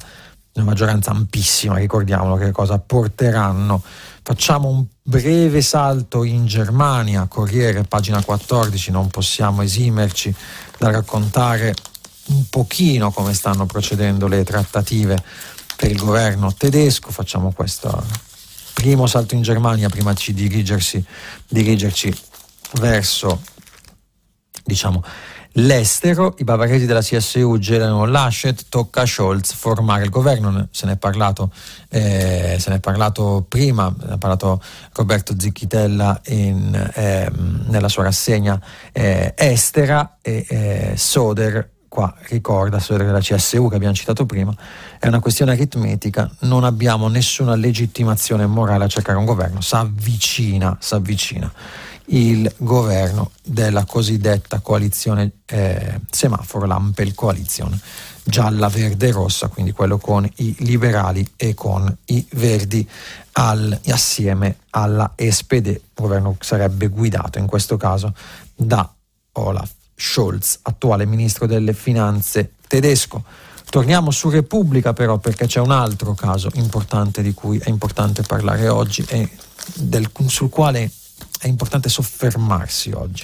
una 0.53 0.65
maggioranza 0.65 1.11
ampissima, 1.11 1.77
ricordiamolo 1.77 2.35
che 2.35 2.51
cosa 2.51 2.79
porteranno. 2.79 3.81
Facciamo 4.23 4.69
un 4.69 4.85
breve 5.01 5.61
salto 5.61 6.23
in 6.23 6.45
Germania, 6.45 7.27
Corriere, 7.27 7.83
pagina 7.83 8.23
14, 8.23 8.91
non 8.91 9.09
possiamo 9.09 9.61
esimerci 9.61 10.33
da 10.77 10.91
raccontare 10.91 11.75
un 12.27 12.45
pochino 12.49 13.11
come 13.11 13.33
stanno 13.33 13.65
procedendo 13.67 14.27
le 14.27 14.43
trattative 14.43 15.21
per 15.75 15.91
il 15.91 15.97
governo 15.97 16.53
tedesco. 16.53 17.11
Facciamo 17.11 17.51
questo 17.51 18.03
primo 18.73 19.07
salto 19.07 19.35
in 19.35 19.41
Germania 19.41 19.89
prima 19.89 20.13
di 20.13 20.33
dirigerci 21.47 22.15
verso 22.73 23.41
diciamo, 24.63 25.03
l'estero. 25.53 26.33
I 26.37 26.43
bavaresi 26.43 26.85
della 26.85 27.01
CSU 27.01 27.57
gelano 27.57 28.05
Laschet, 28.05 28.65
tocca 28.69 29.01
a 29.01 29.05
Scholz 29.05 29.53
formare 29.53 30.03
il 30.03 30.09
governo. 30.09 30.67
Se 30.71 30.85
ne 30.85 30.93
è 30.93 30.97
parlato, 30.97 31.51
eh, 31.89 32.61
ne 32.65 32.75
è 32.75 32.79
parlato 32.79 33.45
prima, 33.47 33.93
ne 34.05 34.13
ha 34.13 34.17
parlato 34.17 34.61
Roberto 34.93 35.35
Zicchitella 35.37 36.21
in, 36.27 36.91
eh, 36.95 37.31
nella 37.67 37.89
sua 37.89 38.03
rassegna 38.03 38.59
eh, 38.91 39.33
estera 39.37 40.17
e 40.21 40.45
eh, 40.47 40.93
Soder 40.95 41.73
qua 41.95 42.13
ricorda, 42.27 42.83
della 42.89 43.21
CSU 43.21 43.69
che 43.69 43.75
abbiamo 43.75 43.93
citato 43.93 44.25
prima, 44.25 44.53
è 44.99 45.07
una 45.07 45.21
questione 45.21 45.53
aritmetica, 45.53 46.29
non 46.39 46.65
abbiamo 46.65 47.07
nessuna 47.07 47.55
legittimazione 47.55 48.45
morale 48.45 48.83
a 48.83 48.87
cercare 48.89 49.17
un 49.17 49.23
governo, 49.23 49.61
si 49.61 49.75
avvicina, 49.75 50.77
si 50.81 50.93
avvicina 50.93 51.49
il 52.07 52.53
governo 52.57 53.31
della 53.41 53.85
cosiddetta 53.85 54.59
coalizione 54.59 55.31
eh, 55.45 56.01
semaforo, 56.11 56.65
l'Ampel 56.65 57.15
Coalizione 57.15 57.79
gialla, 58.25 58.67
verde 58.67 59.07
e 59.07 59.11
rossa, 59.11 59.47
quindi 59.47 59.71
quello 59.71 59.97
con 59.97 60.29
i 60.35 60.53
liberali 60.59 61.25
e 61.37 61.53
con 61.53 61.95
i 62.07 62.27
verdi 62.31 62.87
al, 63.33 63.79
assieme 63.87 64.57
alla 64.71 65.13
SPD. 65.15 65.67
Il 65.67 65.81
governo 65.93 66.35
sarebbe 66.41 66.87
guidato 66.87 67.39
in 67.39 67.47
questo 67.47 67.77
caso 67.77 68.13
da 68.53 68.93
Olaf 69.31 69.74
Scholz, 69.95 70.59
attuale 70.63 71.05
ministro 71.05 71.47
delle 71.47 71.73
finanze 71.73 72.51
tedesco. 72.67 73.23
Torniamo 73.69 74.11
su 74.11 74.29
Repubblica 74.29 74.93
però 74.93 75.17
perché 75.17 75.47
c'è 75.47 75.59
un 75.59 75.71
altro 75.71 76.13
caso 76.13 76.49
importante 76.53 77.21
di 77.21 77.33
cui 77.33 77.57
è 77.57 77.69
importante 77.69 78.21
parlare 78.21 78.67
oggi 78.67 79.03
e 79.07 79.29
del, 79.75 80.09
sul 80.27 80.49
quale 80.49 80.91
è 81.39 81.47
importante 81.47 81.89
soffermarsi 81.89 82.91
oggi. 82.91 83.23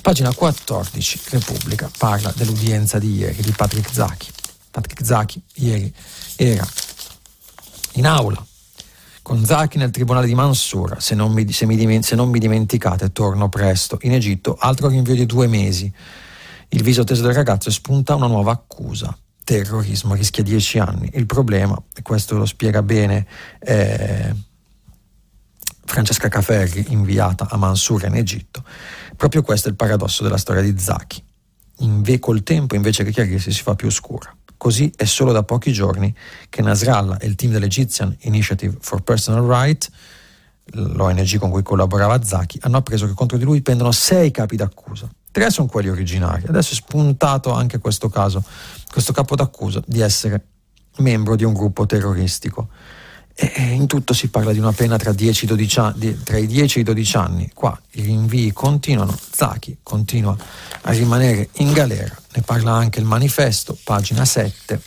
Pagina 0.00 0.32
14, 0.32 1.20
Repubblica, 1.30 1.90
parla 1.96 2.32
dell'udienza 2.36 2.98
di 2.98 3.16
ieri 3.16 3.42
di 3.42 3.52
Patrick 3.52 3.92
Zachi. 3.92 4.30
Patrick 4.70 5.04
Zachi 5.04 5.42
ieri 5.54 5.92
era 6.36 6.66
in 7.92 8.06
aula 8.06 8.44
con 9.24 9.42
Zachi 9.42 9.78
nel 9.78 9.90
tribunale 9.90 10.26
di 10.26 10.34
Mansura. 10.34 11.00
Se 11.00 11.14
non, 11.14 11.32
mi, 11.32 11.50
se, 11.50 11.64
mi, 11.64 12.02
se 12.02 12.14
non 12.14 12.28
mi 12.28 12.38
dimenticate, 12.38 13.10
torno 13.10 13.48
presto 13.48 13.96
in 14.02 14.12
Egitto. 14.12 14.54
Altro 14.60 14.88
rinvio 14.88 15.14
di 15.14 15.24
due 15.24 15.46
mesi. 15.46 15.90
Il 16.68 16.82
viso 16.82 17.04
teso 17.04 17.22
del 17.22 17.32
ragazzo 17.32 17.70
spunta 17.70 18.14
una 18.14 18.26
nuova 18.26 18.52
accusa 18.52 19.16
terrorismo, 19.42 20.12
rischia 20.12 20.42
dieci 20.42 20.78
anni. 20.78 21.08
Il 21.14 21.24
problema, 21.24 21.80
e 21.94 22.02
questo 22.02 22.36
lo 22.36 22.44
spiega 22.44 22.82
bene 22.82 23.26
eh, 23.60 24.34
Francesca 25.86 26.28
Caferri, 26.28 26.84
inviata 26.88 27.48
a 27.48 27.56
Mansura 27.56 28.08
in 28.08 28.16
Egitto, 28.16 28.62
proprio 29.16 29.40
questo 29.40 29.68
è 29.68 29.70
il 29.70 29.76
paradosso 29.76 30.22
della 30.22 30.36
storia 30.36 30.60
di 30.60 30.78
Zaki. 30.78 31.22
Inve- 31.78 32.18
col 32.18 32.42
tempo, 32.42 32.74
invece 32.74 33.04
che 33.04 33.10
chiarirsi, 33.10 33.52
si 33.52 33.62
fa 33.62 33.74
più 33.74 33.90
scura. 33.90 34.34
Così 34.56 34.92
è 34.96 35.04
solo 35.04 35.32
da 35.32 35.42
pochi 35.42 35.72
giorni 35.72 36.14
che 36.48 36.62
Nasrallah 36.62 37.18
e 37.18 37.26
il 37.26 37.34
team 37.34 37.52
dell'Egyptian 37.52 38.16
Initiative 38.20 38.76
for 38.80 39.02
Personal 39.02 39.44
Rights, 39.44 39.90
l'ONG 40.72 41.38
con 41.38 41.50
cui 41.50 41.62
collaborava 41.62 42.22
Zaki, 42.22 42.58
hanno 42.62 42.78
appreso 42.78 43.06
che 43.06 43.12
contro 43.12 43.36
di 43.36 43.44
lui 43.44 43.62
pendono 43.62 43.92
sei 43.92 44.30
capi 44.30 44.56
d'accusa. 44.56 45.08
Tre 45.30 45.50
sono 45.50 45.66
quelli 45.66 45.88
originari. 45.88 46.44
Adesso 46.46 46.72
è 46.72 46.76
spuntato 46.76 47.52
anche 47.52 47.78
questo 47.78 48.08
caso 48.08 48.42
questo 48.94 49.12
capo 49.12 49.34
d'accusa 49.34 49.82
di 49.84 50.00
essere 50.00 50.46
membro 50.98 51.34
di 51.34 51.42
un 51.42 51.52
gruppo 51.52 51.84
terroristico. 51.84 52.68
In 53.36 53.88
tutto 53.88 54.12
si 54.14 54.28
parla 54.28 54.52
di 54.52 54.60
una 54.60 54.70
pena 54.70 54.96
tra, 54.96 55.12
10, 55.12 55.46
12 55.46 55.78
anni, 55.80 56.22
tra 56.22 56.36
i 56.38 56.46
10 56.46 56.78
e 56.78 56.80
i 56.82 56.84
12 56.84 57.16
anni. 57.16 57.50
Qua 57.52 57.76
i 57.92 58.02
rinvii 58.02 58.52
continuano, 58.52 59.16
Zaki 59.32 59.78
continua 59.82 60.36
a 60.82 60.92
rimanere 60.92 61.48
in 61.54 61.72
galera, 61.72 62.16
ne 62.32 62.42
parla 62.42 62.72
anche 62.72 63.00
il 63.00 63.06
manifesto, 63.06 63.76
pagina 63.82 64.24
7, 64.24 64.80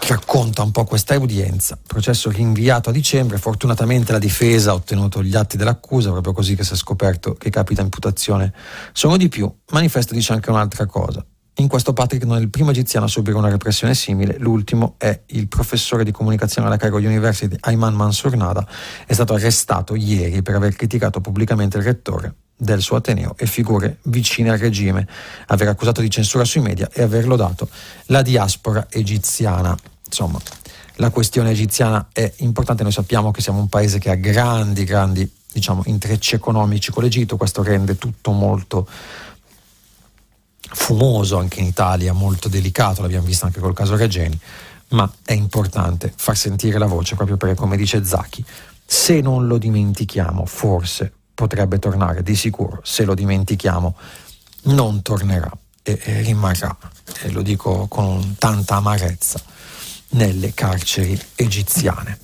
che 0.00 0.08
racconta 0.08 0.64
un 0.64 0.72
po' 0.72 0.84
questa 0.84 1.16
udienza. 1.16 1.78
Processo 1.86 2.28
rinviato 2.30 2.90
a 2.90 2.92
dicembre, 2.92 3.38
fortunatamente 3.38 4.10
la 4.10 4.18
difesa 4.18 4.72
ha 4.72 4.74
ottenuto 4.74 5.22
gli 5.22 5.36
atti 5.36 5.56
dell'accusa, 5.56 6.10
proprio 6.10 6.32
così 6.32 6.56
che 6.56 6.64
si 6.64 6.72
è 6.72 6.76
scoperto 6.76 7.34
che 7.34 7.50
capita 7.50 7.82
imputazione 7.82 8.52
sono 8.92 9.16
di 9.16 9.28
più. 9.28 9.48
Manifesto 9.70 10.12
dice 10.12 10.32
anche 10.32 10.50
un'altra 10.50 10.86
cosa. 10.86 11.24
In 11.60 11.68
questo 11.68 11.92
Patrick 11.92 12.24
non 12.24 12.38
è 12.38 12.40
il 12.40 12.48
primo 12.48 12.70
egiziano 12.70 13.04
a 13.04 13.08
subire 13.08 13.36
una 13.36 13.50
repressione 13.50 13.94
simile, 13.94 14.36
l'ultimo 14.38 14.94
è 14.96 15.20
il 15.26 15.46
professore 15.46 16.04
di 16.04 16.10
comunicazione 16.10 16.66
alla 16.66 16.78
Cairo 16.78 16.96
University 16.96 17.54
Ayman 17.60 17.92
Mansour 17.92 18.34
Nada, 18.34 18.66
è 19.04 19.12
stato 19.12 19.34
arrestato 19.34 19.94
ieri 19.94 20.40
per 20.40 20.54
aver 20.54 20.74
criticato 20.74 21.20
pubblicamente 21.20 21.76
il 21.76 21.82
rettore 21.82 22.34
del 22.56 22.80
suo 22.80 22.96
Ateneo 22.96 23.34
e 23.36 23.44
figure 23.44 23.98
vicine 24.04 24.48
al 24.48 24.56
regime, 24.56 25.06
aver 25.48 25.68
accusato 25.68 26.00
di 26.00 26.08
censura 26.08 26.46
sui 26.46 26.62
media 26.62 26.88
e 26.90 27.02
aver 27.02 27.26
lodato 27.26 27.68
la 28.06 28.22
diaspora 28.22 28.86
egiziana. 28.88 29.76
Insomma, 30.06 30.40
la 30.94 31.10
questione 31.10 31.50
egiziana 31.50 32.08
è 32.10 32.32
importante, 32.38 32.84
noi 32.84 32.92
sappiamo 32.92 33.32
che 33.32 33.42
siamo 33.42 33.58
un 33.58 33.68
paese 33.68 33.98
che 33.98 34.08
ha 34.08 34.14
grandi, 34.14 34.84
grandi 34.84 35.30
diciamo, 35.52 35.82
intrecci 35.86 36.36
economici 36.36 36.90
con 36.90 37.02
l'Egitto, 37.02 37.36
questo 37.36 37.62
rende 37.62 37.98
tutto 37.98 38.30
molto 38.30 38.88
fumoso 40.72 41.38
anche 41.38 41.60
in 41.60 41.66
Italia, 41.66 42.12
molto 42.12 42.48
delicato, 42.48 43.02
l'abbiamo 43.02 43.26
visto 43.26 43.46
anche 43.46 43.60
col 43.60 43.74
caso 43.74 43.96
Regeni, 43.96 44.38
ma 44.88 45.10
è 45.24 45.32
importante 45.32 46.12
far 46.14 46.36
sentire 46.36 46.78
la 46.78 46.86
voce 46.86 47.14
proprio 47.14 47.36
perché, 47.36 47.54
come 47.54 47.76
dice 47.76 48.04
Zacchi, 48.04 48.44
se 48.84 49.20
non 49.20 49.46
lo 49.46 49.58
dimentichiamo, 49.58 50.44
forse 50.46 51.12
potrebbe 51.34 51.78
tornare, 51.78 52.22
di 52.22 52.34
sicuro, 52.34 52.80
se 52.82 53.04
lo 53.04 53.14
dimentichiamo, 53.14 53.96
non 54.64 55.00
tornerà 55.02 55.50
e, 55.82 55.98
e 56.02 56.20
rimarrà, 56.22 56.76
e 57.22 57.30
lo 57.30 57.42
dico 57.42 57.86
con 57.88 58.34
tanta 58.38 58.76
amarezza, 58.76 59.40
nelle 60.10 60.52
carceri 60.54 61.18
egiziane. 61.36 62.18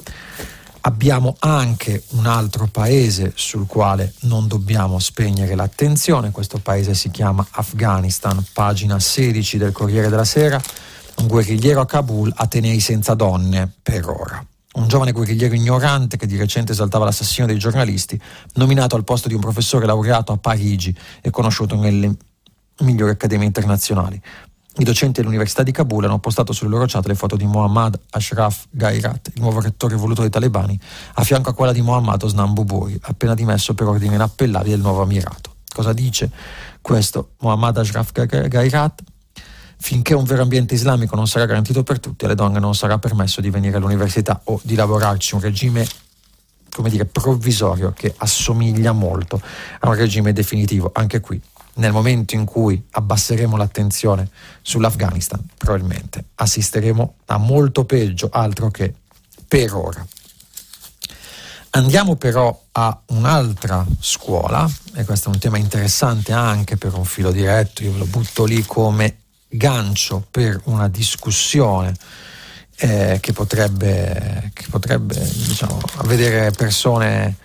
Abbiamo 0.86 1.34
anche 1.40 2.04
un 2.10 2.26
altro 2.26 2.68
paese 2.68 3.32
sul 3.34 3.66
quale 3.66 4.14
non 4.20 4.46
dobbiamo 4.46 5.00
spegnere 5.00 5.56
l'attenzione, 5.56 6.30
questo 6.30 6.58
paese 6.58 6.94
si 6.94 7.10
chiama 7.10 7.44
Afghanistan, 7.50 8.40
pagina 8.52 9.00
16 9.00 9.58
del 9.58 9.72
Corriere 9.72 10.08
della 10.08 10.24
Sera, 10.24 10.62
un 11.16 11.26
guerrigliero 11.26 11.80
a 11.80 11.86
Kabul, 11.86 12.32
Atenei 12.32 12.78
senza 12.78 13.14
donne, 13.14 13.68
per 13.82 14.08
ora. 14.08 14.46
Un 14.74 14.86
giovane 14.86 15.10
guerrigliero 15.10 15.56
ignorante 15.56 16.16
che 16.16 16.28
di 16.28 16.36
recente 16.36 16.70
esaltava 16.70 17.04
l'assassino 17.06 17.48
dei 17.48 17.58
giornalisti, 17.58 18.20
nominato 18.54 18.94
al 18.94 19.02
posto 19.02 19.26
di 19.26 19.34
un 19.34 19.40
professore 19.40 19.86
laureato 19.86 20.30
a 20.30 20.36
Parigi 20.36 20.96
e 21.20 21.30
conosciuto 21.30 21.74
nelle 21.74 22.14
migliori 22.82 23.10
accademie 23.10 23.46
internazionali. 23.46 24.22
I 24.78 24.84
docenti 24.84 25.20
dell'Università 25.20 25.62
di 25.62 25.72
Kabul 25.72 26.04
hanno 26.04 26.18
postato 26.18 26.52
sulle 26.52 26.68
loro 26.68 26.84
chat 26.86 27.06
le 27.06 27.14
foto 27.14 27.34
di 27.34 27.46
Mohammad 27.46 27.98
Ashraf 28.10 28.66
Gairat, 28.68 29.30
il 29.32 29.40
nuovo 29.40 29.60
rettore 29.60 29.94
voluto 29.96 30.20
dai 30.20 30.28
talebani, 30.28 30.78
a 31.14 31.24
fianco 31.24 31.48
a 31.48 31.54
quella 31.54 31.72
di 31.72 31.80
Mohammad 31.80 32.22
Osman 32.22 32.52
Buburi, 32.52 32.98
appena 33.04 33.32
dimesso 33.32 33.72
per 33.72 33.86
ordine 33.86 34.16
inappellabile 34.16 34.74
del 34.74 34.82
nuovo 34.82 35.00
Ammirato. 35.00 35.54
Cosa 35.72 35.94
dice 35.94 36.30
questo 36.82 37.30
Mohammad 37.38 37.78
Ashraf 37.78 38.12
Gairat? 38.12 39.02
Finché 39.78 40.12
un 40.12 40.24
vero 40.24 40.42
ambiente 40.42 40.74
islamico 40.74 41.16
non 41.16 41.26
sarà 41.26 41.46
garantito 41.46 41.82
per 41.82 41.98
tutti, 41.98 42.26
alle 42.26 42.34
donne 42.34 42.58
non 42.58 42.74
sarà 42.74 42.98
permesso 42.98 43.40
di 43.40 43.48
venire 43.48 43.78
all'università 43.78 44.42
o 44.44 44.60
di 44.62 44.74
lavorarci 44.74 45.36
un 45.36 45.40
regime 45.40 45.86
come 46.76 46.90
dire, 46.90 47.06
provvisorio 47.06 47.94
che 47.96 48.12
assomiglia 48.18 48.92
molto 48.92 49.40
a 49.80 49.88
un 49.88 49.94
regime 49.94 50.34
definitivo. 50.34 50.90
Anche 50.92 51.20
qui 51.20 51.40
nel 51.76 51.92
momento 51.92 52.34
in 52.34 52.44
cui 52.44 52.82
abbasseremo 52.90 53.56
l'attenzione 53.56 54.28
sull'Afghanistan, 54.62 55.42
probabilmente 55.56 56.24
assisteremo 56.34 57.14
a 57.26 57.38
molto 57.38 57.84
peggio, 57.84 58.28
altro 58.30 58.70
che 58.70 58.94
per 59.46 59.74
ora. 59.74 60.06
Andiamo 61.70 62.16
però 62.16 62.58
a 62.72 62.98
un'altra 63.08 63.84
scuola, 64.00 64.68
e 64.94 65.04
questo 65.04 65.28
è 65.28 65.32
un 65.32 65.38
tema 65.38 65.58
interessante 65.58 66.32
anche 66.32 66.76
per 66.76 66.94
un 66.94 67.04
filo 67.04 67.30
diretto, 67.30 67.82
io 67.82 67.96
lo 67.96 68.06
butto 68.06 68.44
lì 68.44 68.64
come 68.64 69.18
gancio 69.48 70.26
per 70.30 70.58
una 70.64 70.88
discussione 70.88 71.94
eh, 72.76 73.18
che 73.20 73.32
potrebbe, 73.32 74.50
che 74.54 74.66
potrebbe 74.70 75.18
diciamo, 75.18 75.78
vedere 76.04 76.50
persone 76.50 77.36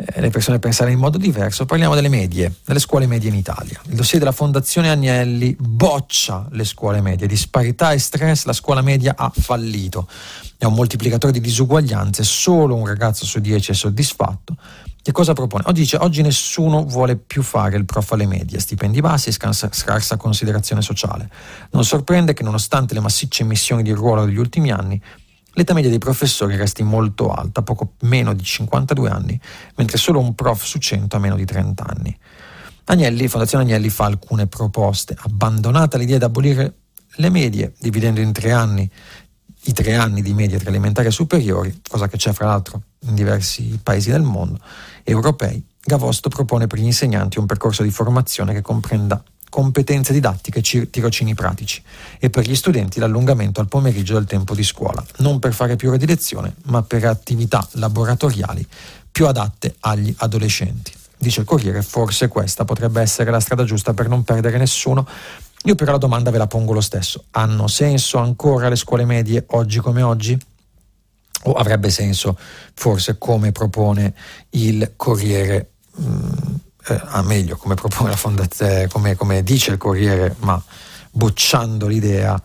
eh, 0.00 0.20
le 0.20 0.30
persone 0.30 0.60
pensare 0.60 0.92
in 0.92 0.98
modo 1.00 1.18
diverso, 1.18 1.66
parliamo 1.66 1.96
delle 1.96 2.08
medie, 2.08 2.54
delle 2.64 2.78
scuole 2.78 3.08
medie 3.08 3.30
in 3.30 3.34
Italia. 3.34 3.80
Il 3.88 3.96
dossier 3.96 4.20
della 4.20 4.32
Fondazione 4.32 4.90
Agnelli 4.90 5.56
boccia 5.58 6.46
le 6.52 6.64
scuole 6.64 7.00
medie, 7.00 7.26
disparità 7.26 7.90
e 7.90 7.98
stress, 7.98 8.44
la 8.44 8.52
scuola 8.52 8.80
media 8.80 9.14
ha 9.16 9.32
fallito. 9.34 10.08
È 10.56 10.64
un 10.64 10.74
moltiplicatore 10.74 11.32
di 11.32 11.40
disuguaglianze, 11.40 12.22
solo 12.22 12.76
un 12.76 12.86
ragazzo 12.86 13.26
su 13.26 13.40
dieci 13.40 13.72
è 13.72 13.74
soddisfatto. 13.74 14.56
Che 15.02 15.12
cosa 15.12 15.32
propone? 15.32 15.64
Oggi 15.66 15.80
dice 15.80 15.96
oggi 15.96 16.22
nessuno 16.22 16.84
vuole 16.84 17.16
più 17.16 17.42
fare 17.42 17.76
il 17.76 17.84
prof 17.84 18.12
alle 18.12 18.26
medie, 18.26 18.60
stipendi 18.60 19.00
bassi, 19.00 19.32
scarsa, 19.32 19.68
scarsa 19.72 20.16
considerazione 20.16 20.82
sociale. 20.82 21.28
Non 21.70 21.84
sorprende 21.84 22.34
che 22.34 22.44
nonostante 22.44 22.94
le 22.94 23.00
massicce 23.00 23.42
emissioni 23.42 23.82
di 23.82 23.90
ruolo 23.90 24.26
degli 24.26 24.36
ultimi 24.36 24.70
anni, 24.70 25.00
l'età 25.58 25.74
media 25.74 25.90
dei 25.90 25.98
professori 25.98 26.54
resti 26.54 26.84
molto 26.84 27.32
alta, 27.32 27.62
poco 27.62 27.94
meno 28.02 28.32
di 28.32 28.44
52 28.44 29.10
anni, 29.10 29.40
mentre 29.74 29.98
solo 29.98 30.20
un 30.20 30.34
prof 30.36 30.64
su 30.64 30.78
100 30.78 31.16
ha 31.16 31.18
meno 31.18 31.34
di 31.34 31.44
30 31.44 31.84
anni. 31.84 32.16
Agnelli, 32.84 33.26
Fondazione 33.26 33.64
Agnelli 33.64 33.90
fa 33.90 34.04
alcune 34.04 34.46
proposte. 34.46 35.16
Abbandonata 35.18 35.98
l'idea 35.98 36.18
di 36.18 36.24
abolire 36.24 36.74
le 37.16 37.28
medie, 37.28 37.74
dividendo 37.80 38.20
in 38.20 38.32
tre 38.32 38.52
anni 38.52 38.90
i 39.64 39.72
tre 39.72 39.96
anni 39.96 40.22
di 40.22 40.32
media 40.32 40.56
tra 40.56 40.68
elementari 40.68 41.08
e 41.08 41.10
superiori, 41.10 41.82
cosa 41.86 42.06
che 42.06 42.16
c'è 42.16 42.32
fra 42.32 42.46
l'altro 42.46 42.82
in 43.00 43.14
diversi 43.16 43.78
paesi 43.82 44.10
del 44.10 44.22
mondo 44.22 44.60
europei, 45.02 45.62
Gavosto 45.82 46.28
propone 46.28 46.66
per 46.66 46.78
gli 46.78 46.84
insegnanti 46.84 47.38
un 47.38 47.46
percorso 47.46 47.82
di 47.82 47.90
formazione 47.90 48.52
che 48.52 48.60
comprenda 48.60 49.22
competenze 49.48 50.12
didattiche 50.12 50.58
e 50.60 50.90
tirocini 50.90 51.34
pratici 51.34 51.82
e 52.18 52.30
per 52.30 52.46
gli 52.46 52.54
studenti 52.54 53.00
l'allungamento 53.00 53.60
al 53.60 53.68
pomeriggio 53.68 54.14
del 54.14 54.26
tempo 54.26 54.54
di 54.54 54.62
scuola, 54.62 55.04
non 55.18 55.38
per 55.38 55.52
fare 55.54 55.76
più 55.76 55.88
ore 55.88 55.98
di 55.98 56.06
lezione, 56.06 56.54
ma 56.64 56.82
per 56.82 57.04
attività 57.04 57.66
laboratoriali 57.72 58.66
più 59.10 59.26
adatte 59.26 59.76
agli 59.80 60.14
adolescenti. 60.18 60.92
Dice 61.16 61.40
il 61.40 61.46
Corriere, 61.46 61.82
forse 61.82 62.28
questa 62.28 62.64
potrebbe 62.64 63.00
essere 63.00 63.30
la 63.30 63.40
strada 63.40 63.64
giusta 63.64 63.92
per 63.92 64.08
non 64.08 64.22
perdere 64.22 64.56
nessuno. 64.56 65.06
Io 65.64 65.74
però 65.74 65.90
la 65.90 65.98
domanda 65.98 66.30
ve 66.30 66.38
la 66.38 66.46
pongo 66.46 66.72
lo 66.72 66.80
stesso. 66.80 67.24
Hanno 67.32 67.66
senso 67.66 68.18
ancora 68.18 68.68
le 68.68 68.76
scuole 68.76 69.04
medie 69.04 69.44
oggi 69.48 69.80
come 69.80 70.02
oggi? 70.02 70.38
O 71.44 71.52
avrebbe 71.52 71.90
senso 71.90 72.38
forse 72.74 73.18
come 73.18 73.50
propone 73.50 74.14
il 74.50 74.92
Corriere? 74.94 75.70
Mh, 75.96 76.06
mm, 76.06 76.54
eh, 76.88 77.00
ah, 77.04 77.22
meglio, 77.22 77.56
come 77.56 77.74
propone 77.74 78.10
la 78.10 78.16
fondazione, 78.16 78.88
come, 78.88 79.14
come 79.16 79.42
dice 79.42 79.72
il 79.72 79.78
Corriere, 79.78 80.34
ma 80.40 80.62
bocciando 81.10 81.86
l'idea, 81.86 82.40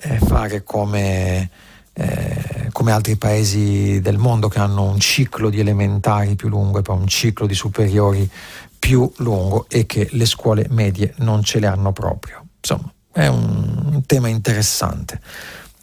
eh, 0.00 0.18
fare 0.18 0.62
come 0.62 1.50
eh, 1.96 2.68
come 2.72 2.90
altri 2.90 3.14
paesi 3.14 4.00
del 4.00 4.18
mondo 4.18 4.48
che 4.48 4.58
hanno 4.58 4.82
un 4.82 4.98
ciclo 4.98 5.48
di 5.48 5.60
elementari 5.60 6.34
più 6.34 6.48
lungo 6.48 6.80
e 6.80 6.82
poi 6.82 6.96
un 6.96 7.06
ciclo 7.06 7.46
di 7.46 7.54
superiori 7.54 8.28
più 8.76 9.10
lungo 9.18 9.66
e 9.68 9.86
che 9.86 10.08
le 10.10 10.26
scuole 10.26 10.66
medie 10.70 11.14
non 11.18 11.44
ce 11.44 11.60
le 11.60 11.68
hanno 11.68 11.92
proprio. 11.92 12.44
Insomma, 12.56 12.92
è 13.12 13.28
un, 13.28 13.90
un 13.92 14.02
tema 14.06 14.26
interessante 14.26 15.20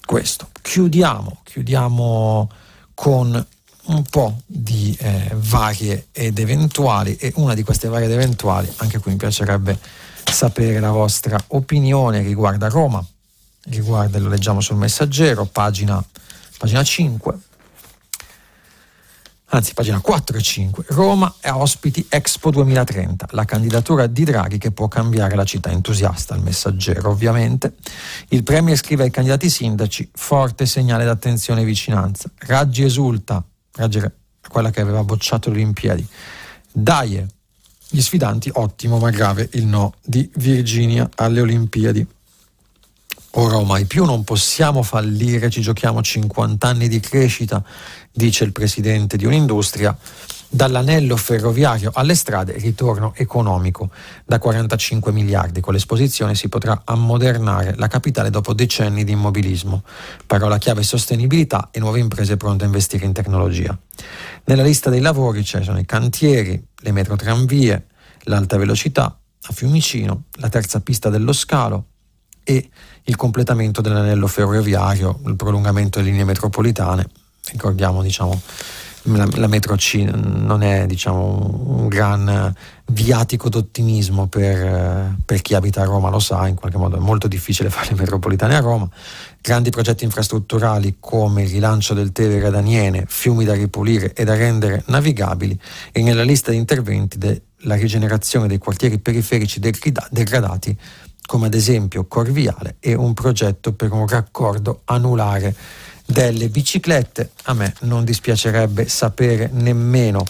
questo. 0.06 0.50
Chiudiamo, 0.62 1.40
chiudiamo 1.44 2.50
con 2.94 3.48
un 3.86 4.04
po' 4.04 4.42
di 4.46 4.96
eh, 5.00 5.32
varie 5.36 6.08
ed 6.12 6.40
eventuali 6.40 7.16
e 7.18 7.34
una 7.36 7.54
di 7.54 7.64
queste 7.64 7.88
varie 7.88 8.06
ed 8.06 8.14
eventuali, 8.14 8.72
anche 8.78 9.00
qui 9.00 9.12
mi 9.12 9.18
piacerebbe 9.18 9.78
sapere 10.24 10.80
la 10.80 10.92
vostra 10.92 11.38
opinione 11.48 12.22
riguarda 12.22 12.68
Roma 12.68 13.06
riguarda, 13.66 14.18
lo 14.20 14.30
leggiamo 14.30 14.62
sul 14.62 14.78
messaggero, 14.78 15.46
pagina, 15.46 16.04
pagina 16.58 16.84
5, 16.84 17.38
anzi 19.48 19.74
pagina 19.74 20.00
4 20.00 20.38
e 20.38 20.42
5, 20.42 20.86
Roma 20.90 21.36
è 21.40 21.52
ospiti 21.52 22.06
Expo 22.10 22.50
2030, 22.50 23.28
la 23.32 23.46
candidatura 23.46 24.08
di 24.08 24.24
Draghi 24.24 24.58
che 24.58 24.72
può 24.72 24.88
cambiare 24.88 25.36
la 25.36 25.44
città, 25.44 25.70
entusiasta 25.70 26.36
il 26.36 26.42
messaggero 26.42 27.10
ovviamente. 27.10 27.76
Il 28.30 28.44
Premier 28.44 28.78
scrive 28.78 29.04
ai 29.04 29.12
candidati 29.12 29.50
sindaci, 29.50 30.10
forte 30.14 30.66
segnale 30.66 31.06
d'attenzione 31.06 31.62
e 31.62 31.66
vicinanza, 31.66 32.30
Raggi 32.38 32.84
esulta, 32.84 33.44
quella 34.48 34.70
che 34.70 34.82
aveva 34.82 35.04
bocciato 35.04 35.50
le 35.50 35.58
Olimpiadi, 35.58 36.08
Daie, 36.72 37.28
gli 37.90 38.02
sfidanti, 38.02 38.50
ottimo 38.54 38.98
ma 38.98 39.10
grave 39.10 39.50
il 39.54 39.66
no 39.66 39.96
di 40.04 40.30
Virginia 40.36 41.10
alle 41.16 41.42
Olimpiadi. 41.42 42.06
Ora 43.36 43.58
o 43.58 43.64
mai 43.64 43.86
più 43.86 44.04
non 44.04 44.24
possiamo 44.24 44.84
fallire, 44.84 45.50
ci 45.50 45.62
giochiamo 45.62 46.02
50 46.02 46.68
anni 46.68 46.88
di 46.88 47.00
crescita, 47.00 47.64
dice 48.12 48.44
il 48.44 48.52
presidente 48.52 49.16
di 49.16 49.26
un'industria. 49.26 49.98
Dall'anello 50.54 51.16
ferroviario 51.16 51.92
alle 51.94 52.14
strade, 52.14 52.58
ritorno 52.58 53.14
economico 53.16 53.90
da 54.26 54.38
45 54.38 55.14
miliardi. 55.14 55.62
Con 55.62 55.72
l'esposizione 55.72 56.36
si 56.36 56.50
potrà 56.50 56.82
ammodernare 56.84 57.76
la 57.78 57.88
capitale 57.88 58.30
dopo 58.30 58.54
decenni 58.54 59.06
di 59.06 59.14
immobilismo. 59.14 59.82
Parola 60.28 60.58
chiave 60.58 60.84
sostenibilità 60.84 61.70
e 61.72 61.80
nuove 61.80 62.00
imprese 62.00 62.36
pronte 62.36 62.66
a 62.66 62.68
investire 62.68 63.06
in 63.06 63.14
tecnologia. 63.14 63.76
Nella 64.44 64.64
lista 64.64 64.90
dei 64.90 65.00
lavori 65.00 65.46
ci 65.46 65.64
sono 65.64 65.80
i 65.80 65.86
cantieri, 65.86 66.62
le 66.80 66.92
metrotranvie, 66.92 67.86
l'alta 68.24 68.58
velocità 68.58 69.06
a 69.06 69.54
Fiumicino, 69.54 70.24
la 70.34 70.50
terza 70.50 70.82
pista 70.82 71.10
dello 71.10 71.32
scalo 71.32 71.86
e 72.44 72.70
il 73.04 73.16
completamento 73.16 73.80
dell'anello 73.80 74.28
ferroviario, 74.28 75.22
il 75.28 75.38
prolungamento 75.38 76.00
delle 76.00 76.12
linee 76.12 76.26
metropolitane. 76.26 77.08
Ricordiamo, 77.52 78.02
diciamo, 78.02 78.40
la, 79.04 79.28
la 79.36 79.48
metro 79.48 79.76
C 79.76 79.96
non 79.96 80.62
è 80.64 80.86
diciamo, 80.86 81.64
un 81.78 81.88
gran 81.88 82.54
viatico 82.88 83.50
d'ottimismo 83.50 84.28
per, 84.28 85.16
per, 85.26 85.42
chi 85.42 85.54
abita 85.54 85.82
a 85.82 85.86
Roma, 85.86 86.10
lo 86.10 86.20
sa, 86.20 86.48
in 86.48 86.56
qualche 86.56 86.78
modo 86.78 86.98
è 86.98 87.00
molto 87.00 87.28
difficile 87.28 87.70
fare 87.70 87.90
le 87.92 87.96
metropolitane 87.96 88.56
a 88.56 88.60
Roma. 88.60 88.88
Grandi 89.42 89.70
progetti 89.70 90.04
infrastrutturali 90.04 90.98
come 91.00 91.44
il 91.44 91.50
rilancio 91.50 91.94
del 91.94 92.12
Tevere 92.12 92.48
ad 92.48 92.56
Aniene, 92.56 93.06
fiumi 93.08 93.46
da 93.46 93.54
ripulire 93.54 94.14
e 94.14 94.24
da 94.24 94.36
rendere 94.36 94.84
navigabili 94.88 95.60
e 95.92 96.02
nella 96.04 96.24
lista 96.24 96.52
di 96.52 96.58
interventi 96.58 97.18
della 97.18 97.76
rigenerazione 97.76 98.48
dei 98.48 98.58
quartieri 98.58 99.00
periferici 99.00 99.60
degradati 99.60 100.78
come 101.26 101.46
ad 101.46 101.54
esempio 101.54 102.06
Corviale 102.08 102.76
e 102.80 102.94
un 102.94 103.14
progetto 103.14 103.72
per 103.72 103.94
un 103.94 104.06
raccordo 104.06 104.82
anulare 104.86 105.56
delle 106.12 106.50
biciclette. 106.50 107.32
A 107.44 107.54
me 107.54 107.74
non 107.82 108.04
dispiacerebbe 108.04 108.88
sapere 108.88 109.50
nemmeno 109.52 110.24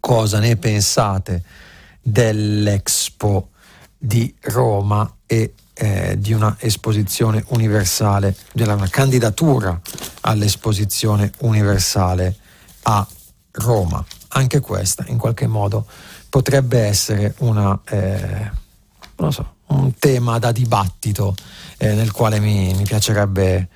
cosa 0.00 0.38
ne 0.38 0.56
pensate 0.56 1.42
dell'Expo 2.00 3.50
di 3.98 4.32
Roma 4.42 5.12
e 5.26 5.54
eh, 5.74 6.16
di 6.18 6.32
una 6.32 6.56
esposizione 6.60 7.44
universale, 7.48 8.34
di 8.52 8.62
una 8.62 8.88
candidatura 8.88 9.78
all'esposizione 10.22 11.32
universale 11.40 12.36
a 12.82 13.06
Roma. 13.52 14.04
Anche 14.28 14.60
questa 14.60 15.04
in 15.08 15.18
qualche 15.18 15.46
modo 15.46 15.86
potrebbe 16.28 16.80
essere 16.80 17.34
una... 17.38 17.78
Eh, 17.84 18.50
so, 19.30 19.56
un 19.68 19.94
tema 19.98 20.38
da 20.38 20.52
dibattito 20.52 21.34
eh, 21.76 21.94
nel 21.94 22.12
quale 22.12 22.40
mi, 22.40 22.72
mi, 22.74 22.84
piacerebbe 22.84 23.68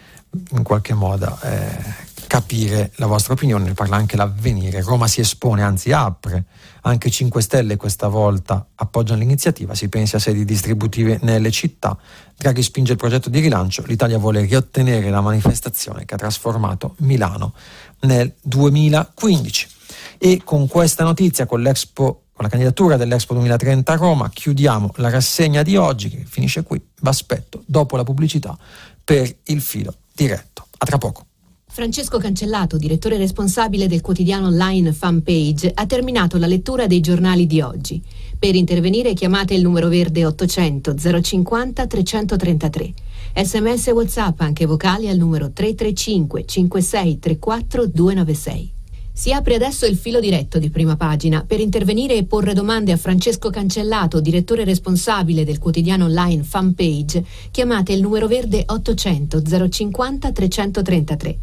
in 0.53 0.63
qualche 0.63 0.95
modo 0.95 1.39
eh, 1.43 2.11
capire 2.33 2.93
la 2.95 3.05
vostra 3.05 3.35
opinione, 3.35 3.67
ne 3.67 3.75
parla 3.75 3.97
anche 3.97 4.17
l'avvenire. 4.17 4.81
Roma 4.81 5.07
si 5.07 5.21
espone, 5.21 5.63
anzi 5.63 5.93
apre, 5.93 6.45
anche 6.83 7.11
5 7.11 7.43
Stelle 7.43 7.77
questa 7.77 8.09
volta 8.09 8.69
appoggiano 8.75 9.21
l'iniziativa, 9.21 9.75
si 9.75 9.91
pensi 9.91 10.17
a 10.17 10.19
sedi 10.19 10.47
distributive 10.47 11.19
nelle 11.23 11.51
città, 11.51 11.95
Draghi 12.35 12.63
spinge 12.63 12.93
il 12.93 12.99
progetto 12.99 13.29
di 13.29 13.39
rilancio, 13.41 13.85
l'Italia 13.87 14.17
vuole 14.17 14.41
riottenere 14.41 15.11
la 15.11 15.21
manifestazione 15.21 16.07
che 16.07 16.15
ha 16.15 16.17
trasformato 16.17 16.95
Milano 17.01 17.53
nel 18.01 18.35
2015. 18.41 19.69
E 20.17 20.41
con 20.43 20.67
questa 20.69 21.05
notizia, 21.05 21.45
con 21.45 21.61
l'Expo 21.61 22.23
con 22.33 22.47
la 22.47 22.49
candidatura 22.49 22.97
dell'Expo 22.97 23.35
2030 23.35 23.93
a 23.93 23.97
Roma 23.97 24.31
chiudiamo 24.31 24.93
la 24.97 25.11
rassegna 25.11 25.63
di 25.63 25.77
oggi 25.77 26.09
che 26.09 26.25
finisce 26.27 26.63
qui. 26.63 26.79
Vi 26.79 27.09
aspetto 27.09 27.63
dopo 27.67 27.95
la 27.97 28.05
pubblicità 28.05 28.57
per 29.05 29.31
il 29.45 29.61
filo 29.61 29.97
diretto. 30.23 30.67
A 30.79 30.87
tra 30.87 30.99
poco. 30.99 31.27
Francesco 31.67 32.19
Cancellato, 32.19 32.77
direttore 32.77 33.17
responsabile 33.17 33.89
del 33.89 34.03
quotidiano 34.03 34.47
online 34.47 34.93
Fanpage, 34.93 35.73
ha 35.75 35.87
terminato 35.87 36.37
la 36.37 36.47
lettura 36.47 36.87
dei 36.87 37.01
giornali 37.01 37.47
di 37.47 37.61
oggi. 37.61 38.01
Per 38.39 38.55
intervenire 38.55 39.15
chiamate 39.15 39.55
il 39.55 39.63
numero 39.63 39.89
verde 39.89 40.25
800 40.27 40.95
050 40.95 41.87
333. 41.87 42.93
Sms 43.35 43.87
WhatsApp 43.89 44.41
anche 44.43 44.67
vocali 44.67 45.09
al 45.09 45.17
numero 45.17 45.51
335 45.51 46.45
5634 46.45 47.87
296. 47.87 48.73
Si 49.15 49.31
apre 49.31 49.57
adesso 49.57 49.85
il 49.85 49.97
filo 49.97 50.21
diretto 50.21 50.59
di 50.59 50.71
prima 50.71 50.97
pagina. 50.97 51.45
Per 51.47 51.61
intervenire 51.61 52.17
e 52.17 52.25
porre 52.25 52.55
domande 52.55 52.93
a 52.93 52.97
Francesco 52.97 53.51
Cancellato, 53.51 54.21
direttore 54.21 54.65
responsabile 54.65 55.45
del 55.45 55.59
quotidiano 55.59 56.07
online 56.07 56.43
Fanpage, 56.43 57.23
chiamate 57.51 57.93
il 57.93 58.01
numero 58.01 58.27
verde 58.27 58.65
800 58.67 59.69
050 59.69 60.33
333. 60.33 61.39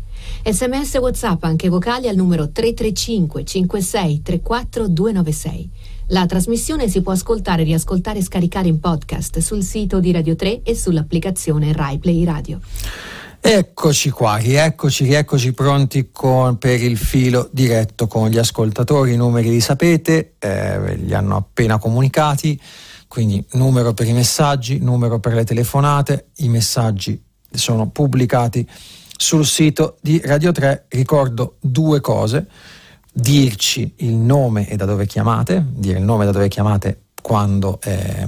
Sms 0.46 0.96
WhatsApp 0.96 1.44
anche 1.44 1.70
vocali 1.70 2.08
al 2.08 2.16
numero 2.16 2.50
335 2.50 3.46
56 3.46 4.22
34 4.24 4.88
296. 4.88 5.70
La 6.08 6.26
trasmissione 6.26 6.90
si 6.90 7.04
può 7.04 7.12
ascoltare, 7.12 7.62
riascoltare 7.62 8.18
e 8.18 8.24
scaricare 8.24 8.68
in 8.68 8.80
podcast 8.80 9.38
sul 9.38 9.62
sito 9.62 10.00
di 10.00 10.12
Radio 10.12 10.36
3 10.36 10.64
e 10.64 10.74
sull'applicazione 10.74 11.72
RaiPlay 11.72 12.24
Radio. 12.24 12.60
Eccoci 13.42 14.10
qua, 14.10 14.36
rieccoci, 14.36 15.06
rieccoci 15.06 15.54
pronti 15.54 16.10
con, 16.12 16.58
per 16.58 16.84
il 16.84 16.98
filo 16.98 17.50
diretto 17.54 18.06
con 18.06 18.28
gli 18.28 18.38
ascoltatori. 18.38 19.14
I 19.14 19.16
numeri 19.16 19.50
li 19.50 19.62
sapete, 19.62 20.36
eh, 20.40 20.96
li 20.98 21.14
hanno 21.14 21.38
appena 21.38 21.78
comunicati, 21.78 22.60
quindi 23.08 23.44
numero 23.54 23.94
per 23.94 24.08
i 24.08 24.12
messaggi, 24.12 24.80
numero 24.80 25.20
per 25.20 25.34
le 25.34 25.46
telefonate, 25.46 26.32
i 26.38 26.50
messaggi 26.50 27.24
sono 27.50 27.90
pubblicati 27.90 28.68
sul 29.16 29.46
sito 29.46 29.98
di 30.02 30.22
Radio 30.24 30.52
3. 30.52 30.88
Ricordo 30.90 31.56
due 31.62 32.02
cose, 32.02 32.46
dirci 33.12 33.94
il 34.00 34.16
nome 34.16 34.68
e 34.68 34.76
da 34.76 34.84
dove 34.84 35.08
chiamate, 35.08 35.66
dire 35.66 35.98
il 35.98 36.04
nome 36.04 36.24
e 36.24 36.26
da 36.26 36.34
dove 36.34 36.50
chiamate 36.50 37.04
quando 37.22 37.80
eh, 37.84 38.28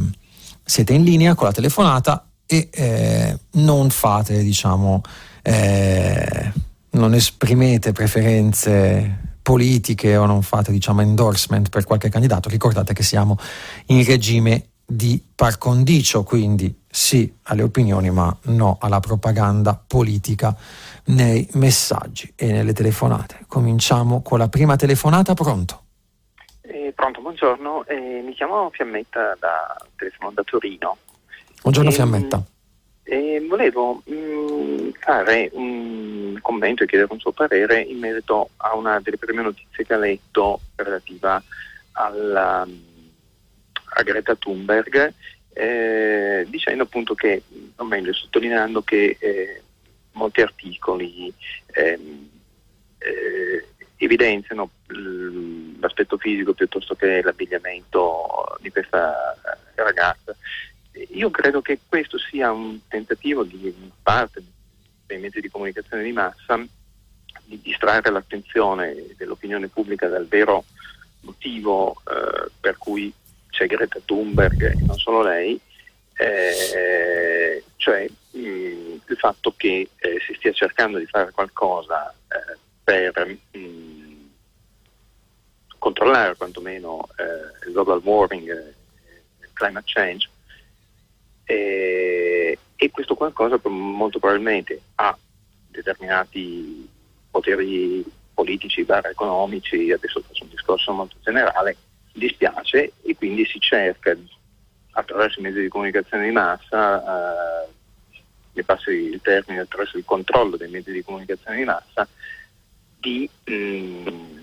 siete 0.64 0.94
in 0.94 1.04
linea 1.04 1.36
con 1.36 1.48
la 1.48 1.54
telefonata 1.54 2.31
e 2.52 2.68
eh, 2.74 3.40
non 3.52 3.90
fate, 3.90 4.44
diciamo, 4.44 5.02
eh, 5.42 6.52
non 6.92 7.14
esprimete 7.14 7.94
preferenze 7.94 9.38
politiche 9.42 10.18
o 10.18 10.26
non 10.26 10.42
fate, 10.42 10.74
diciamo, 10.74 11.00
endorsement 11.00 11.70
per 11.70 11.86
qualche 11.86 12.10
candidato. 12.10 12.50
Ricordate 12.50 12.92
che 12.92 13.04
siamo 13.04 13.38
in 13.86 14.04
regime 14.04 14.66
di 14.86 15.24
par 15.34 15.58
condicio, 15.58 16.24
quindi 16.24 16.82
sì 16.90 17.34
alle 17.44 17.64
opinioni 17.64 18.10
ma 18.10 18.36
no 18.48 18.78
alla 18.82 19.00
propaganda 19.00 19.82
politica 19.88 20.54
nei 21.06 21.48
messaggi 21.54 22.34
e 22.36 22.52
nelle 22.52 22.74
telefonate. 22.74 23.46
Cominciamo 23.48 24.22
con 24.22 24.40
la 24.40 24.50
prima 24.50 24.76
telefonata, 24.76 25.34
pronto? 25.34 25.84
Eh, 26.60 26.92
pronto, 26.94 27.22
buongiorno, 27.22 27.86
eh, 27.86 28.22
mi 28.26 28.34
chiamo 28.34 28.70
Fiammetta 28.72 29.38
da, 29.40 29.78
telefono 29.96 30.32
da 30.32 30.44
Torino. 30.44 30.98
Buongiorno 31.62 31.90
e, 31.90 31.94
ehm, 31.94 32.00
Fiammetta. 32.00 32.44
E 33.04 33.46
volevo 33.48 34.02
mh, 34.06 34.14
mm, 34.14 34.90
fare 35.00 35.50
un 35.54 36.40
commento 36.42 36.84
e 36.84 36.88
chiedere 36.88 37.12
un 37.12 37.20
suo 37.20 37.32
parere 37.32 37.82
in 37.82 38.00
merito 38.00 38.50
a 38.58 38.76
una 38.76 39.00
delle 39.00 39.18
prime 39.18 39.44
notizie 39.44 39.86
che 39.86 39.94
ha 39.94 39.98
letto 39.98 40.62
relativa 40.76 41.42
alla, 41.92 42.68
a 43.94 44.04
Greta 44.04 44.36
Thunberg, 44.36 45.14
eh, 45.54 46.48
dicendo 46.50 46.84
appunto 46.84 47.14
che, 47.14 47.44
o 47.76 47.84
meglio, 47.84 48.14
sottolineando 48.14 48.82
che 48.82 49.18
eh, 49.20 49.62
molti 50.14 50.42
articoli 50.42 51.32
ehm, 51.74 52.30
eh, 52.98 53.66
evidenziano 53.98 54.72
l'aspetto 55.80 56.18
fisico 56.18 56.54
piuttosto 56.54 56.96
che 56.96 57.22
l'abbigliamento 57.22 58.58
di 58.62 58.72
questa 58.72 59.38
ragazza. 59.76 60.36
Io 60.94 61.30
credo 61.30 61.62
che 61.62 61.80
questo 61.88 62.18
sia 62.18 62.52
un 62.52 62.80
tentativo 62.88 63.44
di 63.44 63.74
parte 64.02 64.44
dei 65.06 65.20
mezzi 65.20 65.40
di 65.40 65.50
comunicazione 65.50 66.04
di 66.04 66.12
massa 66.12 66.60
di 67.46 67.60
distrarre 67.62 68.10
l'attenzione 68.10 69.08
dell'opinione 69.18 69.68
pubblica 69.68 70.08
dal 70.08 70.28
vero 70.28 70.66
motivo 71.22 72.02
eh, 72.08 72.50
per 72.60 72.78
cui 72.78 73.14
c'è 73.50 73.68
Greta 73.68 74.00
Thunberg 74.04 74.62
e 74.64 74.84
non 74.86 74.98
solo 74.98 75.22
lei, 75.22 75.60
eh, 76.14 77.64
cioè 77.76 78.08
mh, 78.32 78.40
il 78.40 79.18
fatto 79.18 79.54
che 79.56 79.90
eh, 79.96 80.20
si 80.26 80.34
stia 80.36 80.54
cercando 80.54 80.98
di 80.98 81.06
fare 81.06 81.32
qualcosa 81.32 82.14
eh, 82.30 82.58
per 82.84 83.38
mh, 83.52 84.30
controllare 85.78 86.36
quantomeno 86.36 87.08
eh, 87.18 87.68
il 87.68 87.74
global 87.74 88.02
warming 88.02 88.50
e 88.50 88.74
il 89.42 89.50
climate 89.54 89.86
change 89.88 90.30
e 91.46 92.90
questo 92.92 93.16
qualcosa 93.16 93.60
molto 93.64 94.20
probabilmente 94.20 94.82
ha 94.96 95.18
determinati 95.70 96.90
poteri 97.30 98.04
politici, 98.34 98.84
barra 98.84 99.10
economici, 99.10 99.92
adesso 99.92 100.22
faccio 100.22 100.44
un 100.44 100.50
discorso 100.50 100.92
molto 100.92 101.16
generale, 101.22 101.78
dispiace 102.14 102.94
e 103.04 103.16
quindi 103.16 103.46
si 103.46 103.60
cerca 103.60 104.16
attraverso 104.92 105.40
i 105.40 105.44
mezzi 105.44 105.62
di 105.62 105.68
comunicazione 105.68 106.26
di 106.26 106.32
massa, 106.32 107.64
eh, 107.64 107.70
mi 108.54 108.64
passi 108.64 108.90
il 108.90 109.22
termine, 109.22 109.62
attraverso 109.62 109.98
il 109.98 110.06
controllo 110.06 110.58
dei 110.58 110.70
mezzi 110.70 110.92
di 110.92 111.04
comunicazione 111.04 111.58
di 111.58 111.64
massa, 111.64 112.08
di 113.00 113.30
mh, 113.46 113.54
mm, 113.54 114.38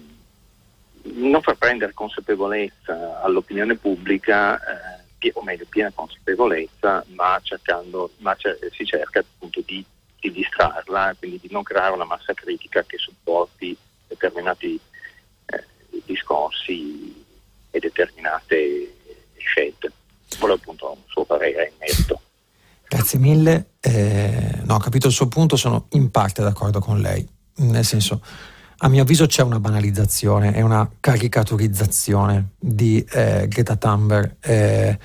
non 1.03 1.43
far 1.43 1.57
prendere 1.57 1.93
consapevolezza 1.93 3.21
all'opinione 3.21 3.77
pubblica, 3.77 4.59
eh, 4.59 4.98
o 5.35 5.43
meglio 5.43 5.67
piena 5.69 5.93
consapevolezza, 5.95 7.05
ma, 7.09 7.39
cercando, 7.43 8.11
ma 8.19 8.35
cer- 8.37 8.59
si 8.73 8.85
cerca 8.85 9.21
appunto 9.21 9.63
di, 9.67 9.85
di 10.21 10.31
distrarla, 10.31 11.15
quindi 11.19 11.39
di 11.41 11.49
non 11.51 11.63
creare 11.63 11.95
una 11.95 12.05
massa 12.05 12.33
critica 12.35 12.85
che 12.85 12.99
supporti 12.99 13.77
determinati 14.07 14.79
eh, 15.47 15.65
discorsi 16.05 17.25
e 17.71 17.79
determinate 17.79 18.95
scelte. 19.37 19.93
Volevo 20.39 20.59
appunto 20.59 20.91
un 20.91 21.03
suo 21.07 21.25
parere 21.25 21.73
in 21.73 21.75
merito. 21.79 22.21
Grazie 22.89 23.19
mille. 23.19 23.73
Eh, 23.81 24.61
no, 24.65 24.75
ho 24.75 24.79
capito 24.79 25.09
il 25.09 25.13
suo 25.13 25.29
punto, 25.29 25.57
sono 25.57 25.87
in 25.91 26.11
parte 26.11 26.43
d'accordo 26.43 26.81
con 26.81 27.01
lei. 27.01 27.27
Nel 27.57 27.85
senso, 27.85 28.23
a 28.81 28.89
mio 28.89 29.03
avviso 29.03 29.27
c'è 29.27 29.43
una 29.43 29.59
banalizzazione 29.59 30.55
e 30.55 30.63
una 30.63 30.89
caricaturizzazione 31.01 32.51
di 32.59 33.05
eh, 33.11 33.47
Greta 33.49 33.77
Thunberg 33.77 34.37
eh, 34.41 34.99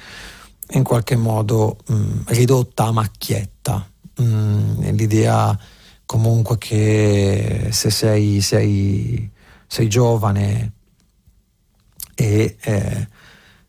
in 0.72 0.84
qualche 0.84 1.16
modo 1.16 1.78
mh, 1.88 2.22
ridotta 2.28 2.86
a 2.86 2.92
macchietta. 2.92 3.90
Mh, 4.16 4.92
l'idea 4.92 5.58
comunque 6.06 6.58
che 6.60 7.70
se 7.72 7.90
sei, 7.90 8.42
sei, 8.42 9.32
sei 9.66 9.90
giovane 9.90 10.74
e 12.14 12.58
eh, 12.62 13.08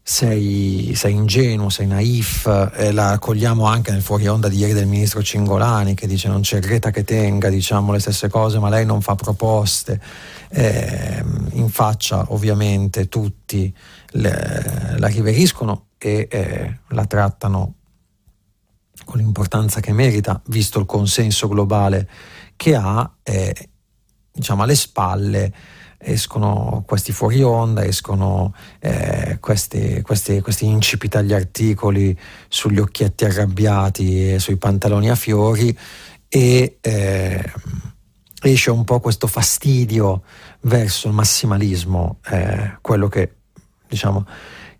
sei, 0.07 0.92
sei, 0.94 1.14
ingenuo, 1.14 1.70
sei 1.70 1.86
naif, 1.86 2.70
eh, 2.74 2.92
la 2.92 3.12
accogliamo 3.12 3.64
anche 3.64 3.90
nel 3.90 4.02
fuori 4.02 4.26
onda 4.28 4.48
di 4.48 4.59
ieri 4.59 4.74
del 4.74 4.86
ministro 4.86 5.22
Cingolani 5.22 5.94
che 5.94 6.07
dice 6.07 6.28
non 6.28 6.42
c'è 6.42 6.59
Greta 6.59 6.90
che 6.90 7.05
tenga, 7.05 7.48
diciamo 7.48 7.90
le 7.90 8.00
stesse 8.00 8.28
cose, 8.28 8.59
ma 8.59 8.68
lei 8.68 8.84
non 8.84 9.00
fa 9.00 9.14
proposte. 9.14 9.98
Eh, 10.50 11.24
in 11.52 11.70
faccia 11.70 12.26
ovviamente 12.32 13.09
tutti 13.09 13.74
le, 14.09 14.96
la 14.98 15.07
riveriscono 15.07 15.86
e 15.96 16.28
eh, 16.30 16.78
la 16.88 17.07
trattano 17.07 17.76
con 19.07 19.18
l'importanza 19.18 19.80
che 19.80 19.94
merita, 19.94 20.38
visto 20.48 20.78
il 20.78 20.84
consenso 20.84 21.48
globale 21.48 22.09
che 22.57 22.74
ha, 22.74 23.11
diciamo 24.30 24.62
alle 24.62 24.74
spalle 24.74 25.52
escono 26.05 26.84
questi 26.86 27.12
fuori 27.12 27.42
onda, 27.42 27.84
escono 27.84 28.55
eh, 28.78 29.38
questi, 29.40 30.02
questi, 30.02 30.40
questi, 30.40 30.66
incipiti 30.66 31.16
agli 31.16 31.32
articoli 31.32 32.16
sugli 32.48 32.78
occhietti 32.78 33.24
arrabbiati 33.24 34.32
e 34.32 34.38
sui 34.38 34.57
pantaloni 34.57 35.11
a 35.11 35.14
fiori 35.14 35.76
e 36.28 36.78
eh, 36.80 37.52
esce 38.42 38.70
un 38.70 38.84
po' 38.84 39.00
questo 39.00 39.26
fastidio 39.26 40.22
verso 40.62 41.09
il 41.09 41.14
massimalismo, 41.14 42.18
eh, 42.30 42.76
quello 42.80 43.09
che 43.09 43.36
diciamo 43.88 44.26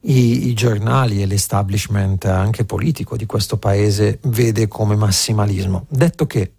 i, 0.03 0.49
i, 0.49 0.55
giornali 0.55 1.23
e 1.23 1.27
l'establishment 1.27 2.27
anche 2.27 2.65
politico 2.65 3.17
di 3.17 3.27
questo 3.27 3.57
paese 3.57 4.19
vede 4.25 4.69
come 4.69 4.97
massimalismo. 4.97 5.87
Detto 5.89 6.27
che 6.27 6.53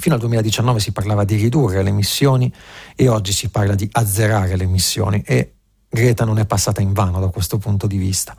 Fino 0.00 0.14
al 0.14 0.20
2019 0.22 0.80
si 0.80 0.92
parlava 0.92 1.24
di 1.24 1.36
ridurre 1.36 1.82
le 1.82 1.90
emissioni 1.90 2.50
e 2.96 3.08
oggi 3.08 3.32
si 3.32 3.50
parla 3.50 3.74
di 3.74 3.86
azzerare 3.92 4.56
le 4.56 4.64
emissioni 4.64 5.22
e 5.26 5.56
Greta 5.90 6.24
non 6.24 6.38
è 6.38 6.46
passata 6.46 6.80
in 6.80 6.94
vano 6.94 7.20
da 7.20 7.28
questo 7.28 7.58
punto 7.58 7.86
di 7.86 7.98
vista. 7.98 8.34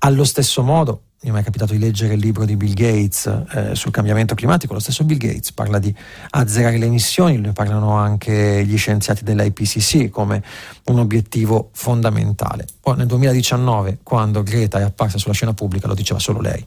Allo 0.00 0.24
stesso 0.24 0.62
modo, 0.62 1.04
mi 1.22 1.30
è 1.30 1.32
mai 1.32 1.42
capitato 1.42 1.72
di 1.72 1.78
leggere 1.78 2.12
il 2.12 2.20
libro 2.20 2.44
di 2.44 2.58
Bill 2.58 2.74
Gates 2.74 3.24
eh, 3.26 3.74
sul 3.74 3.90
cambiamento 3.90 4.34
climatico, 4.34 4.74
lo 4.74 4.80
stesso 4.80 5.02
Bill 5.04 5.16
Gates 5.16 5.52
parla 5.52 5.78
di 5.78 5.94
azzerare 6.28 6.76
le 6.76 6.84
emissioni, 6.84 7.38
ne 7.38 7.52
parlano 7.52 7.92
anche 7.92 8.62
gli 8.66 8.76
scienziati 8.76 9.24
dell'IPCC 9.24 10.10
come 10.10 10.42
un 10.84 10.98
obiettivo 10.98 11.70
fondamentale. 11.72 12.66
Poi 12.82 12.96
nel 12.98 13.06
2019, 13.06 14.00
quando 14.02 14.42
Greta 14.42 14.78
è 14.78 14.82
apparsa 14.82 15.16
sulla 15.16 15.32
scena 15.32 15.54
pubblica, 15.54 15.86
lo 15.86 15.94
diceva 15.94 16.20
solo 16.20 16.42
lei. 16.42 16.66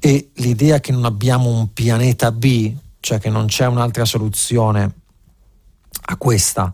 E 0.00 0.30
l'idea 0.34 0.80
che 0.80 0.90
non 0.90 1.04
abbiamo 1.04 1.50
un 1.50 1.72
pianeta 1.72 2.32
B, 2.32 2.82
cioè 3.04 3.20
che 3.20 3.28
non 3.28 3.44
c'è 3.44 3.66
un'altra 3.66 4.06
soluzione 4.06 4.94
a 6.06 6.16
questa, 6.16 6.72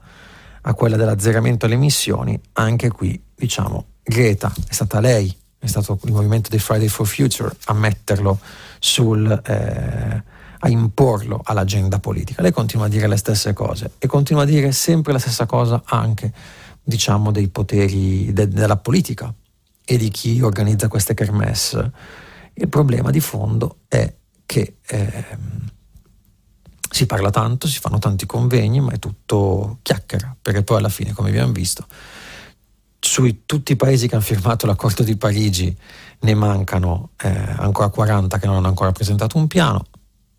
a 0.61 0.74
quella 0.74 0.97
dell'azzeramento 0.97 1.66
delle 1.66 1.76
emissioni, 1.76 2.41
anche 2.53 2.89
qui 2.89 3.20
diciamo 3.35 3.87
Greta 4.01 4.53
è 4.68 4.72
stata 4.72 5.01
lei, 5.01 5.37
è 5.59 5.66
stato 5.66 5.99
il 6.05 6.12
movimento 6.12 6.49
dei 6.49 6.61
Friday 6.61 6.87
for 6.87 7.09
Future 7.09 7.53
a 7.64 7.72
metterlo 7.72 8.39
sul, 8.78 9.28
eh, 9.45 10.22
a 10.61 10.68
imporlo 10.68 11.41
all'agenda 11.43 11.99
politica. 11.99 12.43
Lei 12.43 12.53
continua 12.53 12.87
a 12.87 12.89
dire 12.89 13.09
le 13.09 13.16
stesse 13.16 13.53
cose 13.53 13.95
e 13.99 14.07
continua 14.07 14.43
a 14.43 14.47
dire 14.47 14.70
sempre 14.70 15.12
la 15.12 15.18
stessa 15.18 15.47
cosa 15.47 15.83
anche 15.85 16.33
diciamo 16.81 17.33
dei 17.33 17.49
poteri 17.49 18.33
de- 18.33 18.47
della 18.47 18.76
politica 18.76 19.35
e 19.85 19.97
di 19.97 20.11
chi 20.11 20.41
organizza 20.43 20.87
queste 20.87 21.12
kermesse. 21.12 21.91
Il 22.55 22.68
problema 22.68 23.11
di 23.11 23.20
fondo 23.20 23.78
è 23.89 24.14
che 24.47 24.76
eh, 24.87 25.24
si 26.91 27.07
parla 27.07 27.30
tanto, 27.30 27.68
si 27.68 27.78
fanno 27.78 27.99
tanti 27.99 28.26
convegni, 28.26 28.80
ma 28.80 28.93
è 28.93 28.99
tutto 28.99 29.78
chiacchiera, 29.82 30.36
perché 30.41 30.62
poi 30.62 30.78
alla 30.78 30.88
fine, 30.88 31.12
come 31.12 31.28
abbiamo 31.28 31.53
visto, 31.53 31.86
su 32.99 33.47
tutti 33.47 33.72
i 33.72 33.76
paesi 33.76 34.09
che 34.09 34.16
hanno 34.16 34.24
firmato 34.24 34.66
l'accordo 34.66 35.03
di 35.03 35.16
Parigi 35.16 35.74
ne 36.20 36.34
mancano 36.34 37.11
eh, 37.22 37.28
ancora 37.28 37.88
40 37.88 38.38
che 38.38 38.47
non 38.47 38.57
hanno 38.57 38.68
ancora 38.68 38.93
presentato 38.93 39.38
un 39.38 39.47
piano, 39.47 39.86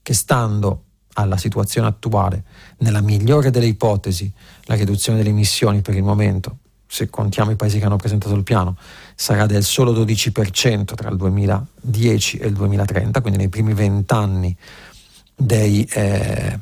che 0.04 0.14
stando 0.14 0.84
alla 1.14 1.38
situazione 1.38 1.88
attuale, 1.88 2.44
nella 2.80 3.02
migliore 3.02 3.50
delle 3.50 3.66
ipotesi, 3.66 4.32
la 4.64 4.76
riduzione 4.76 5.18
delle 5.18 5.32
emissioni 5.32 5.82
per 5.82 5.96
il 5.96 6.04
momento, 6.04 6.58
se 6.86 7.10
contiamo 7.10 7.52
i 7.52 7.56
paesi 7.56 7.80
che 7.80 7.86
hanno 7.86 7.96
presentato 7.96 8.36
il 8.36 8.44
piano, 8.44 8.76
sarà 9.16 9.46
del 9.46 9.64
solo 9.64 9.94
12% 9.94 10.94
tra 10.94 11.10
il 11.10 11.16
2010 11.16 12.38
e 12.38 12.48
il 12.48 12.54
2030, 12.54 13.22
quindi 13.22 13.40
nei 13.40 13.50
primi 13.50 13.74
20 13.74 14.14
anni 14.14 14.58
dei, 15.42 15.84
eh, 15.86 16.60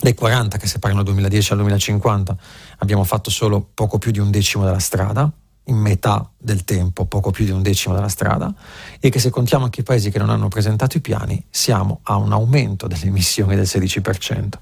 dei 0.00 0.14
40 0.14 0.56
che 0.56 0.66
separano 0.66 1.00
il 1.00 1.06
2010 1.06 1.52
al 1.52 1.58
2050 1.58 2.36
abbiamo 2.78 3.04
fatto 3.04 3.30
solo 3.30 3.68
poco 3.74 3.98
più 3.98 4.10
di 4.10 4.18
un 4.18 4.30
decimo 4.30 4.64
della 4.64 4.78
strada 4.78 5.30
in 5.64 5.76
metà 5.76 6.28
del 6.36 6.64
tempo, 6.64 7.04
poco 7.04 7.30
più 7.30 7.44
di 7.44 7.52
un 7.52 7.62
decimo 7.62 7.94
della 7.94 8.08
strada, 8.08 8.52
e 8.98 9.08
che 9.08 9.20
se 9.20 9.30
contiamo 9.30 9.64
anche 9.64 9.80
i 9.80 9.84
paesi 9.84 10.10
che 10.10 10.18
non 10.18 10.30
hanno 10.30 10.48
presentato 10.48 10.96
i 10.96 11.00
piani, 11.00 11.44
siamo 11.48 12.00
a 12.04 12.16
un 12.16 12.32
aumento 12.32 12.88
delle 12.88 13.04
emissioni 13.04 13.54
del 13.54 13.66
16%. 13.66 14.54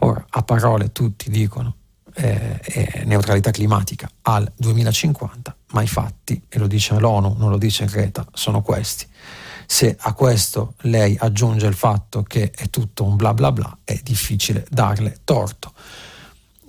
Ora, 0.00 0.24
a 0.28 0.42
parole 0.42 0.92
tutti 0.92 1.28
dicono 1.28 1.74
eh, 2.14 2.60
eh, 2.62 3.02
neutralità 3.04 3.50
climatica 3.50 4.08
al 4.22 4.50
2050, 4.54 5.56
ma 5.72 5.82
i 5.82 5.88
fatti, 5.88 6.40
e 6.48 6.58
lo 6.58 6.68
dice 6.68 7.00
l'ONU, 7.00 7.34
non 7.36 7.50
lo 7.50 7.56
dice 7.58 7.86
Greta, 7.86 8.24
sono 8.32 8.62
questi. 8.62 9.06
Se 9.74 9.96
a 9.98 10.12
questo 10.12 10.74
lei 10.82 11.16
aggiunge 11.18 11.66
il 11.66 11.74
fatto 11.74 12.22
che 12.22 12.52
è 12.54 12.70
tutto 12.70 13.02
un 13.02 13.16
bla 13.16 13.34
bla 13.34 13.50
bla, 13.50 13.78
è 13.82 13.98
difficile 14.04 14.64
darle 14.70 15.16
torto. 15.24 15.72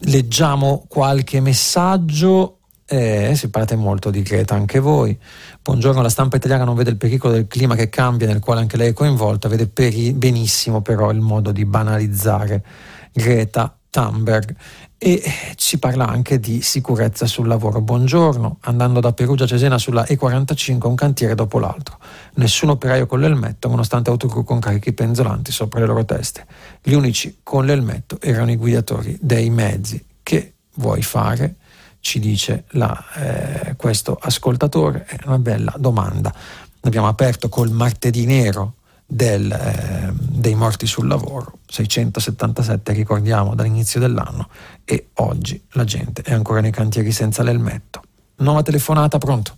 Leggiamo 0.06 0.86
qualche 0.88 1.40
messaggio 1.40 2.62
eh, 2.88 3.34
si 3.36 3.52
parte 3.52 3.76
molto 3.76 4.10
di 4.10 4.24
Greta 4.24 4.56
anche 4.56 4.80
voi. 4.80 5.16
Buongiorno, 5.62 6.02
la 6.02 6.10
stampa 6.10 6.38
italiana 6.38 6.64
non 6.64 6.74
vede 6.74 6.90
il 6.90 6.98
pericolo 6.98 7.34
del 7.34 7.46
clima 7.46 7.76
che 7.76 7.90
cambia, 7.90 8.26
nel 8.26 8.40
quale 8.40 8.62
anche 8.62 8.76
lei 8.76 8.90
è 8.90 8.94
coinvolta, 8.94 9.50
vede 9.50 9.68
peri- 9.68 10.14
benissimo 10.14 10.82
però 10.82 11.12
il 11.12 11.20
modo 11.20 11.52
di 11.52 11.64
banalizzare 11.64 12.66
Greta 13.14 13.78
Thunberg 13.92 14.56
e 14.98 15.22
ci 15.56 15.78
parla 15.78 16.08
anche 16.08 16.40
di 16.40 16.62
sicurezza 16.62 17.26
sul 17.26 17.48
lavoro. 17.48 17.82
Buongiorno, 17.82 18.58
andando 18.62 19.00
da 19.00 19.12
Perugia 19.12 19.44
a 19.44 19.48
Cesena 19.48 19.78
sulla 19.78 20.04
E45 20.04 20.88
un 20.88 20.96
cantiere 20.96 21.36
dopo 21.36 21.60
l'altro. 21.60 21.98
Nessun 22.36 22.70
operaio 22.70 23.06
con 23.06 23.20
l'elmetto 23.20 23.68
nonostante 23.68 24.10
autogru 24.10 24.44
con 24.44 24.60
carichi 24.60 24.94
penzolanti 24.94 25.52
sopra 25.52 25.80
le 25.80 25.86
loro 25.86 26.06
teste. 26.06 26.46
Gli 26.82 26.94
unici 26.94 27.40
con 27.44 27.66
l'elmetto 27.66 28.20
erano 28.22 28.52
i 28.52 28.56
guidatori 28.56 29.18
dei 29.20 29.50
mezzi. 29.50 30.04
Che 30.24 30.54
vuoi 30.76 31.02
fare? 31.02 31.56
Ci 32.00 32.20
dice 32.20 32.64
la, 32.70 33.04
eh, 33.16 33.76
questo 33.76 34.18
ascoltatore. 34.20 35.06
È 35.06 35.18
una 35.26 35.40
bella 35.40 35.74
domanda. 35.78 36.34
Abbiamo 36.82 37.08
aperto 37.08 37.50
col 37.50 37.72
martedì 37.72 38.26
nero 38.26 38.76
del, 39.06 39.52
eh, 39.52 40.12
dei 40.14 40.56
morti 40.56 40.88
sul 40.88 41.08
lavoro, 41.08 41.60
677 41.68 42.94
ricordiamo 42.94 43.54
dall'inizio 43.54 44.00
dell'anno 44.00 44.50
e 44.84 45.10
oggi 45.16 45.64
la 45.74 45.84
gente 45.84 46.24
è 46.24 46.34
ancora 46.34 46.60
nei 46.60 46.72
cantieri 46.72 47.12
senza 47.12 47.44
l'elmetto. 47.44 48.02
Nuova 48.38 48.64
telefonata, 48.64 49.18
pronto? 49.18 49.58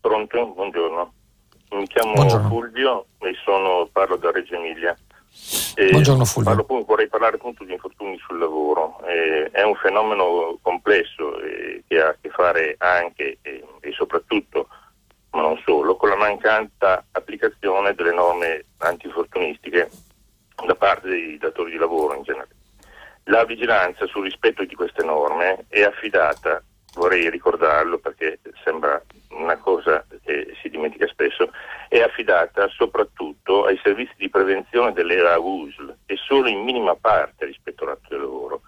Pronto, 0.00 0.52
buongiorno. 0.54 1.12
Mi 1.72 1.86
chiamo 1.86 2.14
buongiorno. 2.14 2.48
Fulvio 2.48 3.06
e 3.18 3.34
sono, 3.44 3.88
parlo 3.92 4.16
da 4.16 4.30
Reggio 4.30 4.54
Emilia. 4.54 4.96
E 5.74 5.90
buongiorno 5.90 6.24
Fulvio. 6.24 6.64
Parlo, 6.64 6.84
vorrei 6.84 7.08
parlare 7.08 7.36
appunto 7.36 7.64
di 7.64 7.72
infortuni 7.72 8.16
sul 8.18 8.38
lavoro. 8.38 8.98
Eh, 9.04 9.50
è 9.50 9.62
un 9.62 9.74
fenomeno 9.74 10.58
complesso 10.62 11.38
eh, 11.40 11.84
che 11.86 12.00
ha 12.00 12.08
a 12.08 12.16
che 12.20 12.30
fare 12.30 12.76
anche 12.78 13.38
e, 13.42 13.64
e 13.80 13.92
soprattutto 13.92 14.68
ma 15.36 15.42
non 15.42 15.60
solo, 15.64 15.96
con 15.96 16.08
la 16.08 16.16
mancata 16.16 17.04
applicazione 17.12 17.94
delle 17.94 18.12
norme 18.12 18.64
antinfortunistiche 18.78 19.90
da 20.64 20.74
parte 20.74 21.08
dei 21.08 21.36
datori 21.36 21.72
di 21.72 21.76
lavoro 21.76 22.14
in 22.14 22.22
genere. 22.22 22.48
La 23.24 23.44
vigilanza 23.44 24.06
sul 24.06 24.24
rispetto 24.24 24.64
di 24.64 24.74
queste 24.74 25.04
norme 25.04 25.66
è 25.68 25.82
affidata, 25.82 26.62
vorrei 26.94 27.28
ricordarlo 27.28 27.98
perché 27.98 28.38
sembra 28.64 29.00
una 29.30 29.58
cosa 29.58 30.02
che 30.24 30.56
si 30.62 30.70
dimentica 30.70 31.06
spesso, 31.06 31.50
è 31.88 32.00
affidata 32.00 32.66
soprattutto 32.68 33.66
ai 33.66 33.78
servizi 33.82 34.14
di 34.16 34.30
prevenzione 34.30 34.94
dell'era 34.94 35.38
USL 35.38 35.94
e 36.06 36.16
solo 36.16 36.48
in 36.48 36.62
minima 36.62 36.94
parte 36.94 37.44
rispetto 37.44 37.84
all'atto 37.84 38.08
del 38.08 38.20
lavoro. 38.20 38.62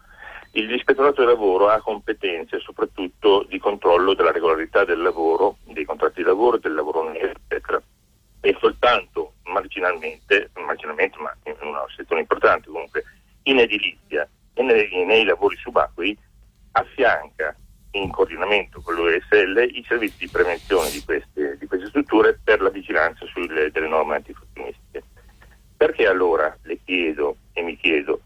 L'ispettorato 0.66 1.20
del 1.20 1.30
lavoro 1.30 1.68
ha 1.68 1.80
competenze 1.80 2.58
soprattutto 2.58 3.44
di 3.48 3.58
controllo 3.58 4.14
della 4.14 4.32
regolarità 4.32 4.84
del 4.84 5.00
lavoro, 5.00 5.58
dei 5.64 5.84
contratti 5.84 6.20
di 6.20 6.26
lavoro, 6.26 6.58
del 6.58 6.74
lavoro 6.74 7.10
nero, 7.10 7.30
eccetera. 7.30 7.80
E 8.40 8.56
soltanto 8.58 9.34
marginalmente, 9.44 10.50
marginalmente 10.54 11.18
ma 11.18 11.34
in 11.44 11.54
una 11.60 11.84
sezione 11.94 12.22
importante 12.22 12.68
comunque, 12.68 13.04
in 13.44 13.58
edilizia 13.58 14.28
e 14.54 14.62
nei, 14.62 15.04
nei 15.04 15.24
lavori 15.24 15.56
subacquei 15.56 16.16
affianca 16.72 17.54
in 17.92 18.10
coordinamento 18.10 18.80
con 18.80 18.94
l'USL 18.94 19.68
i 19.72 19.84
servizi 19.86 20.18
di 20.18 20.28
prevenzione 20.28 20.90
di 20.90 21.02
queste, 21.04 21.56
di 21.58 21.66
queste 21.66 21.86
strutture 21.86 22.38
per 22.42 22.60
la 22.60 22.70
vigilanza 22.70 23.24
sulle, 23.26 23.70
delle 23.70 23.88
norme 23.88 24.16
antifortunistiche. 24.16 25.02
Perché 25.76 26.06
allora 26.06 26.56
le 26.62 26.78
chiedo 26.84 27.36
e 27.52 27.62
mi 27.62 27.76
chiedo 27.76 28.20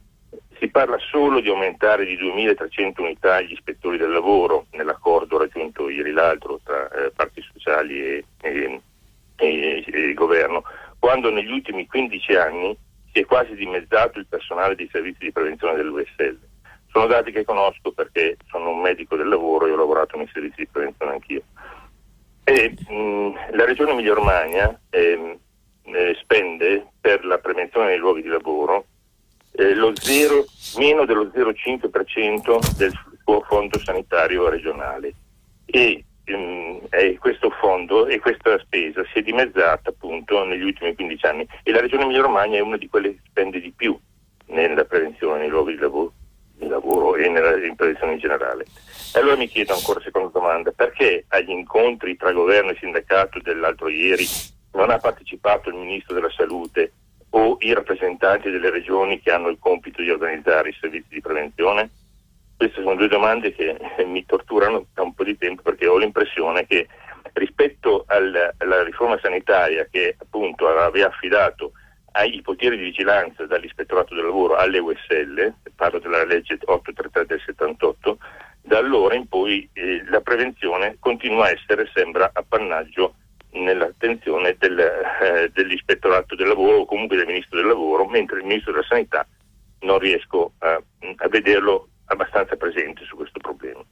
si 0.62 0.68
parla 0.68 0.96
solo 1.10 1.40
di 1.40 1.48
aumentare 1.48 2.04
di 2.04 2.16
2.300 2.16 3.00
unità 3.00 3.40
gli 3.40 3.50
ispettori 3.50 3.98
del 3.98 4.12
lavoro 4.12 4.66
nell'accordo 4.70 5.36
raggiunto 5.36 5.88
ieri 5.88 6.12
l'altro 6.12 6.60
tra 6.62 6.88
eh, 6.88 7.10
parti 7.10 7.42
sociali 7.52 8.00
e, 8.00 8.24
e, 8.42 8.80
e, 9.34 9.84
e 9.84 10.14
governo, 10.14 10.62
quando 11.00 11.32
negli 11.32 11.50
ultimi 11.50 11.84
15 11.88 12.34
anni 12.36 12.76
si 13.12 13.18
è 13.18 13.24
quasi 13.24 13.56
dimezzato 13.56 14.20
il 14.20 14.26
personale 14.28 14.76
dei 14.76 14.88
servizi 14.92 15.24
di 15.24 15.32
prevenzione 15.32 15.74
dell'USL. 15.74 16.38
Sono 16.92 17.06
dati 17.06 17.32
che 17.32 17.44
conosco 17.44 17.90
perché 17.90 18.36
sono 18.48 18.70
un 18.70 18.82
medico 18.82 19.16
del 19.16 19.28
lavoro 19.28 19.66
e 19.66 19.72
ho 19.72 19.76
lavorato 19.76 20.16
nei 20.16 20.30
servizi 20.32 20.60
di 20.60 20.68
prevenzione 20.68 21.12
anch'io. 21.12 21.42
E, 22.44 22.76
mh, 22.88 23.56
la 23.56 23.64
regione 23.64 23.90
Emilia-Romagna 23.90 24.78
eh, 24.90 25.38
eh, 25.82 26.16
spende 26.20 26.86
per 27.00 27.24
la 27.24 27.38
prevenzione 27.38 27.88
nei 27.88 27.98
luoghi 27.98 28.22
di 28.22 28.28
lavoro 28.28 28.86
eh, 29.52 29.74
lo 29.74 29.92
0, 29.94 30.44
meno 30.78 31.04
dello 31.04 31.24
0,5% 31.24 32.76
del 32.76 32.92
suo 33.24 33.40
fondo 33.42 33.78
sanitario 33.78 34.48
regionale. 34.48 35.14
E 35.64 36.04
ehm, 36.24 36.88
questo 37.18 37.50
fondo 37.50 38.06
e 38.06 38.18
questa 38.18 38.58
spesa 38.58 39.02
si 39.12 39.18
è 39.18 39.22
dimezzata 39.22 39.90
appunto 39.90 40.44
negli 40.44 40.62
ultimi 40.62 40.94
15 40.94 41.26
anni. 41.26 41.48
E 41.62 41.70
la 41.70 41.80
regione 41.80 42.04
Emilia 42.04 42.22
Romagna 42.22 42.58
è 42.58 42.62
una 42.62 42.76
di 42.76 42.88
quelle 42.88 43.10
che 43.10 43.20
spende 43.26 43.60
di 43.60 43.72
più 43.74 43.98
nella 44.46 44.84
prevenzione 44.84 45.40
nei 45.40 45.48
luoghi 45.48 45.72
di 45.74 45.78
lavoro, 45.78 46.12
lavoro 46.58 47.16
e 47.16 47.28
nella 47.28 47.52
prevenzione 47.74 48.12
in 48.12 48.18
generale. 48.18 48.64
E 49.14 49.18
allora 49.18 49.36
mi 49.36 49.48
chiedo 49.48 49.74
ancora 49.74 50.00
seconda 50.00 50.30
domanda, 50.32 50.72
perché 50.72 51.24
agli 51.28 51.50
incontri 51.50 52.16
tra 52.16 52.32
governo 52.32 52.70
e 52.70 52.76
sindacato 52.78 53.40
dell'altro 53.40 53.88
ieri 53.88 54.26
non 54.72 54.90
ha 54.90 54.98
partecipato 54.98 55.68
il 55.68 55.76
ministro 55.76 56.14
della 56.14 56.30
salute 56.30 56.92
o 57.34 57.56
i 57.60 57.72
rappresentanti 57.72 58.50
delle 58.50 58.70
regioni 58.70 59.20
che 59.20 59.30
hanno 59.30 59.48
il 59.48 59.58
compito 59.58 60.02
di 60.02 60.10
organizzare 60.10 60.70
i 60.70 60.76
servizi 60.80 61.08
di 61.08 61.20
prevenzione? 61.20 61.90
Queste 62.56 62.82
sono 62.82 62.94
due 62.94 63.08
domande 63.08 63.54
che 63.54 63.76
mi 64.06 64.24
torturano 64.24 64.86
da 64.94 65.02
un 65.02 65.14
po' 65.14 65.24
di 65.24 65.36
tempo 65.36 65.62
perché 65.62 65.86
ho 65.86 65.96
l'impressione 65.96 66.66
che 66.66 66.88
rispetto 67.34 68.04
al, 68.08 68.54
alla 68.58 68.82
riforma 68.82 69.18
sanitaria 69.20 69.86
che 69.90 70.16
appunto 70.18 70.68
aveva 70.68 71.08
affidato 71.08 71.72
ai 72.12 72.42
poteri 72.42 72.76
di 72.76 72.84
vigilanza 72.84 73.46
dall'ispettorato 73.46 74.14
del 74.14 74.24
lavoro 74.24 74.56
alle 74.56 74.78
USL, 74.78 75.54
parlo 75.74 75.98
della 75.98 76.24
legge 76.24 76.58
833 76.62 77.26
del 77.26 77.42
78, 77.44 78.18
da 78.60 78.78
allora 78.78 79.14
in 79.14 79.26
poi 79.26 79.68
eh, 79.72 80.04
la 80.08 80.20
prevenzione 80.20 80.96
continua 81.00 81.46
a 81.46 81.50
essere, 81.50 81.90
sembra, 81.94 82.30
appannaggio 82.32 83.14
nell'attenzione 83.52 84.56
del, 84.58 84.78
eh, 84.78 85.50
dell'ispettorato 85.52 86.34
del 86.34 86.48
lavoro 86.48 86.78
o 86.78 86.84
comunque 86.84 87.16
del 87.16 87.26
ministro 87.26 87.58
del 87.58 87.68
lavoro, 87.68 88.06
mentre 88.06 88.38
il 88.38 88.46
ministro 88.46 88.72
della 88.72 88.86
sanità 88.88 89.26
non 89.80 89.98
riesco 89.98 90.52
a, 90.58 90.80
a 91.16 91.28
vederlo 91.28 91.88
abbastanza 92.06 92.56
presente 92.56 93.04
su 93.04 93.16
questo 93.16 93.38
problema. 93.40 93.82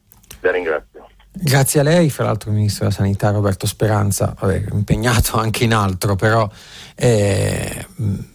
La 0.41 0.53
ringrazio. 0.53 1.09
Grazie 1.33 1.81
a 1.81 1.83
lei, 1.85 2.11
fra 2.11 2.25
l'altro 2.25 2.51
il 2.51 2.57
Ministro 2.57 2.85
della 2.85 2.97
Sanità 2.97 3.31
Roberto 3.31 3.67
Speranza, 3.67 4.35
vabbè, 4.39 4.65
impegnato 4.73 5.37
anche 5.37 5.65
in 5.65 5.73
altro, 5.73 6.17
però 6.17 6.49
eh, 6.97 7.87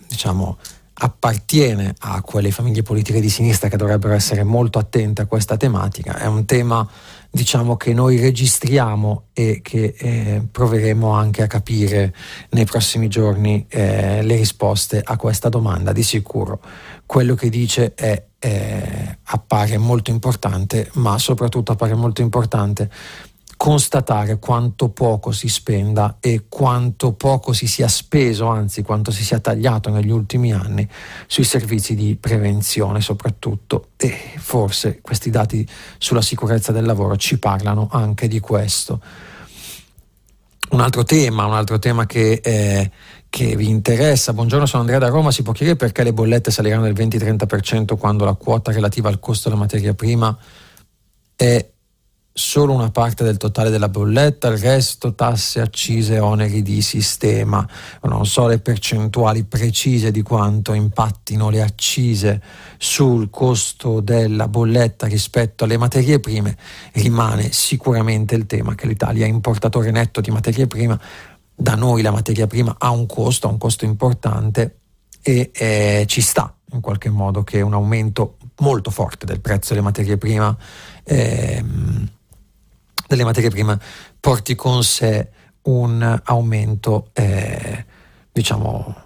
diciamo, 0.07 0.57
appartiene 0.93 1.93
a 1.99 2.21
quelle 2.21 2.51
famiglie 2.51 2.83
politiche 2.83 3.19
di 3.19 3.29
sinistra 3.29 3.67
che 3.67 3.75
dovrebbero 3.75 4.13
essere 4.13 4.43
molto 4.43 4.79
attente 4.79 5.23
a 5.23 5.25
questa 5.25 5.57
tematica. 5.57 6.17
È 6.17 6.25
un 6.25 6.45
tema 6.45 6.87
diciamo 7.35 7.75
che 7.75 7.93
noi 7.93 8.17
registriamo 8.17 9.25
e 9.33 9.59
che 9.61 9.93
eh, 9.97 10.41
proveremo 10.49 11.09
anche 11.09 11.43
a 11.43 11.47
capire 11.47 12.15
nei 12.51 12.63
prossimi 12.63 13.09
giorni 13.09 13.65
eh, 13.67 14.23
le 14.23 14.37
risposte 14.37 15.01
a 15.03 15.17
questa 15.17 15.49
domanda. 15.49 15.91
Di 15.91 16.01
sicuro 16.01 16.61
quello 17.05 17.35
che 17.35 17.49
dice 17.49 17.93
è, 17.93 18.23
eh, 18.39 19.17
appare 19.21 19.77
molto 19.77 20.11
importante, 20.11 20.89
ma 20.93 21.17
soprattutto 21.17 21.73
appare 21.73 21.93
molto 21.93 22.21
importante 22.21 22.89
constatare 23.57 24.37
quanto 24.37 24.89
poco 24.89 25.31
si 25.31 25.47
spenda 25.47 26.17
e 26.19 26.45
quanto 26.49 27.13
poco 27.13 27.53
si 27.53 27.67
sia 27.67 27.87
speso, 27.87 28.47
anzi 28.47 28.81
quanto 28.81 29.11
si 29.11 29.23
sia 29.23 29.39
tagliato 29.39 29.89
negli 29.89 30.11
ultimi 30.11 30.51
anni 30.51 30.87
sui 31.27 31.43
servizi 31.43 31.95
di 31.95 32.15
prevenzione 32.15 33.01
soprattutto 33.01 33.89
e 33.97 34.13
forse 34.37 34.99
questi 35.01 35.29
dati 35.29 35.67
sulla 35.97 36.21
sicurezza 36.21 36.71
del 36.71 36.85
lavoro 36.85 37.15
ci 37.15 37.39
parlano 37.39 37.87
anche 37.91 38.27
di 38.27 38.39
questo. 38.39 39.01
Un 40.71 40.81
altro 40.81 41.03
tema, 41.03 41.45
un 41.45 41.53
altro 41.53 41.79
tema 41.79 42.05
che, 42.05 42.41
eh, 42.43 42.91
che 43.29 43.55
vi 43.55 43.69
interessa, 43.69 44.33
buongiorno 44.33 44.65
sono 44.65 44.81
Andrea 44.81 44.99
da 44.99 45.09
Roma, 45.09 45.31
si 45.31 45.43
può 45.43 45.53
chiedere 45.53 45.77
perché 45.77 46.03
le 46.03 46.11
bollette 46.11 46.51
saliranno 46.51 46.83
del 46.83 46.93
20-30% 46.93 47.97
quando 47.97 48.25
la 48.25 48.33
quota 48.33 48.71
relativa 48.71 49.07
al 49.07 49.19
costo 49.19 49.49
della 49.49 49.61
materia 49.61 49.93
prima 49.93 50.35
è 51.35 51.73
solo 52.37 52.73
una 52.73 52.91
parte 52.91 53.23
del 53.23 53.37
totale 53.37 53.69
della 53.69 53.87
bolletta, 53.87 54.49
il 54.49 54.57
resto 54.57 55.15
tasse, 55.15 55.61
accise, 55.61 56.19
oneri 56.19 56.61
di 56.61 56.81
sistema. 56.81 57.65
Non 58.01 58.25
so 58.25 58.47
le 58.47 58.59
percentuali 58.59 59.45
precise 59.45 60.11
di 60.11 60.21
quanto 60.21 60.73
impattino 60.73 61.49
le 61.49 61.61
accise 61.61 62.41
sul 62.77 63.29
costo 63.29 64.01
della 64.01 64.49
bolletta 64.49 65.07
rispetto 65.07 65.63
alle 65.63 65.77
materie 65.77 66.19
prime. 66.19 66.57
Rimane 66.91 67.53
sicuramente 67.53 68.35
il 68.35 68.47
tema 68.47 68.75
che 68.75 68.85
l'Italia 68.85 69.25
è 69.25 69.29
importatore 69.29 69.91
netto 69.91 70.19
di 70.19 70.29
materie 70.29 70.67
prime. 70.67 70.99
Da 71.55 71.75
noi 71.75 72.01
la 72.01 72.11
materia 72.11 72.47
prima 72.47 72.75
ha 72.77 72.89
un 72.89 73.05
costo, 73.05 73.47
ha 73.47 73.51
un 73.51 73.57
costo 73.57 73.85
importante 73.85 74.79
e 75.21 75.51
eh, 75.53 76.03
ci 76.05 76.19
sta 76.19 76.53
in 76.73 76.81
qualche 76.81 77.09
modo 77.09 77.43
che 77.43 77.61
un 77.61 77.73
aumento 77.73 78.35
molto 78.57 78.91
forte 78.91 79.25
del 79.25 79.39
prezzo 79.39 79.69
delle 79.69 79.85
materie 79.85 80.17
prime 80.17 80.57
eh, 81.05 81.63
delle 83.07 83.23
materie 83.23 83.49
prime 83.49 83.79
porti 84.19 84.55
con 84.55 84.83
sé 84.83 85.29
un 85.63 86.21
aumento 86.25 87.09
eh, 87.13 87.85
diciamo 88.31 89.03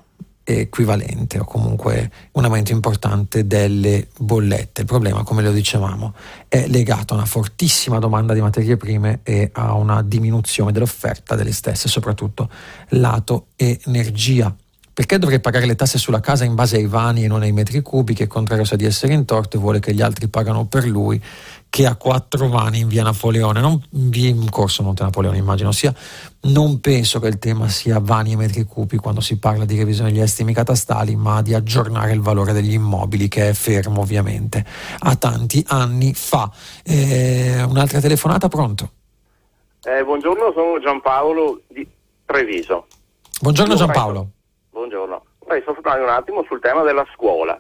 equivalente 0.54 1.40
o 1.40 1.44
comunque 1.44 2.12
un 2.32 2.44
aumento 2.44 2.72
importante 2.72 3.46
delle 3.46 4.08
bollette. 4.18 4.82
Il 4.82 4.88
problema, 4.88 5.24
come 5.24 5.44
lo 5.44 5.52
dicevamo, 5.52 6.14
è 6.48 6.66
legato 6.68 7.14
a 7.14 7.18
una 7.18 7.26
fortissima 7.26 8.00
domanda 8.00 8.34
di 8.34 8.42
materie 8.42 8.78
prime 8.78 9.20
e 9.24 9.50
a 9.54 9.74
una 9.74 10.02
diminuzione 10.02 10.72
dell'offerta 10.72 11.36
delle 11.36 11.52
stesse, 11.52 11.88
soprattutto 11.88 12.50
lato 12.90 13.48
energia. 13.56 14.54
Perché 14.92 15.18
dovrei 15.18 15.40
pagare 15.40 15.66
le 15.66 15.76
tasse 15.76 15.98
sulla 15.98 16.20
casa 16.20 16.44
in 16.44 16.56
base 16.56 16.76
ai 16.76 16.88
vani 16.88 17.24
e 17.24 17.28
non 17.28 17.42
ai 17.42 17.54
metri 17.54 17.82
cubi, 17.82 18.14
che 18.14 18.28
contrario 18.28 18.66
sa 18.66 18.76
di 18.76 18.84
essere 18.84 19.14
in 19.14 19.24
torto 19.24 19.56
e 19.56 19.60
vuole 19.60 19.80
che 19.80 19.94
gli 19.94 20.02
altri 20.02 20.28
pagano 20.28 20.66
per 20.66 20.86
lui 20.86 21.22
che 21.70 21.86
ha 21.86 21.96
quattro 21.96 22.48
vani 22.48 22.80
in 22.80 22.88
via 22.88 23.04
Napoleone, 23.04 23.62
non 23.62 23.82
in 23.92 24.50
corso 24.50 24.82
Monte 24.82 25.04
Napoleone 25.04 25.38
immagino 25.38 25.72
sia, 25.72 25.94
non 26.42 26.80
penso 26.80 27.20
che 27.20 27.28
il 27.28 27.38
tema 27.38 27.68
sia 27.70 28.00
vani 28.00 28.32
e 28.32 28.36
metri 28.36 28.64
cubi 28.64 28.98
quando 28.98 29.22
si 29.22 29.38
parla 29.38 29.66
di 29.66 29.78
revisione 29.78 30.12
degli 30.12 30.22
estimi 30.22 30.54
catastali, 30.54 31.16
ma 31.16 31.42
di 31.42 31.54
aggiornare 31.54 32.12
il 32.12 32.22
valore 32.22 32.54
degli 32.54 32.74
immobili 32.74 33.28
che 33.28 33.50
è 33.50 33.54
fermo 33.54 34.02
ovviamente 34.02 34.66
a 35.00 35.16
tanti 35.16 35.64
anni 35.68 36.14
fa. 36.14 36.52
Eh, 36.84 37.64
un'altra 37.64 38.00
telefonata, 38.00 38.48
pronto? 38.48 38.92
Eh, 39.84 40.04
buongiorno, 40.04 40.52
sono 40.54 40.80
Giampaolo 40.80 41.62
di 41.68 41.88
Treviso. 42.26 42.88
Buongiorno 43.42 43.76
Giampaolo. 43.76 44.28
Buongiorno. 44.72 45.24
Vorrei 45.40 45.62
soffermarmi 45.64 46.04
un 46.04 46.10
attimo 46.10 46.44
sul 46.48 46.60
tema 46.60 46.84
della 46.84 47.06
scuola. 47.14 47.60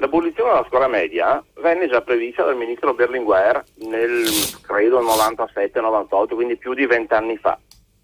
L'abolizione 0.00 0.50
della 0.50 0.66
scuola 0.68 0.86
media 0.86 1.42
venne 1.54 1.88
già 1.88 2.00
prevista 2.02 2.44
dal 2.44 2.56
ministro 2.56 2.94
Berlinguer 2.94 3.64
nel, 3.78 4.26
credo, 4.62 5.02
97-98, 5.02 6.34
quindi 6.34 6.56
più 6.56 6.72
di 6.72 6.86
vent'anni 6.86 7.36
fa. 7.36 7.58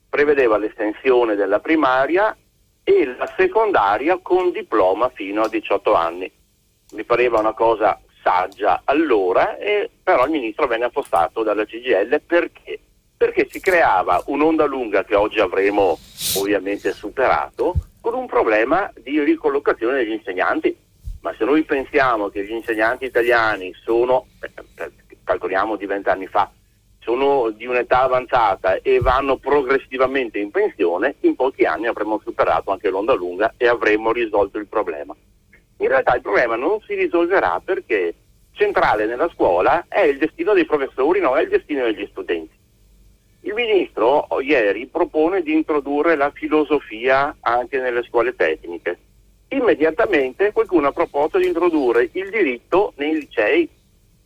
Prevedeva 0.08 0.58
l'estensione 0.58 1.36
della 1.36 1.60
primaria 1.60 2.36
e 2.82 3.14
la 3.16 3.32
secondaria 3.36 4.18
con 4.20 4.50
diploma 4.50 5.08
fino 5.10 5.42
a 5.42 5.48
18 5.48 5.94
anni. 5.94 6.30
Mi 6.94 7.04
pareva 7.04 7.38
una 7.38 7.52
cosa 7.54 8.00
saggia 8.24 8.82
allora, 8.84 9.56
e, 9.56 9.88
però 10.02 10.24
il 10.24 10.32
ministro 10.32 10.66
venne 10.66 10.86
appostato 10.86 11.44
dalla 11.44 11.64
CGL 11.64 12.20
perché? 12.22 12.80
Perché 13.16 13.46
si 13.48 13.60
creava 13.60 14.20
un'onda 14.26 14.64
lunga 14.64 15.04
che 15.04 15.14
oggi 15.14 15.38
avremo 15.38 15.96
ovviamente 16.38 16.92
superato 16.92 17.74
con 18.00 18.14
un 18.14 18.26
problema 18.26 18.90
di 18.96 19.22
ricollocazione 19.22 19.98
degli 19.98 20.12
insegnanti 20.12 20.76
ma 21.24 21.34
se 21.38 21.44
noi 21.46 21.62
pensiamo 21.64 22.28
che 22.28 22.44
gli 22.44 22.50
insegnanti 22.50 23.06
italiani 23.06 23.72
sono, 23.82 24.26
eh, 24.40 24.90
calcoliamo 25.24 25.76
di 25.76 25.86
vent'anni 25.86 26.26
fa, 26.26 26.50
sono 27.00 27.48
di 27.48 27.64
un'età 27.64 28.02
avanzata 28.02 28.76
e 28.82 29.00
vanno 29.00 29.38
progressivamente 29.38 30.38
in 30.38 30.50
pensione, 30.50 31.14
in 31.20 31.34
pochi 31.34 31.64
anni 31.64 31.86
avremo 31.86 32.20
superato 32.22 32.72
anche 32.72 32.90
l'onda 32.90 33.14
lunga 33.14 33.54
e 33.56 33.66
avremo 33.66 34.12
risolto 34.12 34.58
il 34.58 34.66
problema. 34.66 35.16
In 35.78 35.88
realtà 35.88 36.14
il 36.14 36.20
problema 36.20 36.56
non 36.56 36.78
si 36.86 36.92
risolverà 36.92 37.58
perché 37.64 38.14
centrale 38.52 39.06
nella 39.06 39.30
scuola 39.30 39.86
è 39.88 40.00
il 40.00 40.18
destino 40.18 40.52
dei 40.52 40.66
professori, 40.66 41.20
non 41.20 41.38
è 41.38 41.40
il 41.40 41.48
destino 41.48 41.84
degli 41.84 42.06
studenti. 42.10 42.52
Il 43.40 43.54
ministro 43.54 44.26
ieri 44.42 44.86
propone 44.88 45.40
di 45.40 45.54
introdurre 45.54 46.16
la 46.16 46.30
filosofia 46.32 47.34
anche 47.40 47.78
nelle 47.78 48.02
scuole 48.02 48.36
tecniche 48.36 48.98
immediatamente 49.56 50.52
qualcuno 50.52 50.88
ha 50.88 50.92
proposto 50.92 51.38
di 51.38 51.46
introdurre 51.46 52.08
il 52.12 52.30
diritto 52.30 52.92
nei 52.96 53.14
licei. 53.14 53.68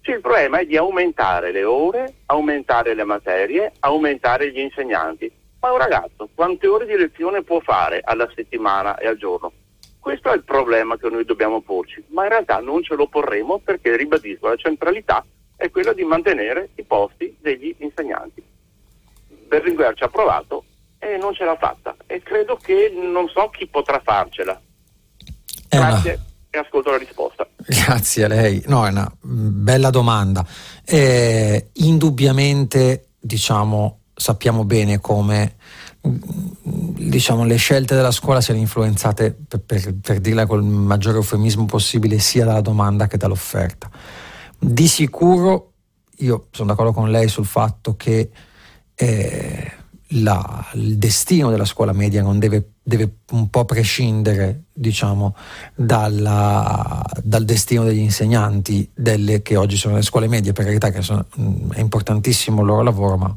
Cioè, 0.01 0.15
il 0.15 0.21
problema 0.21 0.59
è 0.59 0.67
di 0.67 0.77
aumentare 0.77 1.53
le 1.53 1.65
ore, 1.65 2.15
aumentare 2.27 2.95
le 2.95 3.05
materie, 3.05 3.73
aumentare 3.81 4.51
gli 4.51 4.61
insegnanti. 4.61 5.31
Ma 5.61 5.73
un 5.73 5.79
ragazzo 5.79 6.29
quante 6.35 6.67
ore 6.67 6.87
di 6.87 6.97
lezione 6.97 7.43
può 7.43 7.61
fare 7.61 8.01
alla 8.03 8.31
settimana 8.35 8.97
e 8.97 9.07
al 9.07 9.17
giorno? 9.17 9.53
Questo 9.99 10.31
è 10.31 10.35
il 10.35 10.45
problema 10.45 10.97
che 10.97 11.11
noi 11.11 11.25
dobbiamo 11.25 11.61
porci, 11.61 12.03
ma 12.09 12.23
in 12.23 12.31
realtà 12.31 12.61
non 12.61 12.83
ce 12.83 12.95
lo 12.95 13.09
porremo 13.09 13.59
perché, 13.59 13.97
ribadisco, 13.97 14.49
la 14.49 14.57
centralità 14.57 15.25
è 15.57 15.69
quella 15.71 15.93
di 15.93 16.05
mantenere 16.05 16.71
i 16.77 16.85
posti 16.85 17.37
degli 17.41 17.75
insegnanti. 17.79 18.43
Berlinguer 19.49 19.95
ci 19.95 20.05
ha 20.05 20.09
provato 20.09 20.65
e 20.99 21.17
non 21.17 21.35
ce 21.35 21.45
l'ha 21.45 21.57
fatta 21.57 21.97
e 22.07 22.23
credo 22.23 22.57
che 22.57 22.91
non 22.95 23.29
so 23.29 23.51
chi 23.51 23.67
potrà 23.67 24.01
farcela 24.01 24.59
Grazie 25.69 26.13
una... 26.13 26.25
e 26.51 26.59
ascolto 26.59 26.91
la 26.91 26.99
risposta. 26.99 27.49
Grazie 27.57 28.25
a 28.25 28.29
lei. 28.29 28.63
No, 28.67 28.87
è 28.87 28.91
una 28.91 29.11
bella 29.21 29.91
domanda. 29.91 30.47
Eh, 30.85 31.71
indubbiamente, 31.75 33.09
diciamo, 33.19 34.01
sappiamo 34.15 34.65
bene 34.65 35.01
come 35.01 35.57
diciamo, 36.01 37.45
le 37.45 37.57
scelte 37.57 37.95
della 37.95 38.11
scuola 38.11 38.41
siano 38.41 38.61
influenzate, 38.61 39.37
per, 39.47 39.61
per, 39.61 39.95
per 40.01 40.21
dirla 40.21 40.47
col 40.47 40.63
maggiore 40.63 41.17
eufemismo 41.17 41.67
possibile, 41.67 42.19
sia 42.19 42.45
dalla 42.45 42.61
domanda 42.61 43.07
che 43.07 43.17
dall'offerta. 43.17 43.91
Di 44.59 44.89
sicuro 44.89 45.73
io 46.19 46.47
sono 46.51 46.69
d'accordo 46.69 46.93
con 46.93 47.11
lei 47.11 47.29
sul 47.29 47.47
fatto 47.47 47.95
che 47.95 48.31
eh, 48.95 49.73
la, 50.13 50.67
il 50.75 50.97
destino 50.97 51.51
della 51.51 51.65
scuola 51.65 51.93
media 51.93 52.23
non 52.23 52.39
deve, 52.39 52.71
deve 52.83 53.17
un 53.33 53.51
po' 53.51 53.65
prescindere 53.65 54.65
diciamo, 54.73 55.35
dalla, 55.75 57.05
dal 57.23 57.45
destino 57.45 57.85
degli 57.85 57.99
insegnanti 57.99 58.89
delle 58.95 59.43
che 59.43 59.57
oggi 59.57 59.77
sono 59.77 59.97
le 59.97 60.03
scuole 60.03 60.29
medie, 60.29 60.53
per 60.53 60.65
carità 60.65 60.91
che 60.91 61.03
sono, 61.03 61.27
mm, 61.39 61.73
è 61.73 61.81
importantissimo 61.81 62.61
il 62.61 62.67
loro 62.67 62.83
lavoro, 62.83 63.17
ma 63.17 63.37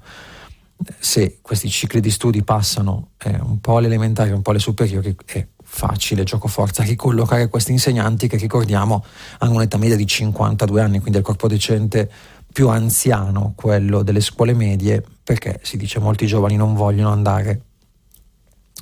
se 0.98 1.40
questi 1.42 1.70
cicli 1.70 2.00
di 2.00 2.10
studi 2.10 2.44
passano 2.44 3.10
eh, 3.24 3.38
un 3.42 3.60
po' 3.60 3.78
alle 3.78 3.88
elementari, 3.88 4.32
un 4.32 4.42
po' 4.42 4.52
alle 4.52 4.60
superiori, 4.60 5.16
è 5.26 5.46
facile, 5.64 6.24
gioco 6.24 6.48
forza, 6.48 6.84
ricollocare 6.84 7.48
questi 7.48 7.72
insegnanti 7.72 8.28
che 8.28 8.38
ricordiamo 8.38 9.04
hanno 9.40 9.54
un'età 9.54 9.78
media 9.78 9.96
di 9.96 10.08
52 10.08 10.82
anni, 10.82 11.00
quindi 11.00 11.20
il 11.20 11.24
corpo 11.24 11.48
docente 11.48 12.10
più 12.52 12.68
anziano, 12.68 13.54
quello 13.56 14.04
delle 14.04 14.20
scuole 14.20 14.54
medie, 14.54 15.04
perché 15.32 15.62
si 15.64 15.78
dice 15.78 16.00
molti 16.00 16.26
giovani 16.26 16.58
non 16.58 16.74
vogliono 16.74 17.10
andare, 17.10 17.62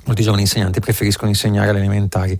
molti 0.06 0.22
giovani 0.22 0.42
insegnanti 0.42 0.80
preferiscono 0.80 1.28
insegnare 1.28 1.68
alle 1.68 1.78
elementari 1.78 2.36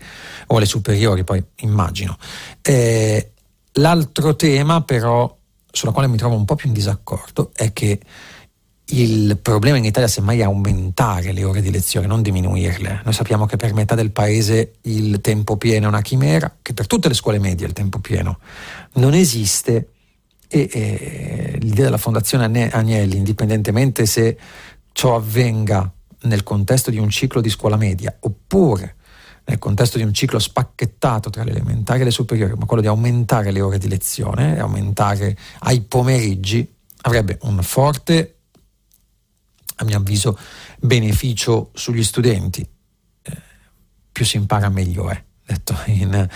o 0.48 0.56
alle 0.56 0.66
superiori, 0.66 1.22
poi 1.22 1.40
immagino. 1.58 2.18
Eh, 2.61 3.30
l'altro 3.74 4.34
tema 4.34 4.82
però, 4.82 5.32
sulla 5.70 5.92
quale 5.92 6.08
mi 6.08 6.16
trovo 6.16 6.34
un 6.34 6.44
po' 6.44 6.56
più 6.56 6.66
in 6.66 6.74
disaccordo, 6.74 7.52
è 7.54 7.72
che 7.72 8.00
il 8.86 9.38
problema 9.40 9.76
in 9.76 9.84
Italia 9.84 10.08
semmai 10.08 10.40
è 10.40 10.42
aumentare 10.42 11.30
le 11.30 11.44
ore 11.44 11.62
di 11.62 11.70
lezione, 11.70 12.08
non 12.08 12.20
diminuirle. 12.20 13.02
Noi 13.04 13.14
sappiamo 13.14 13.46
che 13.46 13.56
per 13.56 13.74
metà 13.74 13.94
del 13.94 14.11
paese 14.11 14.72
il 14.82 15.20
tempo 15.20 15.56
pieno 15.56 15.84
è 15.84 15.88
una 15.88 16.02
chimera, 16.02 16.52
che 16.61 16.74
per 16.74 16.88
tutte 16.88 17.06
le 17.06 17.14
scuole 17.14 17.38
medie 17.38 17.64
il 17.64 17.74
tempo 17.74 18.00
pieno 18.00 18.40
non 18.94 19.14
esiste 19.14 19.90
e 20.53 20.68
eh, 20.72 21.59
l'idea 21.61 21.84
della 21.84 21.96
Fondazione 21.96 22.70
Agnelli, 22.72 23.16
indipendentemente 23.16 24.05
se 24.05 24.36
ciò 24.90 25.14
avvenga 25.14 25.90
nel 26.22 26.42
contesto 26.42 26.90
di 26.90 26.98
un 26.98 27.09
ciclo 27.09 27.40
di 27.40 27.48
scuola 27.48 27.76
media 27.76 28.14
oppure 28.18 28.96
nel 29.44 29.59
contesto 29.59 29.96
di 29.96 30.03
un 30.03 30.12
ciclo 30.12 30.40
spacchettato 30.40 31.30
tra 31.30 31.44
le 31.44 31.53
elementari 31.53 32.01
e 32.01 32.05
le 32.05 32.11
superiori, 32.11 32.55
ma 32.55 32.66
quello 32.66 32.82
di 32.82 32.88
aumentare 32.88 33.53
le 33.53 33.61
ore 33.61 33.78
di 33.78 33.88
lezione, 33.88 34.59
aumentare 34.59 35.36
ai 35.61 35.82
pomeriggi, 35.82 36.68
avrebbe 37.03 37.38
un 37.42 37.62
forte, 37.62 38.38
a 39.76 39.84
mio 39.84 39.96
avviso, 39.96 40.38
beneficio 40.78 41.70
sugli 41.74 42.05
studenti. 42.05 42.61
Eh, 43.22 43.42
più 44.12 44.24
si 44.24 44.36
impara 44.36 44.68
meglio 44.68 45.09
è, 45.09 45.24
detto 45.46 45.76
in, 45.86 46.28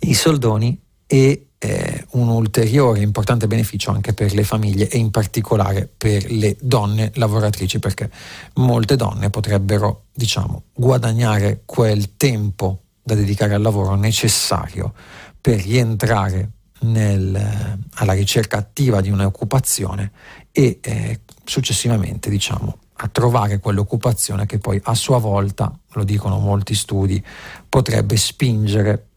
in 0.00 0.14
soldoni, 0.14 0.80
e 1.06 1.48
eh, 1.64 2.06
un 2.12 2.28
ulteriore 2.28 3.00
importante 3.00 3.46
beneficio 3.46 3.92
anche 3.92 4.12
per 4.14 4.34
le 4.34 4.42
famiglie 4.42 4.88
e 4.88 4.98
in 4.98 5.12
particolare 5.12 5.88
per 5.96 6.28
le 6.28 6.56
donne 6.60 7.12
lavoratrici 7.14 7.78
perché 7.78 8.10
molte 8.54 8.96
donne 8.96 9.30
potrebbero 9.30 10.06
diciamo 10.12 10.64
guadagnare 10.74 11.62
quel 11.64 12.16
tempo 12.16 12.80
da 13.00 13.14
dedicare 13.14 13.54
al 13.54 13.62
lavoro 13.62 13.94
necessario 13.94 14.92
per 15.40 15.60
rientrare 15.60 16.50
nel, 16.80 17.78
alla 17.94 18.12
ricerca 18.12 18.56
attiva 18.56 19.00
di 19.00 19.10
un'occupazione 19.10 20.10
e 20.50 20.80
eh, 20.82 21.20
successivamente 21.44 22.28
diciamo 22.28 22.78
a 22.94 23.08
trovare 23.08 23.60
quell'occupazione 23.60 24.46
che 24.46 24.58
poi 24.58 24.80
a 24.82 24.94
sua 24.94 25.18
volta, 25.18 25.72
lo 25.92 26.04
dicono 26.04 26.38
molti 26.38 26.74
studi, 26.74 27.22
potrebbe 27.68 28.16
spingere 28.16 29.10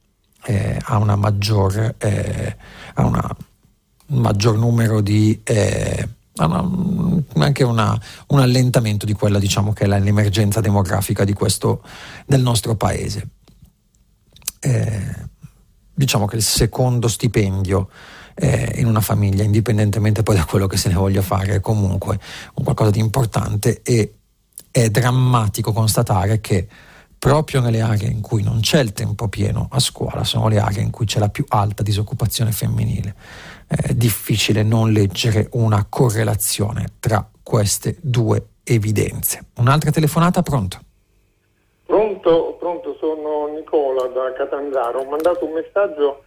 eh, 0.45 0.79
a, 0.81 0.97
una 0.97 1.15
maggior, 1.15 1.95
eh, 1.97 2.57
a 2.93 3.05
una, 3.05 3.35
un 4.07 4.19
maggior 4.19 4.57
numero 4.57 5.01
di 5.01 5.41
eh, 5.43 6.07
una, 6.37 7.45
anche 7.45 7.63
una, 7.63 7.99
un 8.27 8.39
allentamento 8.39 9.05
di 9.05 9.13
quella 9.13 9.39
diciamo 9.39 9.73
che 9.73 9.85
è 9.85 9.87
l'emergenza 9.87 10.59
demografica 10.61 11.23
questo, 11.33 11.81
del 12.25 12.41
nostro 12.41 12.75
paese. 12.75 13.27
Eh, 14.59 15.33
diciamo 15.93 16.25
che 16.25 16.35
il 16.35 16.43
secondo 16.43 17.07
stipendio 17.07 17.89
eh, 18.35 18.73
in 18.77 18.87
una 18.87 19.01
famiglia, 19.01 19.43
indipendentemente 19.43 20.23
poi 20.23 20.35
da 20.35 20.45
quello 20.45 20.67
che 20.67 20.77
se 20.77 20.89
ne 20.89 20.95
voglia 20.95 21.21
fare, 21.21 21.55
è 21.55 21.59
comunque 21.59 22.19
un 22.55 22.63
qualcosa 22.63 22.91
di 22.91 22.99
importante 22.99 23.81
e 23.81 24.15
è 24.71 24.89
drammatico 24.89 25.71
constatare 25.71 26.41
che 26.41 26.67
proprio 27.25 27.59
nelle 27.59 27.81
aree 27.81 28.07
in 28.07 28.21
cui 28.21 28.43
non 28.43 28.59
c'è 28.59 28.79
il 28.79 28.93
tempo 28.93 29.27
pieno 29.27 29.67
a 29.71 29.79
scuola 29.79 30.23
sono 30.23 30.47
le 30.47 30.59
aree 30.59 30.83
in 30.83 30.91
cui 30.91 31.07
c'è 31.07 31.17
la 31.17 31.29
più 31.29 31.43
alta 31.47 31.81
disoccupazione 31.81 32.51
femminile. 32.51 33.15
È 33.67 33.93
difficile 33.93 34.61
non 34.61 34.91
leggere 34.91 35.47
una 35.53 35.87
correlazione 35.89 36.85
tra 36.99 37.27
queste 37.41 37.95
due 37.99 38.49
evidenze. 38.63 39.45
Un'altra 39.57 39.89
telefonata, 39.89 40.43
pronto? 40.43 40.77
Pronto, 41.87 42.57
pronto, 42.59 42.95
sono 42.99 43.47
Nicola 43.47 44.05
da 44.05 44.31
Catanzaro. 44.33 44.99
Ho 44.99 45.09
mandato 45.09 45.45
un 45.45 45.53
messaggio 45.53 46.25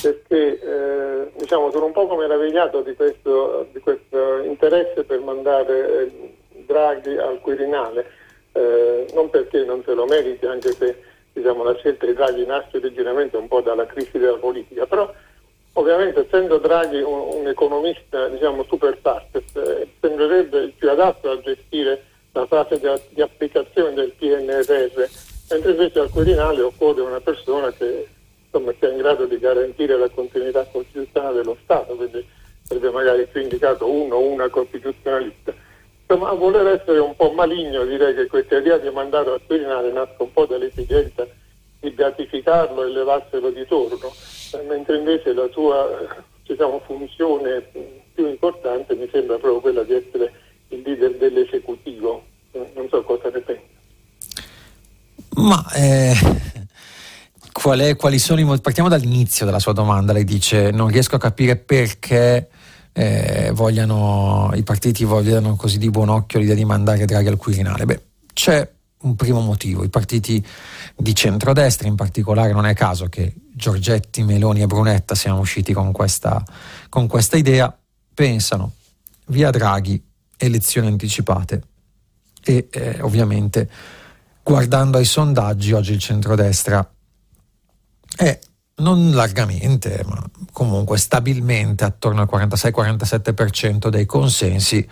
perché 0.00 0.60
eh, 0.60 1.32
diciamo, 1.40 1.72
sono 1.72 1.86
un 1.86 1.92
po' 1.92 2.06
meravigliato 2.14 2.82
di 2.82 2.94
questo, 2.94 3.66
di 3.72 3.80
questo 3.80 4.44
interesse 4.44 5.02
per 5.02 5.18
mandare 5.18 6.04
eh, 6.04 6.36
Draghi 6.66 7.16
al 7.16 7.40
Quirinale, 7.40 8.06
eh, 8.56 9.06
non 9.12 9.28
perché 9.30 9.64
non 9.64 9.82
se 9.84 9.92
lo 9.92 10.06
meriti, 10.06 10.46
anche 10.46 10.72
se 10.72 11.02
diciamo, 11.32 11.62
la 11.62 11.74
scelta 11.76 12.06
di 12.06 12.14
Draghi 12.14 12.46
nasce 12.46 12.78
originariamente 12.78 13.36
un 13.36 13.48
po' 13.48 13.60
dalla 13.60 13.86
crisi 13.86 14.18
della 14.18 14.38
politica, 14.38 14.86
però 14.86 15.12
ovviamente 15.74 16.20
essendo 16.20 16.56
Draghi 16.56 17.02
un, 17.02 17.40
un 17.40 17.48
economista 17.48 18.28
diciamo, 18.28 18.64
super 18.64 18.96
partes, 18.98 19.44
eh, 19.54 19.88
sembrerebbe 20.00 20.58
il 20.60 20.72
più 20.72 20.90
adatto 20.90 21.30
a 21.30 21.40
gestire 21.40 22.02
la 22.32 22.46
fase 22.46 22.78
di, 22.80 22.88
di 23.10 23.20
applicazione 23.20 23.92
del 23.92 24.12
PNRR, 24.12 25.08
mentre 25.50 25.70
invece 25.70 25.98
al 26.00 26.10
Quirinale 26.10 26.62
occorre 26.62 27.02
una 27.02 27.20
persona 27.20 27.70
che 27.72 28.08
insomma, 28.44 28.72
sia 28.78 28.90
in 28.90 28.98
grado 28.98 29.26
di 29.26 29.38
garantire 29.38 29.98
la 29.98 30.08
continuità 30.08 30.64
costituzionale 30.64 31.36
dello 31.36 31.56
Stato, 31.62 31.94
quindi 31.94 32.26
sarebbe 32.62 32.90
magari 32.90 33.26
più 33.26 33.42
indicato 33.42 33.90
uno 33.90 34.16
o 34.16 34.26
una 34.26 34.48
costituzionalista. 34.48 35.45
Insomma, 36.08 36.30
a 36.30 36.34
voler 36.34 36.66
essere 36.68 37.00
un 37.00 37.16
po' 37.16 37.32
maligno 37.32 37.84
direi 37.84 38.14
che 38.14 38.28
questa 38.28 38.58
idea 38.58 38.78
di 38.78 38.88
mandarlo 38.90 39.34
al 39.34 39.40
Quirinale 39.44 39.90
nasce 39.90 40.14
un 40.18 40.32
po' 40.32 40.46
dall'esigenza 40.46 41.26
di 41.80 41.90
beatificarlo 41.90 42.84
e 42.84 42.90
levarselo 42.90 43.50
di 43.50 43.66
torno, 43.66 44.14
eh, 44.52 44.62
mentre 44.68 44.98
invece 44.98 45.32
la 45.32 45.48
sua 45.50 46.24
diciamo, 46.44 46.80
funzione 46.86 47.60
più 48.14 48.28
importante 48.28 48.94
mi 48.94 49.08
sembra 49.10 49.36
proprio 49.36 49.60
quella 49.60 49.82
di 49.82 49.94
essere 49.94 50.32
il 50.68 50.82
leader 50.84 51.16
dell'esecutivo. 51.16 52.24
Non 52.52 52.86
so 52.88 53.02
cosa 53.02 53.28
ne 53.28 53.40
pensa. 53.40 53.74
Ma 55.34 55.66
eh, 55.74 56.14
qual 57.52 57.80
è, 57.80 57.96
quali 57.96 58.18
sono 58.18 58.40
i 58.40 58.44
motivi? 58.44 58.62
Partiamo 58.62 58.88
dall'inizio 58.88 59.44
della 59.44 59.58
sua 59.58 59.72
domanda. 59.72 60.12
Lei 60.12 60.24
dice: 60.24 60.70
Non 60.70 60.88
riesco 60.88 61.16
a 61.16 61.18
capire 61.18 61.56
perché 61.56 62.48
eh, 62.98 63.50
vogliano, 63.52 64.50
i 64.54 64.62
partiti 64.62 65.04
vogliano 65.04 65.54
così 65.54 65.76
di 65.76 65.90
buon 65.90 66.08
occhio 66.08 66.38
l'idea 66.38 66.54
di 66.54 66.64
mandare 66.64 67.04
Draghi 67.04 67.28
al 67.28 67.36
Quirinale. 67.36 67.84
Beh, 67.84 68.02
c'è 68.32 68.66
un 69.02 69.14
primo 69.16 69.40
motivo. 69.40 69.84
I 69.84 69.90
partiti 69.90 70.44
di 70.96 71.14
centrodestra, 71.14 71.86
in 71.86 71.94
particolare, 71.94 72.52
non 72.52 72.64
è 72.64 72.72
caso 72.72 73.08
che 73.10 73.34
Giorgetti, 73.52 74.22
Meloni 74.22 74.62
e 74.62 74.66
Brunetta 74.66 75.14
siano 75.14 75.40
usciti 75.40 75.74
con 75.74 75.92
questa, 75.92 76.42
con 76.88 77.06
questa 77.06 77.36
idea, 77.36 77.76
pensano 78.14 78.72
via 79.26 79.50
Draghi, 79.50 80.02
elezioni 80.38 80.86
anticipate 80.86 81.62
e 82.42 82.68
eh, 82.70 83.00
ovviamente 83.02 83.68
guardando 84.42 84.96
ai 84.96 85.04
sondaggi 85.04 85.72
oggi 85.72 85.92
il 85.92 85.98
centrodestra 85.98 86.88
è 88.16 88.38
non 88.78 89.12
largamente, 89.12 90.02
ma 90.06 90.22
comunque 90.52 90.98
stabilmente 90.98 91.84
attorno 91.84 92.20
al 92.20 92.28
46-47% 92.30 93.88
dei 93.88 94.04
consensi, 94.04 94.86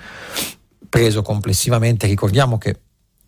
preso 0.89 1.23
complessivamente. 1.23 2.07
Ricordiamo 2.07 2.57
che 2.57 2.81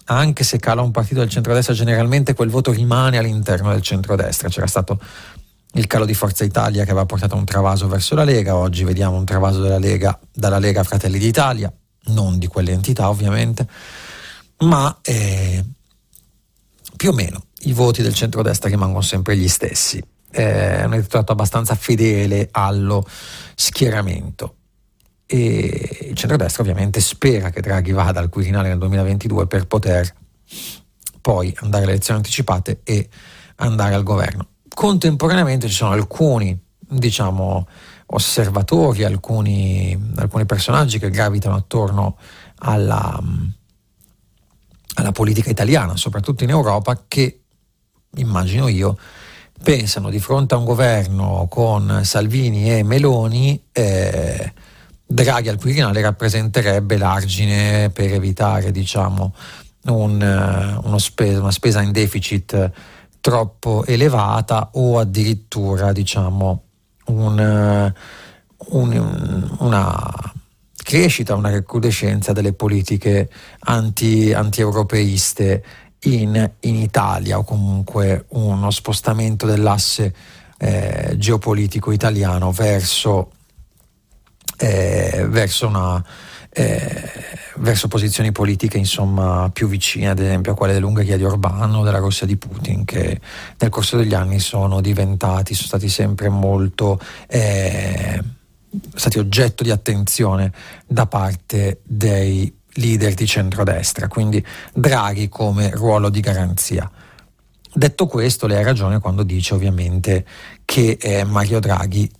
anche 0.06 0.44
se 0.44 0.58
cala 0.58 0.82
un 0.82 0.92
partito 0.92 1.20
del 1.20 1.28
centrodestra, 1.28 1.74
generalmente 1.74 2.34
quel 2.34 2.48
voto 2.48 2.72
rimane 2.72 3.18
all'interno 3.18 3.70
del 3.70 3.82
centrodestra. 3.82 4.48
C'era 4.48 4.66
stato 4.66 4.98
il 5.72 5.86
calo 5.86 6.04
di 6.04 6.14
Forza 6.14 6.44
Italia 6.44 6.84
che 6.84 6.90
aveva 6.90 7.06
portato 7.06 7.36
un 7.36 7.44
travaso 7.44 7.86
verso 7.88 8.14
la 8.14 8.24
Lega, 8.24 8.56
oggi 8.56 8.84
vediamo 8.84 9.16
un 9.16 9.24
travaso 9.24 9.60
della 9.60 9.78
Lega, 9.78 10.18
dalla 10.32 10.58
Lega 10.58 10.84
Fratelli 10.84 11.18
d'Italia, 11.18 11.72
non 12.06 12.38
di 12.38 12.46
quelle 12.46 12.72
entità 12.72 13.10
ovviamente, 13.10 13.68
ma 14.60 14.96
eh, 15.02 15.62
più 16.96 17.10
o 17.10 17.12
meno 17.12 17.44
i 17.60 17.72
voti 17.72 18.00
del 18.00 18.14
centrodestra 18.14 18.70
rimangono 18.70 19.02
sempre 19.02 19.36
gli 19.36 19.48
stessi. 19.48 20.02
È 20.36 20.84
un 20.84 20.92
elettorato 20.92 21.32
abbastanza 21.32 21.74
fedele 21.74 22.48
allo 22.50 23.06
schieramento. 23.54 24.56
E 25.24 26.08
il 26.10 26.14
centrodestra 26.14 26.62
ovviamente 26.62 27.00
spera 27.00 27.48
che 27.48 27.62
Draghi 27.62 27.92
vada 27.92 28.20
al 28.20 28.28
Quirinale 28.28 28.68
nel 28.68 28.76
2022 28.76 29.46
per 29.46 29.66
poter 29.66 30.14
poi 31.22 31.56
andare 31.60 31.84
alle 31.84 31.92
elezioni 31.92 32.18
anticipate 32.18 32.80
e 32.84 33.08
andare 33.56 33.94
al 33.94 34.02
governo. 34.02 34.48
Contemporaneamente 34.68 35.68
ci 35.68 35.74
sono 35.74 35.92
alcuni, 35.92 36.56
diciamo, 36.78 37.66
osservatori, 38.08 39.04
alcuni, 39.04 40.12
alcuni 40.16 40.44
personaggi 40.44 40.98
che 40.98 41.08
gravitano 41.08 41.54
attorno 41.54 42.18
alla, 42.58 43.18
alla 44.96 45.12
politica 45.12 45.48
italiana, 45.48 45.96
soprattutto 45.96 46.44
in 46.44 46.50
Europa, 46.50 47.04
che 47.08 47.40
immagino 48.16 48.68
io, 48.68 48.98
pensano 49.62 50.10
di 50.10 50.18
fronte 50.18 50.54
a 50.54 50.58
un 50.58 50.64
governo 50.64 51.46
con 51.48 52.00
Salvini 52.04 52.72
e 52.72 52.82
Meloni, 52.82 53.60
eh, 53.72 54.52
Draghi 55.06 55.48
al 55.48 55.58
Quirinale 55.58 56.00
rappresenterebbe 56.00 56.96
l'argine 56.96 57.90
per 57.90 58.12
evitare 58.12 58.72
diciamo, 58.72 59.34
un, 59.86 60.94
spesa, 60.98 61.40
una 61.40 61.50
spesa 61.52 61.80
in 61.80 61.92
deficit 61.92 62.70
troppo 63.20 63.84
elevata 63.86 64.70
o 64.72 64.98
addirittura 64.98 65.92
diciamo, 65.92 66.62
un, 67.06 67.92
un, 68.56 69.56
una 69.58 70.34
crescita, 70.74 71.34
una 71.34 71.50
recrudescenza 71.50 72.32
delle 72.32 72.52
politiche 72.52 73.28
anti, 73.60 74.32
anti-europeiste 74.32 75.64
in, 76.06 76.50
in, 76.60 76.74
Italia 76.76 77.38
o 77.38 77.44
comunque 77.44 78.26
uno 78.28 78.70
spostamento 78.70 79.46
dell'asse 79.46 80.14
eh, 80.58 81.14
geopolitico 81.16 81.90
italiano 81.90 82.52
verso, 82.52 83.32
eh, 84.58 85.26
verso, 85.28 85.66
una, 85.66 86.04
eh, 86.50 87.10
verso, 87.56 87.88
posizioni 87.88 88.32
politiche 88.32 88.78
insomma, 88.78 89.50
più 89.52 89.68
vicine 89.68 90.10
ad 90.10 90.18
esempio 90.18 90.52
a 90.52 90.54
quelle 90.54 90.72
dell'Ungheria 90.72 91.16
di 91.16 91.24
Orbán 91.24 91.74
o 91.74 91.84
della 91.84 91.98
Russia 91.98 92.26
di 92.26 92.36
Putin 92.36 92.84
che 92.84 93.20
nel 93.58 93.70
corso 93.70 93.96
degli 93.96 94.14
anni 94.14 94.38
sono 94.38 94.80
diventati, 94.80 95.54
sono 95.54 95.68
stati 95.68 95.88
sempre 95.88 96.28
molto 96.28 97.00
eh, 97.26 98.22
stati 98.94 99.18
oggetto 99.18 99.62
di 99.62 99.70
attenzione 99.70 100.52
da 100.86 101.06
parte 101.06 101.80
dei 101.82 102.54
leader 102.76 103.14
di 103.14 103.26
centrodestra, 103.26 104.08
quindi 104.08 104.44
Draghi 104.72 105.28
come 105.28 105.70
ruolo 105.70 106.08
di 106.08 106.20
garanzia. 106.20 106.90
Detto 107.72 108.06
questo, 108.06 108.46
lei 108.46 108.58
ha 108.58 108.64
ragione 108.64 109.00
quando 109.00 109.22
dice 109.22 109.54
ovviamente 109.54 110.24
che 110.64 110.96
eh, 111.00 111.24
Mario 111.24 111.60
Draghi 111.60 112.10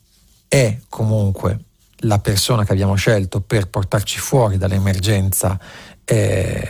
è 0.49 0.79
comunque 0.89 1.61
la 2.01 2.19
persona 2.19 2.65
che 2.65 2.73
abbiamo 2.73 2.95
scelto 2.95 3.41
per 3.41 3.69
portarci 3.69 4.19
fuori 4.19 4.59
dall'emergenza 4.59 5.59
eh, 6.05 6.69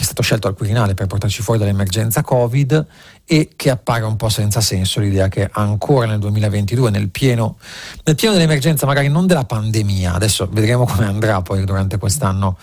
che 0.00 0.06
è 0.06 0.08
stato 0.08 0.22
scelto 0.22 0.48
al 0.48 0.54
Quirinale 0.54 0.94
per 0.94 1.06
portarci 1.06 1.42
fuori 1.42 1.58
dall'emergenza 1.58 2.22
Covid 2.22 2.86
e 3.26 3.50
che 3.54 3.68
appare 3.68 4.04
un 4.04 4.16
po' 4.16 4.30
senza 4.30 4.62
senso 4.62 4.98
l'idea 4.98 5.28
che 5.28 5.46
ancora 5.52 6.06
nel 6.06 6.18
2022, 6.20 6.88
nel 6.88 7.10
pieno, 7.10 7.58
nel 8.04 8.14
pieno 8.14 8.32
dell'emergenza, 8.32 8.86
magari 8.86 9.08
non 9.08 9.26
della 9.26 9.44
pandemia, 9.44 10.14
adesso 10.14 10.48
vedremo 10.50 10.86
come 10.86 11.04
andrà 11.04 11.42
poi 11.42 11.66
durante 11.66 11.98
quest'anno 11.98 12.56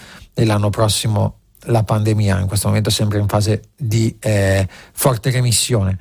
l'anno 0.46 0.70
prossimo 0.70 1.40
la 1.68 1.84
pandemia, 1.84 2.40
in 2.40 2.48
questo 2.48 2.68
momento 2.68 2.90
sembra 2.90 3.18
in 3.18 3.28
fase 3.28 3.70
di 3.76 4.16
eh, 4.20 4.68
forte 4.94 5.32
remissione, 5.32 5.98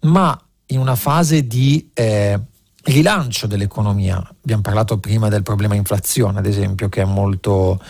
ma 0.00 0.38
in 0.66 0.78
una 0.78 0.94
fase 0.94 1.46
di 1.46 1.90
eh, 1.94 2.38
rilancio 2.84 3.46
dell'economia. 3.46 4.16
Abbiamo 4.16 4.62
parlato 4.62 4.98
prima 4.98 5.28
del 5.28 5.42
problema 5.42 5.74
inflazione, 5.74 6.38
ad 6.38 6.46
esempio, 6.46 6.88
che 6.88 7.02
è 7.02 7.04
molto, 7.04 7.80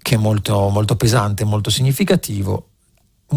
che 0.00 0.14
è 0.14 0.18
molto, 0.18 0.68
molto 0.68 0.96
pesante, 0.96 1.44
molto 1.44 1.70
significativo. 1.70 2.68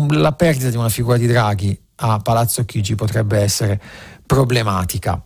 La 0.09 0.33
perdita 0.33 0.69
di 0.69 0.77
una 0.77 0.89
figura 0.89 1.17
di 1.17 1.27
Draghi 1.27 1.79
a 1.95 2.19
Palazzo 2.19 2.63
Chigi 2.65 2.95
potrebbe 2.95 3.39
essere 3.39 3.79
problematica. 4.25 5.21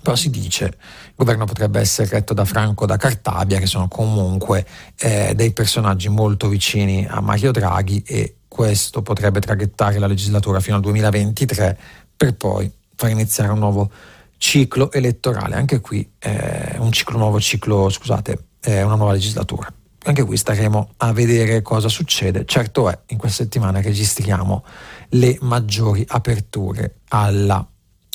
Però 0.00 0.16
si 0.16 0.30
dice 0.30 0.68
che 0.68 0.76
il 0.76 1.12
governo 1.14 1.44
potrebbe 1.44 1.80
essere 1.80 2.08
retto 2.08 2.34
da 2.34 2.44
Franco 2.44 2.86
da 2.86 2.96
Cartabia, 2.96 3.58
che 3.58 3.66
sono 3.66 3.88
comunque 3.88 4.66
eh, 4.98 5.32
dei 5.34 5.52
personaggi 5.52 6.08
molto 6.08 6.48
vicini 6.48 7.06
a 7.08 7.20
Mario 7.20 7.52
Draghi 7.52 8.02
e 8.06 8.36
questo 8.48 9.02
potrebbe 9.02 9.40
traghettare 9.40 9.98
la 9.98 10.06
legislatura 10.06 10.60
fino 10.60 10.76
al 10.76 10.82
2023 10.82 11.78
per 12.16 12.34
poi 12.34 12.70
far 12.96 13.10
iniziare 13.10 13.50
un 13.50 13.58
nuovo 13.58 13.90
ciclo 14.36 14.90
elettorale. 14.90 15.54
Anche 15.54 15.80
qui 15.80 16.08
eh, 16.18 16.76
un 16.78 16.90
ciclo, 16.90 17.16
nuovo 17.16 17.40
ciclo, 17.40 17.88
scusate, 17.88 18.46
eh, 18.60 18.82
una 18.82 18.96
nuova 18.96 19.12
legislatura. 19.12 19.72
Anche 20.04 20.24
qui 20.24 20.36
staremo 20.36 20.94
a 20.96 21.12
vedere 21.12 21.62
cosa 21.62 21.88
succede. 21.88 22.44
Certo 22.44 22.90
è, 22.90 22.98
in 23.08 23.18
questa 23.18 23.44
settimana 23.44 23.80
registriamo 23.80 24.64
le 25.10 25.38
maggiori 25.42 26.04
aperture 26.08 26.96
alla, 27.08 27.64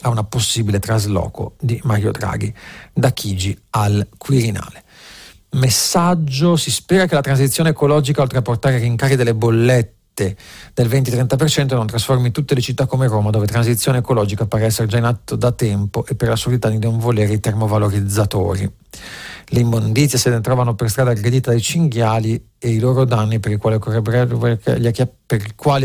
a 0.08 0.12
una 0.12 0.24
possibile 0.24 0.80
trasloco 0.80 1.56
di 1.60 1.80
Mario 1.84 2.12
Draghi 2.12 2.54
da 2.94 3.12
Chigi 3.12 3.58
al 3.72 4.08
Quirinale. 4.18 4.84
Messaggio, 5.52 6.56
si 6.56 6.72
spera 6.72 7.06
che 7.06 7.16
la 7.16 7.22
transizione 7.22 7.70
ecologica, 7.70 8.22
oltre 8.22 8.40
a 8.40 8.42
portare 8.42 8.78
rincari 8.80 9.16
delle 9.16 9.34
bollette, 9.34 9.97
del 10.74 10.88
20-30% 10.88 11.76
non 11.76 11.86
trasformi 11.86 12.32
tutte 12.32 12.56
le 12.56 12.62
città 12.62 12.88
come 12.88 13.08
Roma, 13.08 13.30
dove 13.30 13.46
transizione 13.46 14.00
ecologica 14.00 14.48
pare 14.48 14.66
essere 14.66 14.88
già 14.88 14.98
in 14.98 15.04
atto 15.04 15.36
da 15.36 15.52
tempo 15.52 16.06
e 16.08 16.16
per 16.16 16.30
l'assurdità 16.30 16.70
di 16.70 16.80
non 16.80 16.98
volere 16.98 17.34
i 17.34 17.40
termovalorizzatori. 17.40 18.72
Le 19.50 19.60
immondizie 19.60 20.18
se 20.18 20.30
ne 20.30 20.42
trovano 20.42 20.76
per 20.76 20.90
strada 20.90 21.12
aggredite 21.12 21.52
dai 21.52 21.62
cinghiali 21.62 22.50
e 22.58 22.70
i 22.70 22.80
loro 22.80 23.06
danni 23.06 23.40
per 23.40 23.52
i 23.52 23.58
quali 23.58 23.76
occorrerebbero 23.78 24.58
gli, 24.78 24.88
acchiapp- 24.88 25.32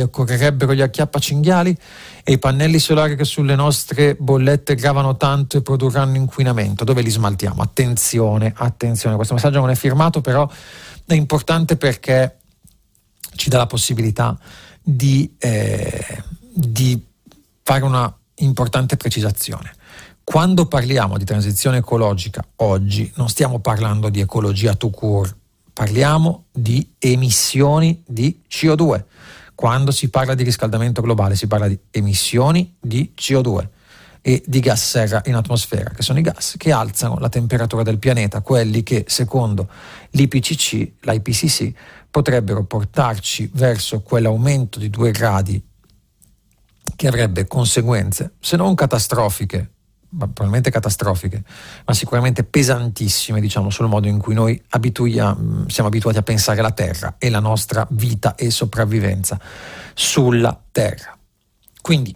occorrerebbero 0.03 0.75
gli 0.75 0.81
acchiappacinghiali 0.81 1.79
e 2.25 2.33
i 2.33 2.39
pannelli 2.39 2.81
solari 2.81 3.15
che 3.15 3.25
sulle 3.25 3.55
nostre 3.55 4.17
bollette 4.17 4.75
gravano 4.75 5.17
tanto 5.17 5.59
e 5.59 5.63
produrranno 5.63 6.17
inquinamento. 6.17 6.83
Dove 6.83 7.03
li 7.03 7.11
smaltiamo? 7.11 7.63
Attenzione, 7.63 8.53
attenzione. 8.57 9.15
Questo 9.15 9.35
messaggio 9.35 9.61
non 9.61 9.71
è 9.71 9.77
firmato, 9.77 10.21
però 10.21 10.49
è 11.07 11.15
importante 11.15 11.77
perché 11.77 12.39
ci 13.43 13.49
dà 13.49 13.59
la 13.59 13.67
possibilità 13.67 14.39
di, 14.81 15.35
eh, 15.39 16.23
di 16.55 17.05
fare 17.65 17.83
una 17.83 18.17
importante 18.37 18.97
precisazione. 18.97 19.75
Quando 20.23 20.67
parliamo 20.67 21.19
di 21.19 21.25
transizione 21.25 21.79
ecologica 21.79 22.45
oggi 22.57 23.11
non 23.17 23.29
stiamo 23.29 23.59
parlando 23.59 24.11
di 24.11 24.21
ecologia 24.21 24.75
to 24.75 24.91
cure, 24.91 25.35
parliamo 25.73 26.45
di 26.53 26.89
emissioni 27.01 28.01
di 28.07 28.43
CO2. 28.49 29.05
Quando 29.57 29.91
si 29.91 30.09
parla 30.09 30.37
di 30.37 30.45
riscaldamento 30.45 31.03
globale 31.03 31.35
si 31.35 31.49
parla 31.49 31.67
di 31.67 31.77
emissioni 31.91 32.77
di 32.79 33.13
CO2 33.19 33.67
e 34.23 34.43
di 34.47 34.61
gas 34.61 34.89
serra 34.89 35.21
in 35.27 35.35
atmosfera, 35.35 35.91
che 35.91 36.03
sono 36.03 36.21
i 36.21 36.23
gas 36.23 36.55
che 36.57 36.71
alzano 36.71 37.19
la 37.19 37.29
temperatura 37.29 37.83
del 37.83 37.99
pianeta, 37.99 38.41
quelli 38.41 38.85
che 38.85 39.05
secondo 39.09 39.69
l'IPCC, 40.11 40.93
l'IPCC, 41.01 41.73
potrebbero 42.09 42.65
portarci 42.65 43.51
verso 43.55 44.01
quell'aumento 44.01 44.79
di 44.79 44.89
due 44.89 45.11
gradi 45.11 45.61
che 46.95 47.07
avrebbe 47.09 47.47
conseguenze, 47.47 48.35
se 48.39 48.57
non 48.57 48.75
catastrofiche, 48.77 49.71
probabilmente 50.09 50.71
catastrofiche, 50.71 51.43
ma 51.85 51.95
sicuramente 51.95 52.45
pesantissime, 52.45 53.41
diciamo, 53.41 53.71
sul 53.71 53.89
modo 53.89 54.07
in 54.07 54.19
cui 54.19 54.35
noi 54.35 54.63
abituia, 54.71 55.37
siamo 55.67 55.89
abituati 55.89 56.19
a 56.19 56.23
pensare 56.23 56.63
la 56.63 56.71
Terra 56.71 57.17
e 57.19 57.29
la 57.29 57.41
nostra 57.41 57.87
vita 57.91 58.35
e 58.37 58.51
sopravvivenza 58.51 59.41
sulla 59.95 60.57
Terra. 60.71 61.17
Quindi 61.81 62.15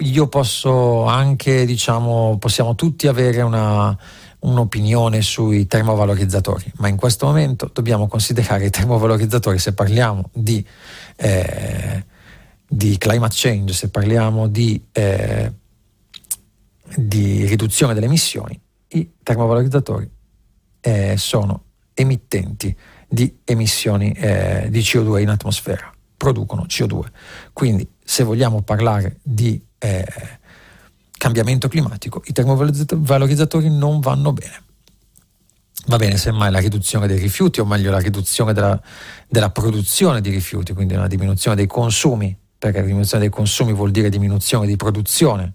io 0.00 0.26
posso 0.28 1.04
anche, 1.04 1.64
diciamo, 1.64 2.36
possiamo 2.38 2.74
tutti 2.74 3.06
avere 3.06 3.40
una, 3.40 3.96
un'opinione 4.40 5.22
sui 5.22 5.66
termovalorizzatori, 5.66 6.72
ma 6.76 6.88
in 6.88 6.96
questo 6.96 7.26
momento 7.26 7.70
dobbiamo 7.72 8.06
considerare 8.06 8.66
i 8.66 8.70
termovalorizzatori 8.70 9.58
se 9.58 9.72
parliamo 9.72 10.30
di, 10.32 10.64
eh, 11.16 12.04
di 12.68 12.98
climate 12.98 13.34
change, 13.36 13.72
se 13.72 13.88
parliamo 13.88 14.48
di, 14.48 14.82
eh, 14.92 15.52
di, 16.94 17.46
riduzione 17.46 17.94
delle 17.94 18.06
emissioni, 18.06 18.58
i 18.88 19.10
termovalorizzatori 19.22 20.08
eh, 20.80 21.14
sono 21.16 21.62
emittenti 21.94 22.76
di 23.08 23.38
emissioni 23.44 24.12
eh, 24.12 24.66
di 24.68 24.80
CO2 24.80 25.20
in 25.22 25.30
atmosfera, 25.30 25.90
producono 26.16 26.66
CO2. 26.68 27.00
Quindi 27.52 27.88
se 28.04 28.22
vogliamo 28.22 28.62
parlare 28.62 29.18
di 29.22 29.60
eh, 29.86 30.38
cambiamento 31.16 31.68
climatico, 31.68 32.22
i 32.26 32.32
termovalorizzatori 32.32 33.70
non 33.70 34.00
vanno 34.00 34.32
bene. 34.32 34.62
Va 35.86 35.96
bene 35.96 36.16
semmai 36.16 36.50
la 36.50 36.58
riduzione 36.58 37.06
dei 37.06 37.18
rifiuti, 37.18 37.60
o 37.60 37.64
meglio 37.64 37.90
la 37.90 37.98
riduzione 37.98 38.52
della, 38.52 38.80
della 39.28 39.50
produzione 39.50 40.20
di 40.20 40.30
rifiuti, 40.30 40.72
quindi 40.72 40.94
una 40.94 41.06
diminuzione 41.06 41.56
dei 41.56 41.66
consumi, 41.66 42.36
perché 42.58 42.80
la 42.80 42.86
diminuzione 42.86 43.22
dei 43.22 43.32
consumi 43.32 43.72
vuol 43.72 43.92
dire 43.92 44.08
diminuzione 44.08 44.66
di 44.66 44.76
produzione 44.76 45.54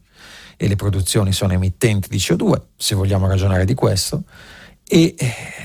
e 0.55 0.67
le 0.67 0.75
produzioni 0.75 1.33
sono 1.33 1.53
emittenti 1.53 2.07
di 2.07 2.17
CO2, 2.17 2.61
se 2.77 2.95
vogliamo 2.95 3.27
ragionare 3.27 3.65
di 3.65 3.73
questo, 3.73 4.23
e 4.87 5.15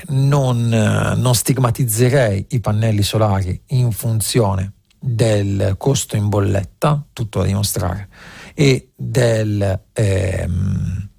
non, 0.07 0.67
non 0.69 1.35
stigmatizzerei 1.35 2.47
i 2.49 2.59
pannelli 2.59 3.03
solari 3.03 3.61
in 3.67 3.91
funzione 3.91 4.73
del 4.99 5.75
costo 5.77 6.15
in 6.15 6.29
bolletta, 6.29 7.05
tutto 7.13 7.39
da 7.39 7.45
dimostrare, 7.45 8.09
e 8.59 8.89
del, 8.95 9.81
ehm, 9.93 11.09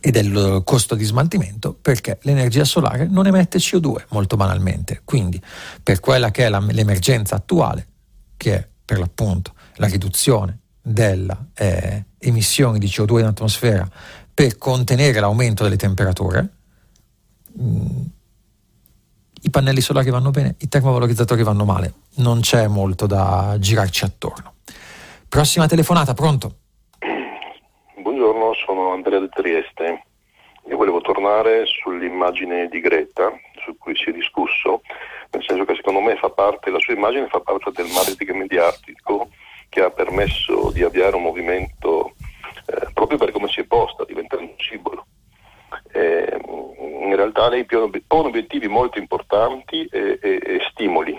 e 0.00 0.10
del 0.12 0.62
costo 0.64 0.94
di 0.94 1.02
smaltimento 1.02 1.74
perché 1.74 2.20
l'energia 2.22 2.64
solare 2.64 3.08
non 3.08 3.26
emette 3.26 3.58
CO2 3.58 4.04
molto 4.10 4.36
banalmente. 4.36 5.00
Quindi 5.04 5.42
per 5.82 5.98
quella 5.98 6.30
che 6.30 6.44
è 6.44 6.48
la, 6.48 6.60
l'emergenza 6.60 7.34
attuale, 7.34 7.88
che 8.36 8.54
è 8.54 8.68
per 8.84 9.00
l'appunto 9.00 9.54
la 9.78 9.88
riduzione 9.88 10.60
delle 10.80 11.48
eh, 11.54 12.04
emissioni 12.18 12.78
di 12.78 12.86
CO2 12.86 13.18
in 13.18 13.24
atmosfera 13.24 13.90
per 14.32 14.58
contenere 14.58 15.18
l'aumento 15.18 15.64
delle 15.64 15.74
temperature, 15.76 16.48
mh, 17.52 17.64
mm, 17.64 18.02
i 19.40 19.50
pannelli 19.50 19.80
solari 19.80 20.10
vanno 20.10 20.30
bene, 20.30 20.54
i 20.58 20.68
termovalorizzatori 20.68 21.42
vanno 21.42 21.64
male, 21.64 21.94
non 22.16 22.38
c'è 22.42 22.68
molto 22.68 23.06
da 23.06 23.56
girarci 23.58 24.04
attorno. 24.04 24.54
Prossima 25.36 25.66
telefonata, 25.66 26.14
pronto? 26.14 26.50
Buongiorno, 27.94 28.54
sono 28.54 28.92
Andrea 28.94 29.18
De 29.18 29.28
Trieste. 29.28 30.04
Io 30.66 30.78
volevo 30.78 31.02
tornare 31.02 31.66
sull'immagine 31.66 32.68
di 32.68 32.80
Greta, 32.80 33.30
su 33.62 33.76
cui 33.76 33.94
si 33.94 34.08
è 34.08 34.12
discusso, 34.14 34.80
nel 35.32 35.44
senso 35.46 35.66
che 35.66 35.74
secondo 35.74 36.00
me 36.00 36.16
fa 36.16 36.30
parte, 36.30 36.70
la 36.70 36.78
sua 36.78 36.94
immagine 36.94 37.26
fa 37.26 37.40
parte 37.40 37.70
del 37.72 37.92
marketing 37.92 38.30
mediatico 38.30 39.28
che 39.68 39.82
ha 39.82 39.90
permesso 39.90 40.70
di 40.72 40.82
avviare 40.82 41.16
un 41.16 41.24
movimento 41.24 42.14
eh, 42.68 42.88
proprio 42.94 43.18
per 43.18 43.30
come 43.30 43.48
si 43.48 43.60
è 43.60 43.64
posta, 43.64 44.06
diventando 44.06 44.46
un 44.46 44.56
simbolo. 44.56 45.04
Eh, 45.92 46.40
in 47.02 47.14
realtà 47.14 47.50
lei 47.50 47.66
pone 47.66 48.28
obiettivi 48.28 48.68
molto 48.68 48.98
importanti 48.98 49.84
e, 49.84 50.18
e, 50.18 50.40
e 50.42 50.60
stimoli, 50.70 51.14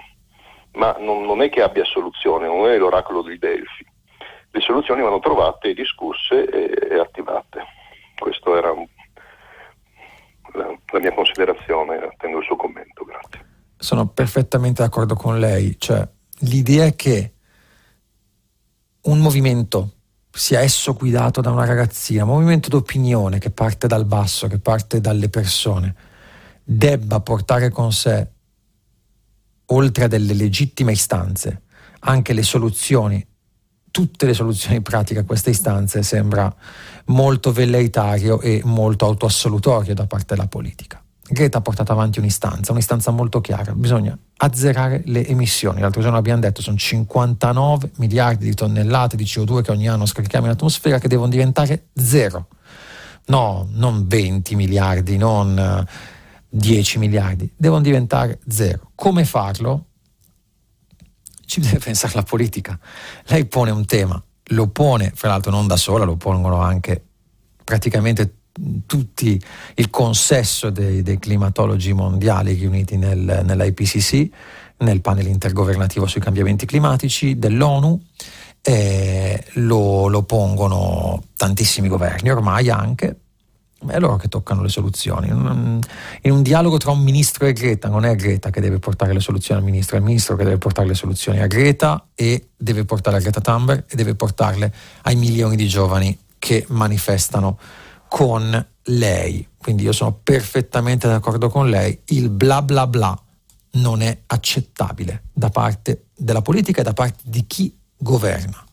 ma 0.71 0.95
non, 0.97 1.23
non, 1.23 1.43
è 1.43 1.49
che 1.49 1.61
abbia 1.61 1.85
soluzione, 1.85 2.47
non 2.47 2.67
è 2.67 2.77
l'oracolo 2.79 3.21
di 3.21 3.37
Delfi 3.37 3.76
soluzioni 4.67 5.01
vanno 5.01 5.19
trovate, 5.19 5.73
discusse 5.73 6.45
e, 6.45 6.95
e 6.95 6.99
attivate. 6.99 7.63
Questa 8.19 8.49
era 8.51 8.73
la, 10.53 10.77
la, 10.91 10.99
mia 10.99 11.13
considerazione, 11.13 11.95
attendo 11.95 12.39
il 12.39 12.43
suo 12.43 12.57
commento, 12.57 13.05
grazie. 13.05 13.45
Sono 13.77 14.07
perfettamente 14.07 14.83
d'accordo 14.83 15.15
con 15.15 15.39
lei, 15.39 15.75
cioè 15.79 16.05
l'idea 16.39 16.91
che 16.91 17.33
un 19.03 19.19
movimento, 19.19 19.91
sia 20.31 20.59
esso 20.59 20.93
guidato 20.93 21.39
da 21.39 21.51
una 21.51 21.65
ragazzina, 21.65 22.23
un 22.23 22.29
movimento 22.31 22.69
d'opinione 22.69 23.39
che 23.39 23.51
parte 23.51 23.87
dal 23.87 24.05
basso, 24.05 24.47
che 24.47 24.59
parte 24.59 24.99
dalle 24.99 25.29
persone, 25.29 25.95
debba 26.63 27.21
portare 27.21 27.69
con 27.69 27.93
sé, 27.93 28.27
oltre 29.67 30.03
a 30.03 30.07
delle 30.07 30.33
legittime 30.33 30.91
istanze, 30.91 31.61
anche 31.99 32.33
le 32.33 32.43
soluzioni 32.43 33.25
tutte 33.97 34.27
le 34.27 34.35
soluzioni 34.35 34.79
pratiche 34.81 35.21
a 35.21 35.23
queste 35.23 35.49
istanze 35.49 36.03
sembra 36.03 36.53
molto 37.05 37.51
velleitario 37.51 38.39
e 38.41 38.61
molto 38.63 39.05
autoassolutorio 39.05 39.95
da 39.95 40.05
parte 40.05 40.35
della 40.35 40.45
politica. 40.45 41.01
Greta 41.27 41.57
ha 41.57 41.61
portato 41.61 41.93
avanti 41.93 42.19
un'istanza, 42.19 42.73
un'istanza 42.73 43.09
molto 43.09 43.41
chiara, 43.41 43.73
bisogna 43.73 44.15
azzerare 44.37 45.01
le 45.05 45.25
emissioni. 45.25 45.81
L'altro 45.81 46.03
giorno 46.03 46.19
abbiamo 46.19 46.41
detto 46.41 46.61
sono 46.61 46.77
59 46.77 47.93
miliardi 47.95 48.45
di 48.45 48.53
tonnellate 48.53 49.17
di 49.17 49.23
CO2 49.23 49.63
che 49.63 49.71
ogni 49.71 49.87
anno 49.87 50.05
scarichiamo 50.05 50.45
in 50.45 50.51
atmosfera 50.51 50.99
che 50.99 51.07
devono 51.07 51.29
diventare 51.29 51.87
zero. 51.95 52.49
no, 53.29 53.67
non 53.71 54.05
20 54.05 54.53
miliardi, 54.53 55.17
non 55.17 55.83
10 56.49 56.99
miliardi, 56.99 57.51
devono 57.57 57.81
diventare 57.81 58.37
zero. 58.47 58.91
Come 58.93 59.25
farlo? 59.25 59.86
Ci 61.47 61.61
deve 61.61 61.77
pensare 61.77 62.13
la 62.13 62.23
politica. 62.23 62.77
Lei 63.27 63.45
pone 63.45 63.71
un 63.71 63.85
tema, 63.85 64.21
lo 64.47 64.67
pone, 64.67 65.13
fra 65.15 65.29
l'altro 65.29 65.49
non 65.49 65.65
da 65.65 65.77
sola, 65.77 66.03
lo 66.03 66.17
pongono 66.17 66.61
anche 66.61 67.01
praticamente 67.63 68.33
tutti 68.85 69.41
il 69.75 69.89
consesso 69.89 70.69
dei, 70.69 71.01
dei 71.03 71.19
climatologi 71.19 71.93
mondiali 71.93 72.53
riuniti 72.53 72.97
nel, 72.97 73.43
nell'IPCC, 73.45 74.29
nel 74.79 74.99
panel 74.99 75.27
intergovernativo 75.27 76.05
sui 76.05 76.19
cambiamenti 76.19 76.65
climatici 76.65 77.39
dell'ONU. 77.39 78.01
Lo, 79.53 80.09
lo, 80.09 80.23
pongono 80.23 81.23
tantissimi 81.37 81.87
governi 81.87 82.29
ormai 82.29 82.69
anche, 82.69 83.15
è 83.85 83.99
loro 83.99 84.15
che 84.15 84.27
toccano 84.27 84.61
le 84.61 84.69
soluzioni. 84.69 85.27
In 85.27 86.31
un 86.31 86.41
dialogo 86.41 86.77
tra 86.77 86.91
un 86.91 87.01
ministro 87.01 87.45
e 87.45 87.53
Greta, 87.53 87.89
non 87.89 88.05
è 88.05 88.15
Greta 88.15 88.49
che 88.49 88.59
deve 88.59 88.79
portare 88.79 89.13
le 89.13 89.19
soluzioni 89.19 89.59
al 89.59 89.65
ministro, 89.65 89.97
è 89.97 89.99
il 89.99 90.05
ministro 90.05 90.35
che 90.35 90.43
deve 90.43 90.57
portare 90.57 90.87
le 90.87 90.95
soluzioni 90.95 91.39
a 91.41 91.47
Greta 91.47 92.07
e 92.15 92.49
deve 92.57 92.85
portare 92.85 93.17
a 93.17 93.19
Greta 93.19 93.41
Thunberg 93.41 93.85
e 93.87 93.95
deve 93.95 94.15
portarle 94.15 94.73
ai 95.03 95.15
milioni 95.15 95.55
di 95.55 95.67
giovani 95.67 96.17
che 96.39 96.65
manifestano 96.69 97.59
con 98.07 98.65
lei. 98.83 99.47
Quindi 99.57 99.83
io 99.83 99.91
sono 99.91 100.19
perfettamente 100.23 101.07
d'accordo 101.07 101.49
con 101.49 101.69
lei, 101.69 101.99
il 102.07 102.29
bla 102.29 102.61
bla 102.61 102.87
bla 102.87 103.21
non 103.71 104.01
è 104.01 104.21
accettabile 104.25 105.23
da 105.33 105.49
parte 105.49 106.05
della 106.15 106.41
politica 106.41 106.81
e 106.81 106.83
da 106.83 106.93
parte 106.93 107.23
di 107.25 107.45
chi 107.45 107.77
governa. 107.97 108.63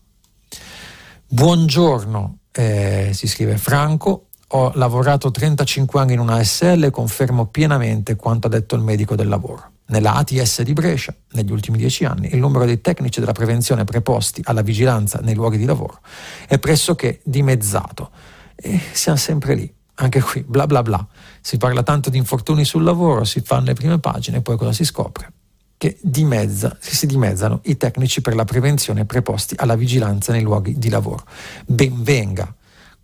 Buongiorno, 1.27 2.39
eh, 2.53 3.11
si 3.13 3.27
scrive 3.27 3.59
Franco, 3.59 4.29
ho 4.57 4.71
lavorato 4.75 5.33
35 5.33 6.01
anni 6.01 6.13
in 6.13 6.21
una 6.21 6.37
ASL 6.37 6.85
e 6.85 6.91
confermo 6.91 7.47
pienamente 7.47 8.15
quanto 8.15 8.47
ha 8.47 8.51
detto 8.51 8.77
il 8.77 8.83
medico 8.83 9.17
del 9.17 9.27
lavoro. 9.27 9.73
Nella 9.87 10.15
ATS 10.15 10.63
di 10.63 10.73
Brescia, 10.73 11.13
negli 11.33 11.51
ultimi 11.51 11.77
dieci 11.77 12.05
anni, 12.05 12.29
il 12.33 12.39
numero 12.39 12.65
dei 12.65 12.81
tecnici 12.81 13.19
della 13.19 13.33
prevenzione 13.33 13.83
preposti 13.85 14.43
alla 14.45 14.63
vigilanza 14.63 15.19
nei 15.23 15.35
luoghi 15.35 15.59
di 15.59 15.65
lavoro 15.65 15.99
è 16.47 16.59
pressoché 16.61 17.21
dimezzato. 17.25 18.11
E 18.55 18.81
siamo 18.93 19.19
sempre 19.19 19.57
lì, 19.57 19.75
anche 19.97 20.21
qui, 20.21 20.45
bla 20.47 20.67
bla 20.67 20.83
bla. 20.83 21.05
Si 21.41 21.57
parla 21.57 21.83
tanto 21.83 22.09
di 22.09 22.17
infortuni 22.17 22.65
sul 22.65 22.85
lavoro, 22.85 23.25
si 23.25 23.41
fanno 23.41 23.67
le 23.67 23.75
prime 23.75 23.99
pagine, 23.99 24.37
e 24.37 24.41
poi 24.41 24.57
cosa 24.57 24.73
si 24.73 24.85
scopre? 24.85 25.33
Che 25.77 25.99
dimezza, 26.01 26.77
si 26.79 27.07
dimezzano 27.07 27.59
i 27.65 27.77
tecnici 27.77 28.21
per 28.21 28.37
la 28.37 28.45
prevenzione 28.45 29.05
preposti 29.05 29.57
alla 29.59 29.75
vigilanza 29.75 30.31
nei 30.31 30.43
luoghi 30.43 30.79
di 30.79 30.89
lavoro. 30.91 31.25
Benvenga 31.67 32.55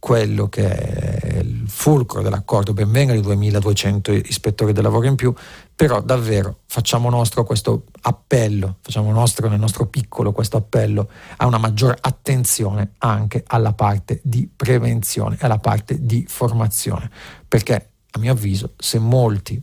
quello 0.01 0.49
che 0.49 0.67
è 0.67 1.39
il 1.39 1.69
fulcro 1.69 2.23
dell'accordo, 2.23 2.73
benvenga 2.73 3.13
i 3.13 3.21
2200 3.21 4.13
ispettori 4.13 4.73
del 4.73 4.83
lavoro 4.83 5.07
in 5.07 5.15
più, 5.15 5.33
però 5.77 6.01
davvero 6.01 6.61
facciamo 6.67 7.11
nostro 7.11 7.45
questo 7.45 7.85
appello, 8.01 8.79
facciamo 8.81 9.13
nostro 9.13 9.49
nel 9.49 9.61
nostro 9.61 9.87
piccolo 9.87 10.33
questo 10.33 10.57
appello 10.57 11.11
a 11.37 11.47
una 11.47 11.59
maggiore 11.59 11.99
attenzione 12.01 12.93
anche 12.99 13.45
alla 13.47 13.75
parte 13.75 14.21
di 14.25 14.51
prevenzione 14.55 15.37
alla 15.41 15.59
parte 15.59 16.05
di 16.05 16.25
formazione, 16.27 17.11
perché 17.47 17.91
a 18.11 18.19
mio 18.19 18.33
avviso 18.33 18.73
se 18.79 18.99
molti 18.99 19.63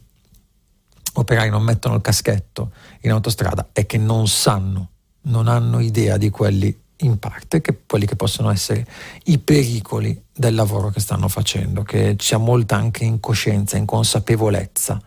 operai 1.14 1.50
non 1.50 1.64
mettono 1.64 1.96
il 1.96 2.02
caschetto 2.02 2.72
in 3.02 3.12
autostrada 3.12 3.70
è 3.74 3.88
che 3.88 3.98
non 3.98 4.28
sanno, 4.28 4.92
non 5.22 5.48
hanno 5.48 5.80
idea 5.80 6.18
di 6.18 6.30
quelli 6.30 6.86
in 7.02 7.20
parte 7.20 7.62
che 7.62 7.82
quelli 7.86 8.06
che 8.06 8.16
possono 8.16 8.50
essere 8.50 8.86
i 9.26 9.38
pericoli 9.38 10.20
del 10.34 10.56
lavoro 10.56 10.90
che 10.90 11.00
stanno 11.00 11.28
facendo, 11.28 11.84
che 11.84 12.16
c'è 12.16 12.38
molta 12.38 12.76
anche 12.76 13.04
incoscienza, 13.04 13.78
inconsapevolezza. 13.78 15.00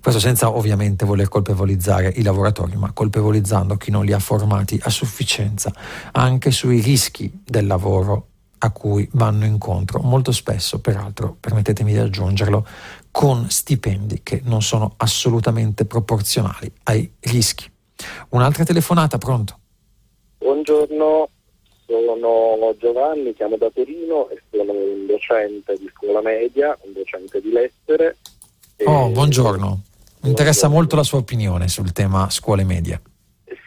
Questo 0.00 0.20
senza 0.20 0.50
ovviamente 0.50 1.04
voler 1.04 1.28
colpevolizzare 1.28 2.12
i 2.16 2.22
lavoratori, 2.22 2.76
ma 2.76 2.92
colpevolizzando 2.92 3.76
chi 3.76 3.90
non 3.90 4.04
li 4.04 4.12
ha 4.12 4.18
formati 4.18 4.78
a 4.82 4.90
sufficienza 4.90 5.72
anche 6.12 6.50
sui 6.50 6.80
rischi 6.80 7.30
del 7.44 7.66
lavoro 7.66 8.26
a 8.58 8.70
cui 8.70 9.08
vanno 9.12 9.44
incontro, 9.44 10.00
molto 10.00 10.32
spesso, 10.32 10.80
peraltro, 10.80 11.36
permettetemi 11.38 11.92
di 11.92 11.98
aggiungerlo, 11.98 12.66
con 13.10 13.48
stipendi 13.48 14.20
che 14.22 14.40
non 14.44 14.62
sono 14.62 14.94
assolutamente 14.96 15.84
proporzionali 15.84 16.70
ai 16.84 17.10
rischi. 17.20 17.70
Un'altra 18.30 18.64
telefonata, 18.64 19.18
pronto? 19.18 19.58
Buongiorno, 20.38 21.28
sono 21.88 22.74
Giovanni, 22.78 23.34
chiamo 23.34 23.56
da 23.56 23.70
Torino 23.70 24.28
e 24.28 24.42
sono 24.50 24.72
un 24.72 25.06
docente 25.06 25.74
di 25.78 25.90
scuola 25.94 26.20
media, 26.20 26.76
un 26.82 26.92
docente 26.92 27.40
di 27.40 27.50
lettere. 27.50 28.16
Oh, 28.84 29.08
buongiorno. 29.08 29.80
Mi 30.22 30.28
interessa 30.28 30.68
molto 30.68 30.96
la 30.96 31.02
sua 31.02 31.18
opinione 31.18 31.68
sul 31.68 31.92
tema 31.92 32.28
scuole 32.28 32.64
medie. 32.64 33.00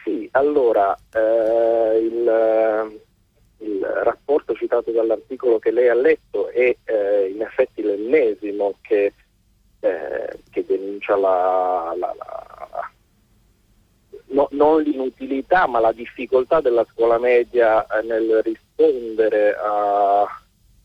Sì, 0.04 0.28
allora, 0.32 0.96
eh, 1.12 1.98
il, 1.98 3.00
il, 3.58 3.80
rapporto 3.80 4.54
citato 4.54 4.90
dall'articolo 4.90 5.58
che 5.58 5.70
lei 5.70 5.88
ha 5.88 5.94
letto 5.94 6.48
è 6.48 6.76
eh, 6.84 7.30
in 7.32 7.42
effetti 7.42 7.82
l'ennesimo 7.82 8.74
che, 8.82 9.12
eh, 9.80 10.38
che 10.50 10.64
denuncia 10.66 11.16
la, 11.16 11.94
la, 11.98 12.14
la 12.16 12.51
no, 14.32 14.48
non 14.52 14.82
l'inutilità 14.82 15.66
ma 15.66 15.80
la 15.80 15.92
difficoltà 15.92 16.60
della 16.60 16.86
scuola 16.92 17.18
media 17.18 17.86
eh, 17.86 18.02
nel 18.04 18.40
rispondere 18.42 19.54
a, 19.54 20.26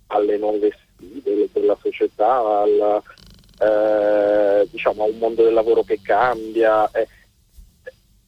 alle 0.08 0.38
nuove 0.38 0.72
sfide 0.72 1.50
della 1.52 1.78
società, 1.82 2.62
alla, 2.62 3.02
eh, 3.60 4.68
diciamo, 4.70 5.04
a 5.04 5.08
un 5.08 5.18
mondo 5.18 5.44
del 5.44 5.54
lavoro 5.54 5.84
che 5.84 6.00
cambia. 6.02 6.90
Eh. 6.92 7.08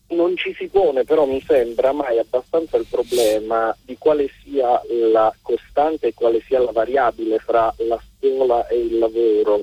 Non 0.10 0.36
ci 0.36 0.54
si 0.56 0.68
pone 0.68 1.04
però, 1.04 1.26
mi 1.26 1.42
sembra, 1.42 1.92
mai 1.92 2.18
abbastanza 2.18 2.78
il 2.78 2.88
problema 2.90 3.76
di 3.84 3.96
quale 3.98 4.30
sia 4.42 4.82
la 5.12 5.34
costante 5.42 6.08
e 6.08 6.14
quale 6.14 6.42
sia 6.48 6.60
la 6.60 6.72
variabile 6.72 7.38
fra 7.38 7.74
la 7.78 8.02
scuola 8.18 8.68
e 8.68 8.80
il 8.80 8.98
lavoro, 8.98 9.62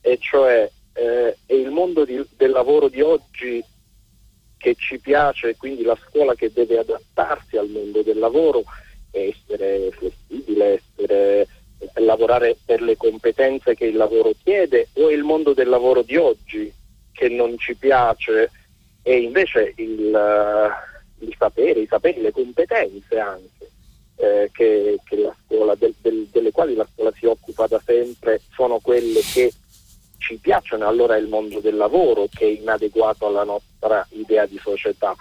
e 0.00 0.18
cioè 0.20 0.70
eh, 0.92 1.36
è 1.44 1.52
il 1.52 1.70
mondo 1.70 2.04
di, 2.04 2.24
del 2.36 2.50
lavoro 2.50 2.88
di 2.88 3.00
oggi 3.00 3.62
che 4.58 4.74
ci 4.76 4.98
piace, 4.98 5.56
quindi 5.56 5.82
la 5.82 5.98
scuola 6.06 6.34
che 6.34 6.52
deve 6.52 6.78
adattarsi 6.78 7.56
al 7.56 7.68
mondo 7.68 8.02
del 8.02 8.18
lavoro, 8.18 8.64
essere 9.10 9.90
flessibile, 9.92 10.82
essere, 10.82 11.46
lavorare 11.94 12.56
per 12.64 12.82
le 12.82 12.96
competenze 12.96 13.74
che 13.74 13.86
il 13.86 13.96
lavoro 13.96 14.32
chiede, 14.42 14.88
o 14.94 15.10
il 15.10 15.22
mondo 15.22 15.54
del 15.54 15.68
lavoro 15.68 16.02
di 16.02 16.16
oggi 16.16 16.70
che 17.12 17.28
non 17.28 17.56
ci 17.58 17.74
piace. 17.76 18.50
E 19.02 19.20
invece 19.20 19.72
il, 19.76 20.70
il 21.20 21.34
sapere, 21.38 21.80
i 21.80 21.86
saperi, 21.86 22.20
le 22.20 22.32
competenze 22.32 23.18
anche 23.18 23.70
eh, 24.16 24.50
che, 24.52 24.98
che 25.04 25.32
scuola, 25.46 25.74
del, 25.76 25.94
del, 26.00 26.28
delle 26.30 26.50
quali 26.50 26.74
la 26.74 26.86
scuola 26.92 27.12
si 27.16 27.24
occupa 27.24 27.66
da 27.66 27.80
sempre 27.84 28.40
sono 28.52 28.80
quelle 28.80 29.20
che 29.20 29.52
ci 30.18 30.36
piacciono, 30.36 30.86
allora 30.86 31.16
è 31.16 31.18
il 31.18 31.28
mondo 31.28 31.60
del 31.60 31.76
lavoro 31.76 32.28
che 32.30 32.44
è 32.44 32.60
inadeguato 32.60 33.26
alla 33.26 33.44
nostra 33.44 34.06
idea 34.10 34.46
di 34.46 34.58
società. 34.58 35.14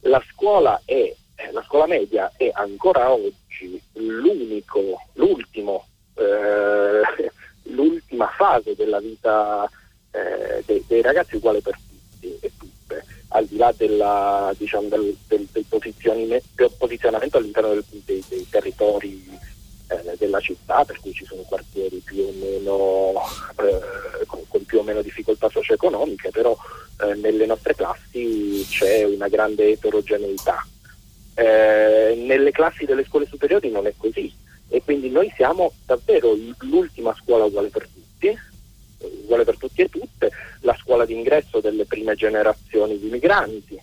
La 0.00 0.22
scuola, 0.30 0.80
è, 0.84 0.92
eh, 0.92 1.52
la 1.52 1.62
scuola 1.62 1.86
media 1.86 2.32
è 2.36 2.50
ancora 2.52 3.10
oggi 3.12 3.80
l'unico, 3.94 5.00
l'ultimo, 5.14 5.86
eh, 6.14 7.30
l'ultima 7.70 8.28
fase 8.36 8.74
della 8.74 9.00
vita 9.00 9.68
eh, 10.10 10.62
dei, 10.66 10.84
dei, 10.86 11.02
ragazzi 11.02 11.36
uguale 11.36 11.60
per 11.60 11.76
tutti 11.76 12.38
e 12.40 12.50
tutte, 12.58 13.04
al 13.28 13.46
di 13.46 13.56
là 13.56 13.72
della, 13.76 14.52
diciamo, 14.56 14.88
del, 14.88 15.16
del, 15.28 15.46
del, 15.52 15.64
posizionamento 15.68 17.38
all'interno 17.38 17.78
dei, 18.04 18.24
dei 18.28 18.46
territori 18.48 19.38
eh, 19.90 20.14
della 20.16 20.40
città, 20.40 20.84
per 20.84 21.00
cui 21.00 21.12
ci 21.12 21.24
sono 21.24 21.42
quartieri 21.42 22.00
più 22.04 22.22
o 22.22 22.32
meno 22.38 23.14
eh, 23.58 24.26
con, 24.26 24.40
con, 24.46 24.64
più 24.64 24.78
o 24.78 24.82
meno 24.82 25.02
difficoltà 25.02 25.48
socio-economiche, 25.48 26.30
però 26.30 26.56
eh, 27.02 27.14
nelle 27.14 27.46
nostre 27.46 27.74
classi 27.74 28.64
c'è 28.68 29.04
una 29.04 29.28
grande 29.28 29.70
eterogeneità. 29.70 30.64
Eh, 31.34 32.22
nelle 32.26 32.50
classi 32.52 32.84
delle 32.84 33.04
scuole 33.04 33.26
superiori 33.26 33.70
non 33.70 33.86
è 33.86 33.94
così 33.96 34.32
e 34.68 34.82
quindi 34.84 35.10
noi 35.10 35.32
siamo 35.34 35.72
davvero 35.84 36.36
l'ultima 36.60 37.14
scuola 37.20 37.44
uguale 37.44 37.68
per 37.70 37.88
tutti, 37.92 38.38
uguale 39.22 39.44
per 39.44 39.56
tutti 39.56 39.82
e 39.82 39.88
tutte, 39.88 40.30
la 40.60 40.76
scuola 40.80 41.04
d'ingresso 41.04 41.60
delle 41.60 41.86
prime 41.86 42.14
generazioni 42.14 42.96
di 42.98 43.08
migranti, 43.08 43.80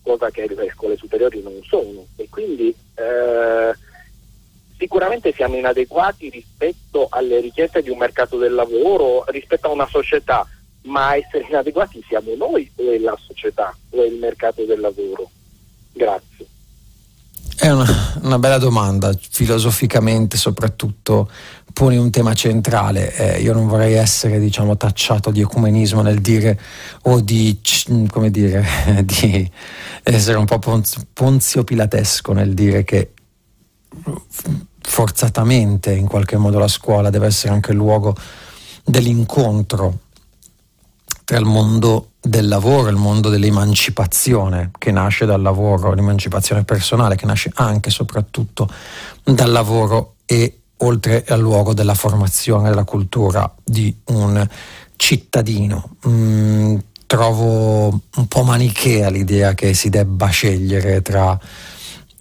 cosa 0.00 0.30
che 0.30 0.46
le 0.46 0.70
scuole 0.72 0.96
superiori 0.96 1.42
non 1.42 1.60
sono. 1.64 2.06
E 2.16 2.28
quindi 2.30 2.74
eh, 2.94 3.72
sicuramente 4.82 5.32
siamo 5.32 5.54
inadeguati 5.54 6.28
rispetto 6.28 7.06
alle 7.08 7.38
richieste 7.40 7.82
di 7.82 7.90
un 7.90 7.98
mercato 7.98 8.36
del 8.36 8.52
lavoro, 8.52 9.24
rispetto 9.28 9.68
a 9.68 9.70
una 9.70 9.86
società, 9.86 10.44
ma 10.86 11.14
essere 11.14 11.46
inadeguati 11.48 12.02
siamo 12.08 12.34
noi 12.34 12.68
o 12.74 12.90
è 12.90 12.98
la 12.98 13.16
società 13.24 13.72
o 13.90 14.02
è 14.02 14.06
il 14.08 14.18
mercato 14.18 14.64
del 14.64 14.80
lavoro? 14.80 15.30
Grazie. 15.92 16.46
È 17.56 17.70
una, 17.70 18.18
una, 18.22 18.40
bella 18.40 18.58
domanda, 18.58 19.12
filosoficamente 19.16 20.36
soprattutto 20.36 21.30
poni 21.72 21.96
un 21.96 22.10
tema 22.10 22.34
centrale. 22.34 23.14
Eh, 23.14 23.40
io 23.40 23.52
non 23.52 23.68
vorrei 23.68 23.92
essere, 23.92 24.40
diciamo, 24.40 24.76
tacciato 24.76 25.30
di 25.30 25.42
ecumenismo 25.42 26.02
nel 26.02 26.20
dire 26.20 26.58
o 27.02 27.20
di, 27.20 27.60
come 28.08 28.32
dire, 28.32 28.66
di 29.06 29.48
essere 30.02 30.38
un 30.38 30.44
po' 30.44 30.58
ponzio 31.12 31.62
pilatesco 31.62 32.32
nel 32.32 32.52
dire 32.52 32.82
che 32.82 33.12
forzatamente 34.82 35.92
in 35.92 36.06
qualche 36.06 36.36
modo 36.36 36.58
la 36.58 36.68
scuola 36.68 37.10
deve 37.10 37.26
essere 37.26 37.52
anche 37.52 37.70
il 37.70 37.76
luogo 37.76 38.14
dell'incontro 38.84 39.98
tra 41.24 41.38
il 41.38 41.44
mondo 41.44 42.10
del 42.20 42.46
lavoro, 42.46 42.88
il 42.88 42.96
mondo 42.96 43.28
dell'emancipazione 43.28 44.70
che 44.78 44.90
nasce 44.90 45.24
dal 45.24 45.40
lavoro, 45.40 45.92
l'emancipazione 45.94 46.64
personale 46.64 47.16
che 47.16 47.26
nasce 47.26 47.50
anche 47.54 47.88
e 47.88 47.92
soprattutto 47.92 48.68
dal 49.24 49.50
lavoro 49.50 50.16
e 50.26 50.58
oltre 50.78 51.24
al 51.28 51.40
luogo 51.40 51.74
della 51.74 51.94
formazione, 51.94 52.68
della 52.68 52.84
cultura 52.84 53.52
di 53.64 53.94
un 54.06 54.46
cittadino. 54.96 55.96
Mm, 56.06 56.76
trovo 57.06 57.88
un 57.88 58.26
po' 58.28 58.42
manichea 58.42 59.10
l'idea 59.10 59.54
che 59.54 59.74
si 59.74 59.90
debba 59.90 60.28
scegliere 60.28 61.02
tra 61.02 61.38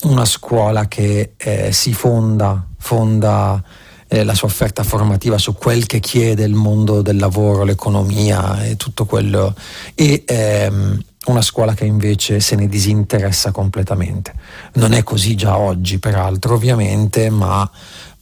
una 0.03 0.25
scuola 0.25 0.87
che 0.87 1.33
eh, 1.37 1.71
si 1.71 1.93
fonda, 1.93 2.65
fonda 2.77 3.63
eh, 4.07 4.23
la 4.23 4.33
sua 4.33 4.47
offerta 4.47 4.83
formativa 4.83 5.37
su 5.37 5.53
quel 5.53 5.85
che 5.85 5.99
chiede 5.99 6.43
il 6.43 6.53
mondo 6.53 7.01
del 7.01 7.17
lavoro, 7.17 7.63
l'economia 7.63 8.63
e 8.63 8.75
tutto 8.75 9.05
quello, 9.05 9.55
e 9.95 10.23
ehm, 10.25 11.01
una 11.27 11.41
scuola 11.41 11.73
che 11.73 11.85
invece 11.85 12.39
se 12.39 12.55
ne 12.55 12.67
disinteressa 12.67 13.51
completamente. 13.51 14.33
Non 14.73 14.93
è 14.93 15.03
così 15.03 15.35
già 15.35 15.57
oggi, 15.57 15.99
peraltro, 15.99 16.55
ovviamente, 16.55 17.29
ma 17.29 17.69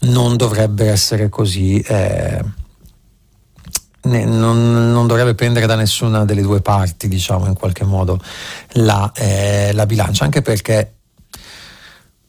non 0.01 0.35
dovrebbe 0.35 0.89
essere 0.89 1.30
così. 1.30 1.80
Eh, 1.80 2.43
non, 4.01 4.91
non, 4.91 5.07
dovrebbe 5.07 5.35
prendere 5.35 5.65
da 5.65 5.76
nessuna 5.76 6.23
delle 6.23 6.41
due 6.41 6.61
parti, 6.61 7.07
diciamo, 7.07 7.47
in 7.47 7.53
qualche 7.53 7.84
modo 7.84 8.19
la, 8.73 9.11
eh, 9.15 9.72
la 9.73 9.85
bilancia, 9.85 10.23
anche 10.23 10.41
perché 10.41 10.98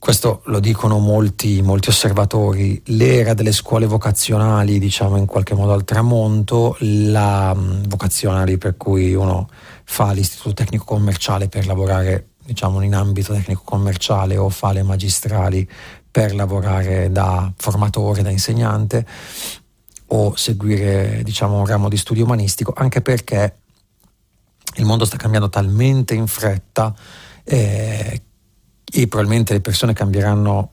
questo 0.00 0.40
lo 0.46 0.60
dicono 0.60 0.98
molti, 0.98 1.60
molti, 1.60 1.90
osservatori, 1.90 2.80
l'era 2.86 3.34
delle 3.34 3.52
scuole 3.52 3.84
vocazionali, 3.84 4.78
diciamo 4.78 5.18
in 5.18 5.26
qualche 5.26 5.54
modo 5.54 5.74
al 5.74 5.84
tramonto, 5.84 6.74
la 6.80 7.52
um, 7.54 7.86
vocazionali 7.86 8.56
per 8.56 8.78
cui 8.78 9.12
uno 9.12 9.50
fa 9.84 10.12
l'istituto 10.12 10.54
tecnico 10.54 10.84
commerciale 10.84 11.48
per 11.48 11.66
lavorare 11.66 12.28
diciamo 12.42 12.80
in 12.80 12.94
ambito 12.94 13.34
tecnico 13.34 13.60
commerciale 13.62 14.38
o 14.38 14.48
fa 14.48 14.72
le 14.72 14.82
magistrali 14.82 15.68
per 16.10 16.34
lavorare 16.34 17.12
da 17.12 17.52
formatore, 17.54 18.22
da 18.22 18.30
insegnante 18.30 19.06
o 20.06 20.34
seguire 20.34 21.20
diciamo 21.22 21.58
un 21.58 21.66
ramo 21.66 21.90
di 21.90 21.98
studio 21.98 22.24
umanistico, 22.24 22.72
anche 22.74 23.02
perché 23.02 23.54
il 24.76 24.86
mondo 24.86 25.04
sta 25.04 25.18
cambiando 25.18 25.50
talmente 25.50 26.14
in 26.14 26.26
fretta 26.26 26.94
eh, 27.44 28.22
e 28.92 29.06
probabilmente 29.08 29.52
le 29.52 29.60
persone 29.60 29.92
cambieranno 29.92 30.72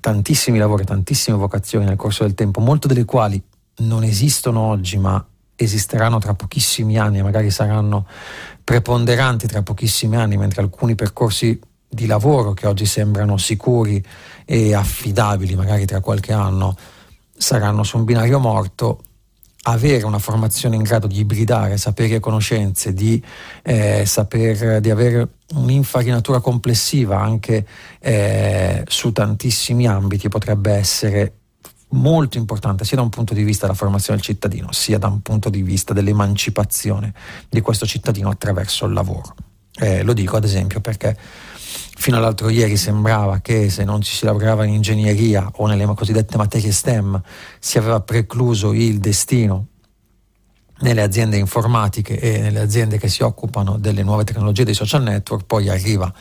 tantissimi 0.00 0.58
lavori, 0.58 0.84
tantissime 0.84 1.36
vocazioni 1.36 1.84
nel 1.84 1.96
corso 1.96 2.24
del 2.24 2.34
tempo, 2.34 2.60
molte 2.60 2.88
delle 2.88 3.04
quali 3.04 3.42
non 3.78 4.04
esistono 4.04 4.60
oggi 4.60 4.98
ma 4.98 5.24
esisteranno 5.54 6.18
tra 6.18 6.34
pochissimi 6.34 6.98
anni 6.98 7.22
magari 7.22 7.50
saranno 7.50 8.06
preponderanti 8.66 9.46
tra 9.46 9.62
pochissimi 9.62 10.16
anni, 10.16 10.36
mentre 10.36 10.60
alcuni 10.60 10.96
percorsi 10.96 11.56
di 11.88 12.06
lavoro 12.06 12.52
che 12.52 12.66
oggi 12.66 12.84
sembrano 12.84 13.36
sicuri 13.36 14.04
e 14.44 14.74
affidabili, 14.74 15.54
magari 15.54 15.86
tra 15.86 16.00
qualche 16.00 16.32
anno, 16.32 16.76
saranno 17.32 17.84
su 17.84 17.96
un 17.96 18.02
binario 18.02 18.40
morto, 18.40 19.02
avere 19.68 20.04
una 20.04 20.18
formazione 20.18 20.76
in 20.76 20.82
grado 20.82 21.06
di 21.06 21.18
ibridare 21.18 21.76
saperi 21.76 22.14
e 22.14 22.20
conoscenze, 22.20 22.92
di, 22.92 23.22
eh, 23.62 24.04
saper, 24.06 24.80
di 24.80 24.90
avere 24.90 25.28
un'infarinatura 25.54 26.40
complessiva 26.40 27.20
anche 27.20 27.66
eh, 28.00 28.84
su 28.86 29.12
tantissimi 29.12 29.86
ambiti 29.86 30.28
potrebbe 30.28 30.72
essere 30.72 31.32
molto 31.90 32.38
importante 32.38 32.84
sia 32.84 32.96
da 32.96 33.02
un 33.02 33.08
punto 33.08 33.34
di 33.34 33.42
vista 33.42 33.66
della 33.66 33.78
formazione 33.78 34.18
del 34.18 34.26
cittadino, 34.26 34.72
sia 34.72 34.98
da 34.98 35.08
un 35.08 35.20
punto 35.20 35.48
di 35.48 35.62
vista 35.62 35.92
dell'emancipazione 35.92 37.12
di 37.48 37.60
questo 37.60 37.86
cittadino 37.86 38.28
attraverso 38.28 38.86
il 38.86 38.92
lavoro. 38.92 39.34
Eh, 39.78 40.02
lo 40.02 40.12
dico 40.12 40.36
ad 40.36 40.44
esempio 40.44 40.80
perché 40.80 41.16
fino 41.96 42.16
all'altro 42.16 42.48
ieri 42.48 42.76
sembrava 42.76 43.40
che 43.40 43.68
se 43.70 43.84
non 43.84 44.00
ci 44.00 44.14
si 44.14 44.24
lavorava 44.24 44.64
in 44.64 44.74
ingegneria 44.74 45.50
o 45.56 45.66
nelle 45.66 45.84
cosiddette 45.94 46.36
materie 46.36 46.72
STEM 46.72 47.20
si 47.58 47.78
aveva 47.78 48.00
precluso 48.00 48.72
il 48.72 48.98
destino 48.98 49.66
nelle 50.78 51.02
aziende 51.02 51.36
informatiche 51.36 52.18
e 52.18 52.40
nelle 52.40 52.60
aziende 52.60 52.98
che 52.98 53.08
si 53.08 53.22
occupano 53.22 53.78
delle 53.78 54.02
nuove 54.02 54.24
tecnologie 54.24 54.64
dei 54.64 54.74
social 54.74 55.02
network, 55.02 55.46
poi 55.46 55.68
arriva 55.68 56.12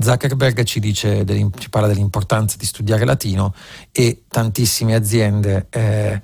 Zuckerberg 0.00 0.62
ci, 0.62 0.78
dice, 0.78 1.24
ci 1.58 1.70
parla 1.70 1.88
dell'importanza 1.88 2.56
di 2.56 2.64
studiare 2.64 3.04
latino 3.04 3.52
e 3.90 4.22
tantissime 4.28 4.94
aziende 4.94 5.66
eh, 5.70 6.22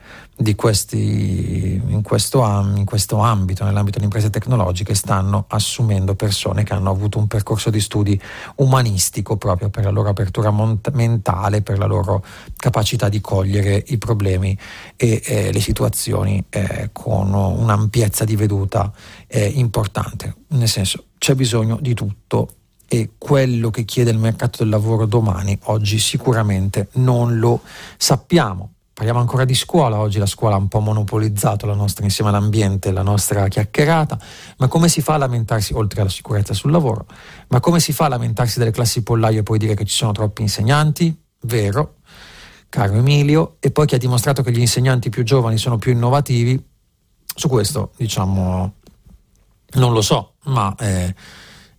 questi, 0.55 1.83
in, 1.85 2.01
questo 2.03 2.41
in, 2.77 2.85
questo 2.85 3.19
ambito, 3.19 3.65
nell'ambito 3.65 3.99
delle 3.99 4.05
imprese 4.05 4.31
tecnologiche, 4.31 4.95
stanno 4.95 5.47
assumendo 5.49 6.15
persone 6.15 6.63
che 6.63 6.73
hanno 6.73 6.91
avuto 6.91 7.19
un 7.19 7.27
percorso 7.27 7.71
di 7.71 7.81
studi 7.81 8.21
umanistico 8.57 9.37
proprio 9.37 9.71
per 9.71 9.83
la 9.83 9.91
loro 9.91 10.11
apertura 10.11 10.51
mont- 10.51 10.93
mentale, 10.93 11.63
per 11.63 11.77
la 11.77 11.87
loro 11.87 12.25
capacità 12.57 13.09
di 13.09 13.21
cogliere 13.21 13.83
i 13.89 13.99
problemi 13.99 14.57
e 14.95 15.21
eh, 15.25 15.53
le 15.53 15.61
situazioni 15.61 16.45
eh, 16.49 16.91
con 16.93 17.35
un'ampiezza 17.35 18.25
di 18.25 18.37
veduta 18.37 18.93
eh, 19.27 19.47
importante. 19.47 20.37
Nel 20.51 20.69
senso, 20.69 21.07
c'è 21.19 21.35
bisogno 21.35 21.79
di 21.81 21.93
tutto 21.93 22.51
e 22.87 23.13
quello 23.19 23.71
che 23.71 23.85
chiede 23.85 24.11
il 24.11 24.19
mercato 24.19 24.59
del 24.59 24.69
lavoro 24.69 25.07
domani, 25.07 25.59
oggi 25.65 25.99
sicuramente 25.99 26.89
non 26.93 27.39
lo 27.39 27.61
sappiamo. 27.97 28.71
Parliamo 28.95 29.19
ancora 29.19 29.45
di 29.45 29.55
scuola, 29.55 29.99
oggi 29.99 30.21
la 30.21 30.27
scuola 30.27 30.55
ha 30.55 30.59
un 30.59 30.69
po' 30.69 30.79
monopolizzato 30.79 31.67
la 31.67 31.75
nostra, 31.75 32.05
insieme 32.05 32.31
all'ambiente, 32.31 32.93
la 32.93 33.03
nostra 33.03 33.49
chiacchierata, 33.49 34.17
ma 34.59 34.69
come 34.69 34.89
si 34.89 35.01
fa 35.01 35.15
a 35.15 35.17
lamentarsi, 35.17 35.75
oltre 35.75 36.03
alla 36.03 36.11
sicurezza 36.11 36.55
sul 36.55 36.71
lavoro, 36.71 37.07
ma 37.49 37.59
come 37.59 37.81
si 37.81 37.93
fa 37.93 38.05
a 38.05 38.09
lamentarsi 38.11 38.61
delle 38.61 38.71
classi 38.71 39.03
pollaio 39.03 39.41
e 39.41 39.43
poi 39.43 39.59
dire 39.59 39.75
che 39.75 39.85
ci 39.85 39.97
sono 39.97 40.13
troppi 40.13 40.43
insegnanti? 40.43 41.13
Vero, 41.41 41.97
caro 42.69 42.95
Emilio, 42.95 43.57
e 43.59 43.73
poi 43.73 43.87
chi 43.87 43.97
ha 43.97 43.99
dimostrato 43.99 44.45
che 44.45 44.53
gli 44.53 44.61
insegnanti 44.61 45.11
più 45.11 45.25
giovani 45.25 45.59
sono 45.59 45.77
più 45.77 45.91
innovativi, 45.91 46.65
su 47.35 47.49
questo 47.49 47.91
diciamo 47.97 48.75
non 49.73 49.93
lo 49.93 50.03
so, 50.03 50.35
ma... 50.45 50.73
Eh, 50.79 51.15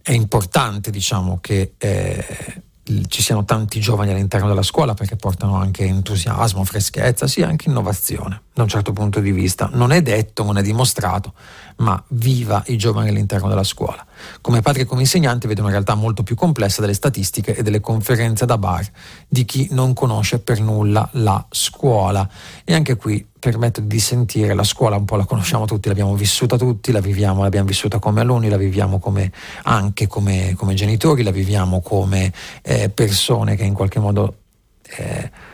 è 0.06 0.11
importante 0.11 0.91
diciamo, 0.91 1.40
che 1.41 1.73
eh, 1.80 2.61
ci 3.07 3.23
siano 3.23 3.44
tanti 3.44 3.80
giovani 3.80 4.11
all'interno 4.11 4.48
della 4.48 4.61
scuola 4.61 4.94
perché 4.94 5.15
portano 5.15 5.56
anche 5.56 5.84
entusiasmo, 5.84 6.64
freschezza, 6.64 7.26
sì, 7.26 7.41
anche 7.41 7.69
innovazione 7.69 8.44
da 8.53 8.61
un 8.61 8.69
certo 8.69 8.94
punto 8.94 9.19
di 9.19 9.32
vista. 9.32 9.68
Non 9.73 9.91
è 9.91 10.03
detto, 10.03 10.44
non 10.44 10.60
è 10.60 10.61
dimostrato, 10.61 11.34
ma 11.77 12.02
viva 12.10 12.64
i 12.68 12.77
giovani 12.77 13.10
all'interno 13.10 13.47
della 13.47 13.64
scuola. 13.64 14.06
Come 14.41 14.61
padre 14.61 14.84
e 14.84 14.85
come 14.85 15.02
insegnante 15.02 15.47
vedo 15.47 15.61
una 15.61 15.72
realtà 15.72 15.95
molto 15.95 16.23
più 16.23 16.35
complessa 16.35 16.81
delle 16.81 16.93
statistiche 16.93 17.56
e 17.56 17.64
delle 17.64 17.80
conferenze 17.80 18.45
da 18.45 18.57
bar 18.57 18.85
di 19.27 19.43
chi 19.45 19.68
non 19.72 19.93
conosce 19.93 20.39
per 20.39 20.61
nulla 20.61 21.07
la 21.14 21.45
scuola. 21.49 22.27
E 22.64 22.73
anche 22.73 22.95
qui 22.95 23.26
permetto 23.38 23.81
di 23.81 23.99
sentire 23.99 24.53
la 24.53 24.64
scuola 24.64 24.95
un 24.95 25.06
po' 25.06 25.18
la 25.18 25.26
conosciamo 25.26 25.65
tutti, 25.65 25.88
l'abbiamo 25.88 26.15
vissuta 26.15 26.57
tutti, 26.57 26.91
la 26.91 27.02
viviamo, 27.02 27.43
l'abbiamo 27.43 27.68
vissuta 27.68 27.99
come 27.99 28.22
alunni, 28.22 28.49
la 28.49 28.57
viviamo 28.57 28.99
come, 28.99 29.31
anche 29.64 30.07
come, 30.07 30.56
come, 30.56 30.73
genitori, 30.73 31.23
la 31.23 31.31
viviamo 31.31 31.81
come 31.81 32.31
eh, 32.61 32.89
persone 32.89 33.56
che 33.56 33.64
in 33.64 33.73
qualche 33.73 33.99
modo... 33.99 34.38
Eh, 34.97 35.53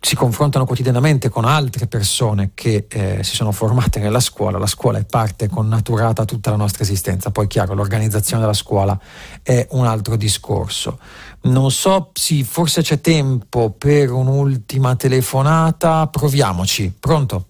si 0.00 0.14
confrontano 0.14 0.64
quotidianamente 0.64 1.28
con 1.28 1.44
altre 1.44 1.86
persone 1.86 2.52
che 2.54 2.86
eh, 2.88 3.24
si 3.24 3.34
sono 3.34 3.50
formate 3.52 3.98
nella 3.98 4.20
scuola, 4.20 4.58
la 4.58 4.66
scuola 4.66 4.98
è 4.98 5.04
parte 5.04 5.48
connaturata 5.48 6.22
a 6.22 6.24
tutta 6.24 6.50
la 6.50 6.56
nostra 6.56 6.84
esistenza, 6.84 7.30
poi 7.30 7.46
chiaro 7.46 7.74
l'organizzazione 7.74 8.40
della 8.40 8.54
scuola 8.54 8.98
è 9.42 9.66
un 9.70 9.86
altro 9.86 10.16
discorso. 10.16 10.98
Non 11.42 11.70
so, 11.70 12.10
sì, 12.12 12.44
forse 12.44 12.82
c'è 12.82 13.00
tempo 13.00 13.70
per 13.76 14.12
un'ultima 14.12 14.94
telefonata, 14.94 16.06
proviamoci, 16.06 16.94
pronto? 16.98 17.46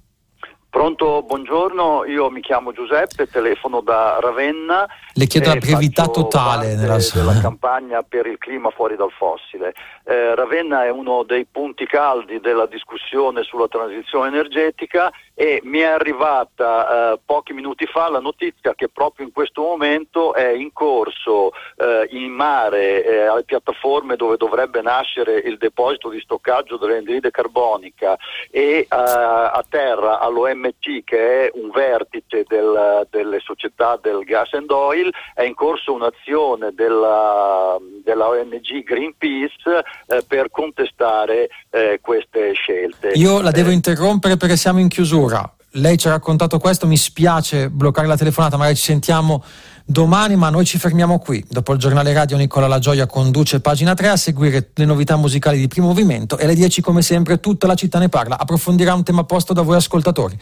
Pronto, 0.71 1.25
buongiorno, 1.27 2.05
io 2.05 2.31
mi 2.31 2.41
chiamo 2.41 2.73
Giuseppe, 2.73 3.27
telefono 3.27 3.81
da 3.81 4.19
Ravenna 4.21 4.87
Le 5.19 5.27
chiedo 5.27 5.49
la 5.49 5.57
brevità 5.57 6.07
totale 6.07 6.77
nella 6.77 6.99
della 7.13 7.41
campagna 7.41 8.05
per 8.05 8.27
il 8.27 8.39
clima 8.39 8.71
fuori 8.71 8.95
dal 8.95 9.11
fossile. 9.11 9.75
Eh, 10.05 10.37
Ravenna 10.37 10.85
è 10.85 10.91
uno 10.91 11.25
dei 11.25 11.45
punti 11.45 11.87
caldi 11.87 12.39
della 12.39 12.67
discussione 12.67 13.43
sulla 13.43 13.67
transizione 13.67 14.29
energetica 14.29 15.11
e 15.35 15.61
mi 15.65 15.81
è 15.81 15.87
arrivata 15.87 17.13
eh, 17.13 17.21
pochi 17.25 17.53
minuti 17.53 17.87
fa 17.87 18.09
la 18.09 18.21
notizia 18.21 18.75
che 18.75 18.89
proprio 18.89 19.27
in 19.27 19.33
questo 19.33 19.63
momento 19.63 20.35
è 20.35 20.49
in 20.49 20.73
corso 20.73 21.53
eh, 21.77 22.09
in 22.11 22.31
mare 22.31 23.05
eh, 23.05 23.21
alle 23.23 23.45
piattaforme 23.45 24.17
dove 24.17 24.37
dovrebbe 24.37 24.83
nascere 24.83 25.39
il 25.39 25.57
deposito 25.59 26.09
di 26.09 26.21
stoccaggio 26.21 26.77
dell'anidride 26.77 27.31
carbonica 27.31 28.17
e 28.51 28.79
eh, 28.81 28.87
a 28.91 29.65
terra 29.69 30.21
all'OMT 30.21 31.05
che 31.05 31.47
è 31.47 31.51
un 31.55 31.71
vertice 31.71 32.45
del, 32.47 33.07
delle 33.11 33.41
società 33.41 33.99
del 34.01 34.25
gas 34.25 34.53
and 34.55 34.71
oil 34.71 35.08
è 35.35 35.43
in 35.43 35.55
corso 35.55 35.93
un'azione 35.93 36.73
della, 36.75 37.77
della 38.05 38.29
ONG 38.29 38.85
Greenpeace 38.85 39.85
eh, 40.07 40.23
per 40.27 40.51
contestare 40.51 41.49
eh, 41.71 41.99
queste 42.01 42.53
scelte. 42.53 43.09
Io 43.15 43.41
la 43.41 43.51
devo 43.51 43.71
interrompere 43.71 44.37
perché 44.37 44.57
siamo 44.57 44.81
in 44.81 44.89
chiusura 44.89 45.53
lei 45.73 45.99
ci 45.99 46.07
ha 46.09 46.11
raccontato 46.11 46.59
questo, 46.59 46.87
mi 46.87 46.97
spiace 46.97 47.69
bloccare 47.69 48.07
la 48.07 48.17
telefonata, 48.17 48.57
magari 48.57 48.77
ci 48.77 48.85
sentiamo 48.85 49.43
domani, 49.89 50.37
ma 50.37 50.51
noi 50.51 50.67
ci 50.67 50.79
fermiamo 50.79 51.19
qui. 51.19 51.43
Dopo 51.49 51.73
il 51.73 51.79
giornale 51.79 52.13
radio 52.13 52.37
Nicola 52.37 52.69
La 52.69 52.79
Gioia 52.79 53.07
conduce 53.07 53.61
pagina 53.61 53.95
3 53.95 54.09
a 54.09 54.17
seguire 54.17 54.71
le 54.75 54.85
novità 54.85 55.17
musicali 55.17 55.59
di 55.59 55.67
primo 55.67 55.87
movimento 55.87 56.37
e 56.37 56.45
alle 56.45 56.55
10 56.55 56.83
come 56.83 57.01
sempre 57.01 57.41
tutta 57.41 57.67
la 57.67 57.75
città 57.75 57.99
ne 57.99 58.11
parla, 58.11 58.39
approfondirà 58.39 58.95
un 58.95 59.03
tema 59.03 59.25
posto 59.25 59.55
da 59.55 59.63
voi 59.63 59.77
ascoltatori. 59.77 60.39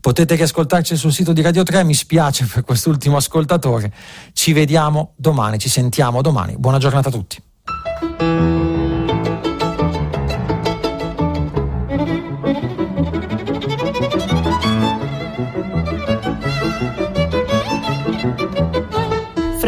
Potete 0.00 0.34
riascoltarci 0.34 0.96
sul 0.96 1.12
sito 1.12 1.32
di 1.32 1.40
Radio 1.40 1.62
3, 1.62 1.82
mi 1.82 1.94
spiace 1.94 2.44
per 2.44 2.62
quest'ultimo 2.62 3.16
ascoltatore. 3.16 3.92
Ci 4.34 4.52
vediamo 4.52 5.14
domani, 5.16 5.58
ci 5.58 5.70
sentiamo 5.70 6.20
domani. 6.20 6.56
Buona 6.58 6.78
giornata 6.78 7.08
a 7.08 7.12
tutti. 7.12 7.49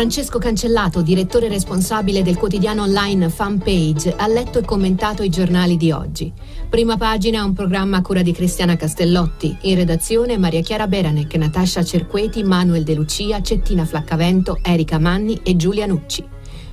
Francesco 0.03 0.41
Cancellato, 0.41 1.01
direttore 1.01 1.47
responsabile 1.47 2.24
del 2.24 2.37
quotidiano 2.37 2.83
online 2.83 3.29
Fanpage, 3.29 4.12
ha 4.16 4.27
letto 4.27 4.59
e 4.59 4.65
commentato 4.65 5.23
i 5.23 5.29
giornali 5.29 5.77
di 5.77 5.93
oggi. 5.93 6.33
Prima 6.69 6.97
pagina 6.97 7.45
un 7.45 7.53
programma 7.53 7.99
a 7.99 8.03
cura 8.03 8.20
di 8.20 8.33
Cristiana 8.33 8.74
Castellotti, 8.74 9.57
in 9.61 9.77
redazione 9.77 10.39
Maria 10.39 10.61
Chiara 10.61 10.89
Beranec, 10.89 11.33
Natascia 11.37 11.85
Cerqueti, 11.85 12.43
Manuel 12.43 12.83
De 12.83 12.95
Lucia, 12.95 13.41
Cettina 13.43 13.85
Flaccavento, 13.85 14.59
Erika 14.61 14.99
Manni 14.99 15.39
e 15.45 15.55
Giulia 15.55 15.87
Nucci. 15.87 16.27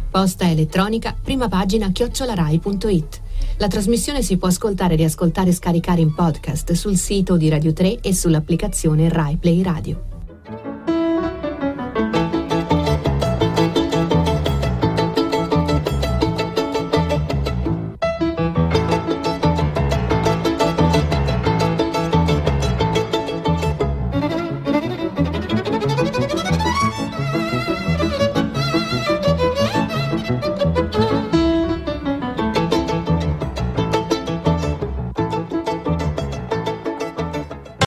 Posta 0.10 0.49
elettronica, 0.49 1.15
prima 1.22 1.47
pagina 1.47 1.91
chiocciolarai.it. 1.91 3.22
La 3.57 3.68
trasmissione 3.68 4.23
si 4.23 4.38
può 4.38 4.47
ascoltare, 4.47 4.95
riascoltare 4.95 5.51
e 5.51 5.53
scaricare 5.53 6.01
in 6.01 6.15
podcast 6.15 6.72
sul 6.72 6.97
sito 6.97 7.38
di 7.38 7.47
Radio 7.47 7.73
3 7.73 7.99
e 8.01 8.11
sull'applicazione 8.11 9.07
Rai 9.07 9.38
Play 9.38 9.61
Radio. 9.61 10.09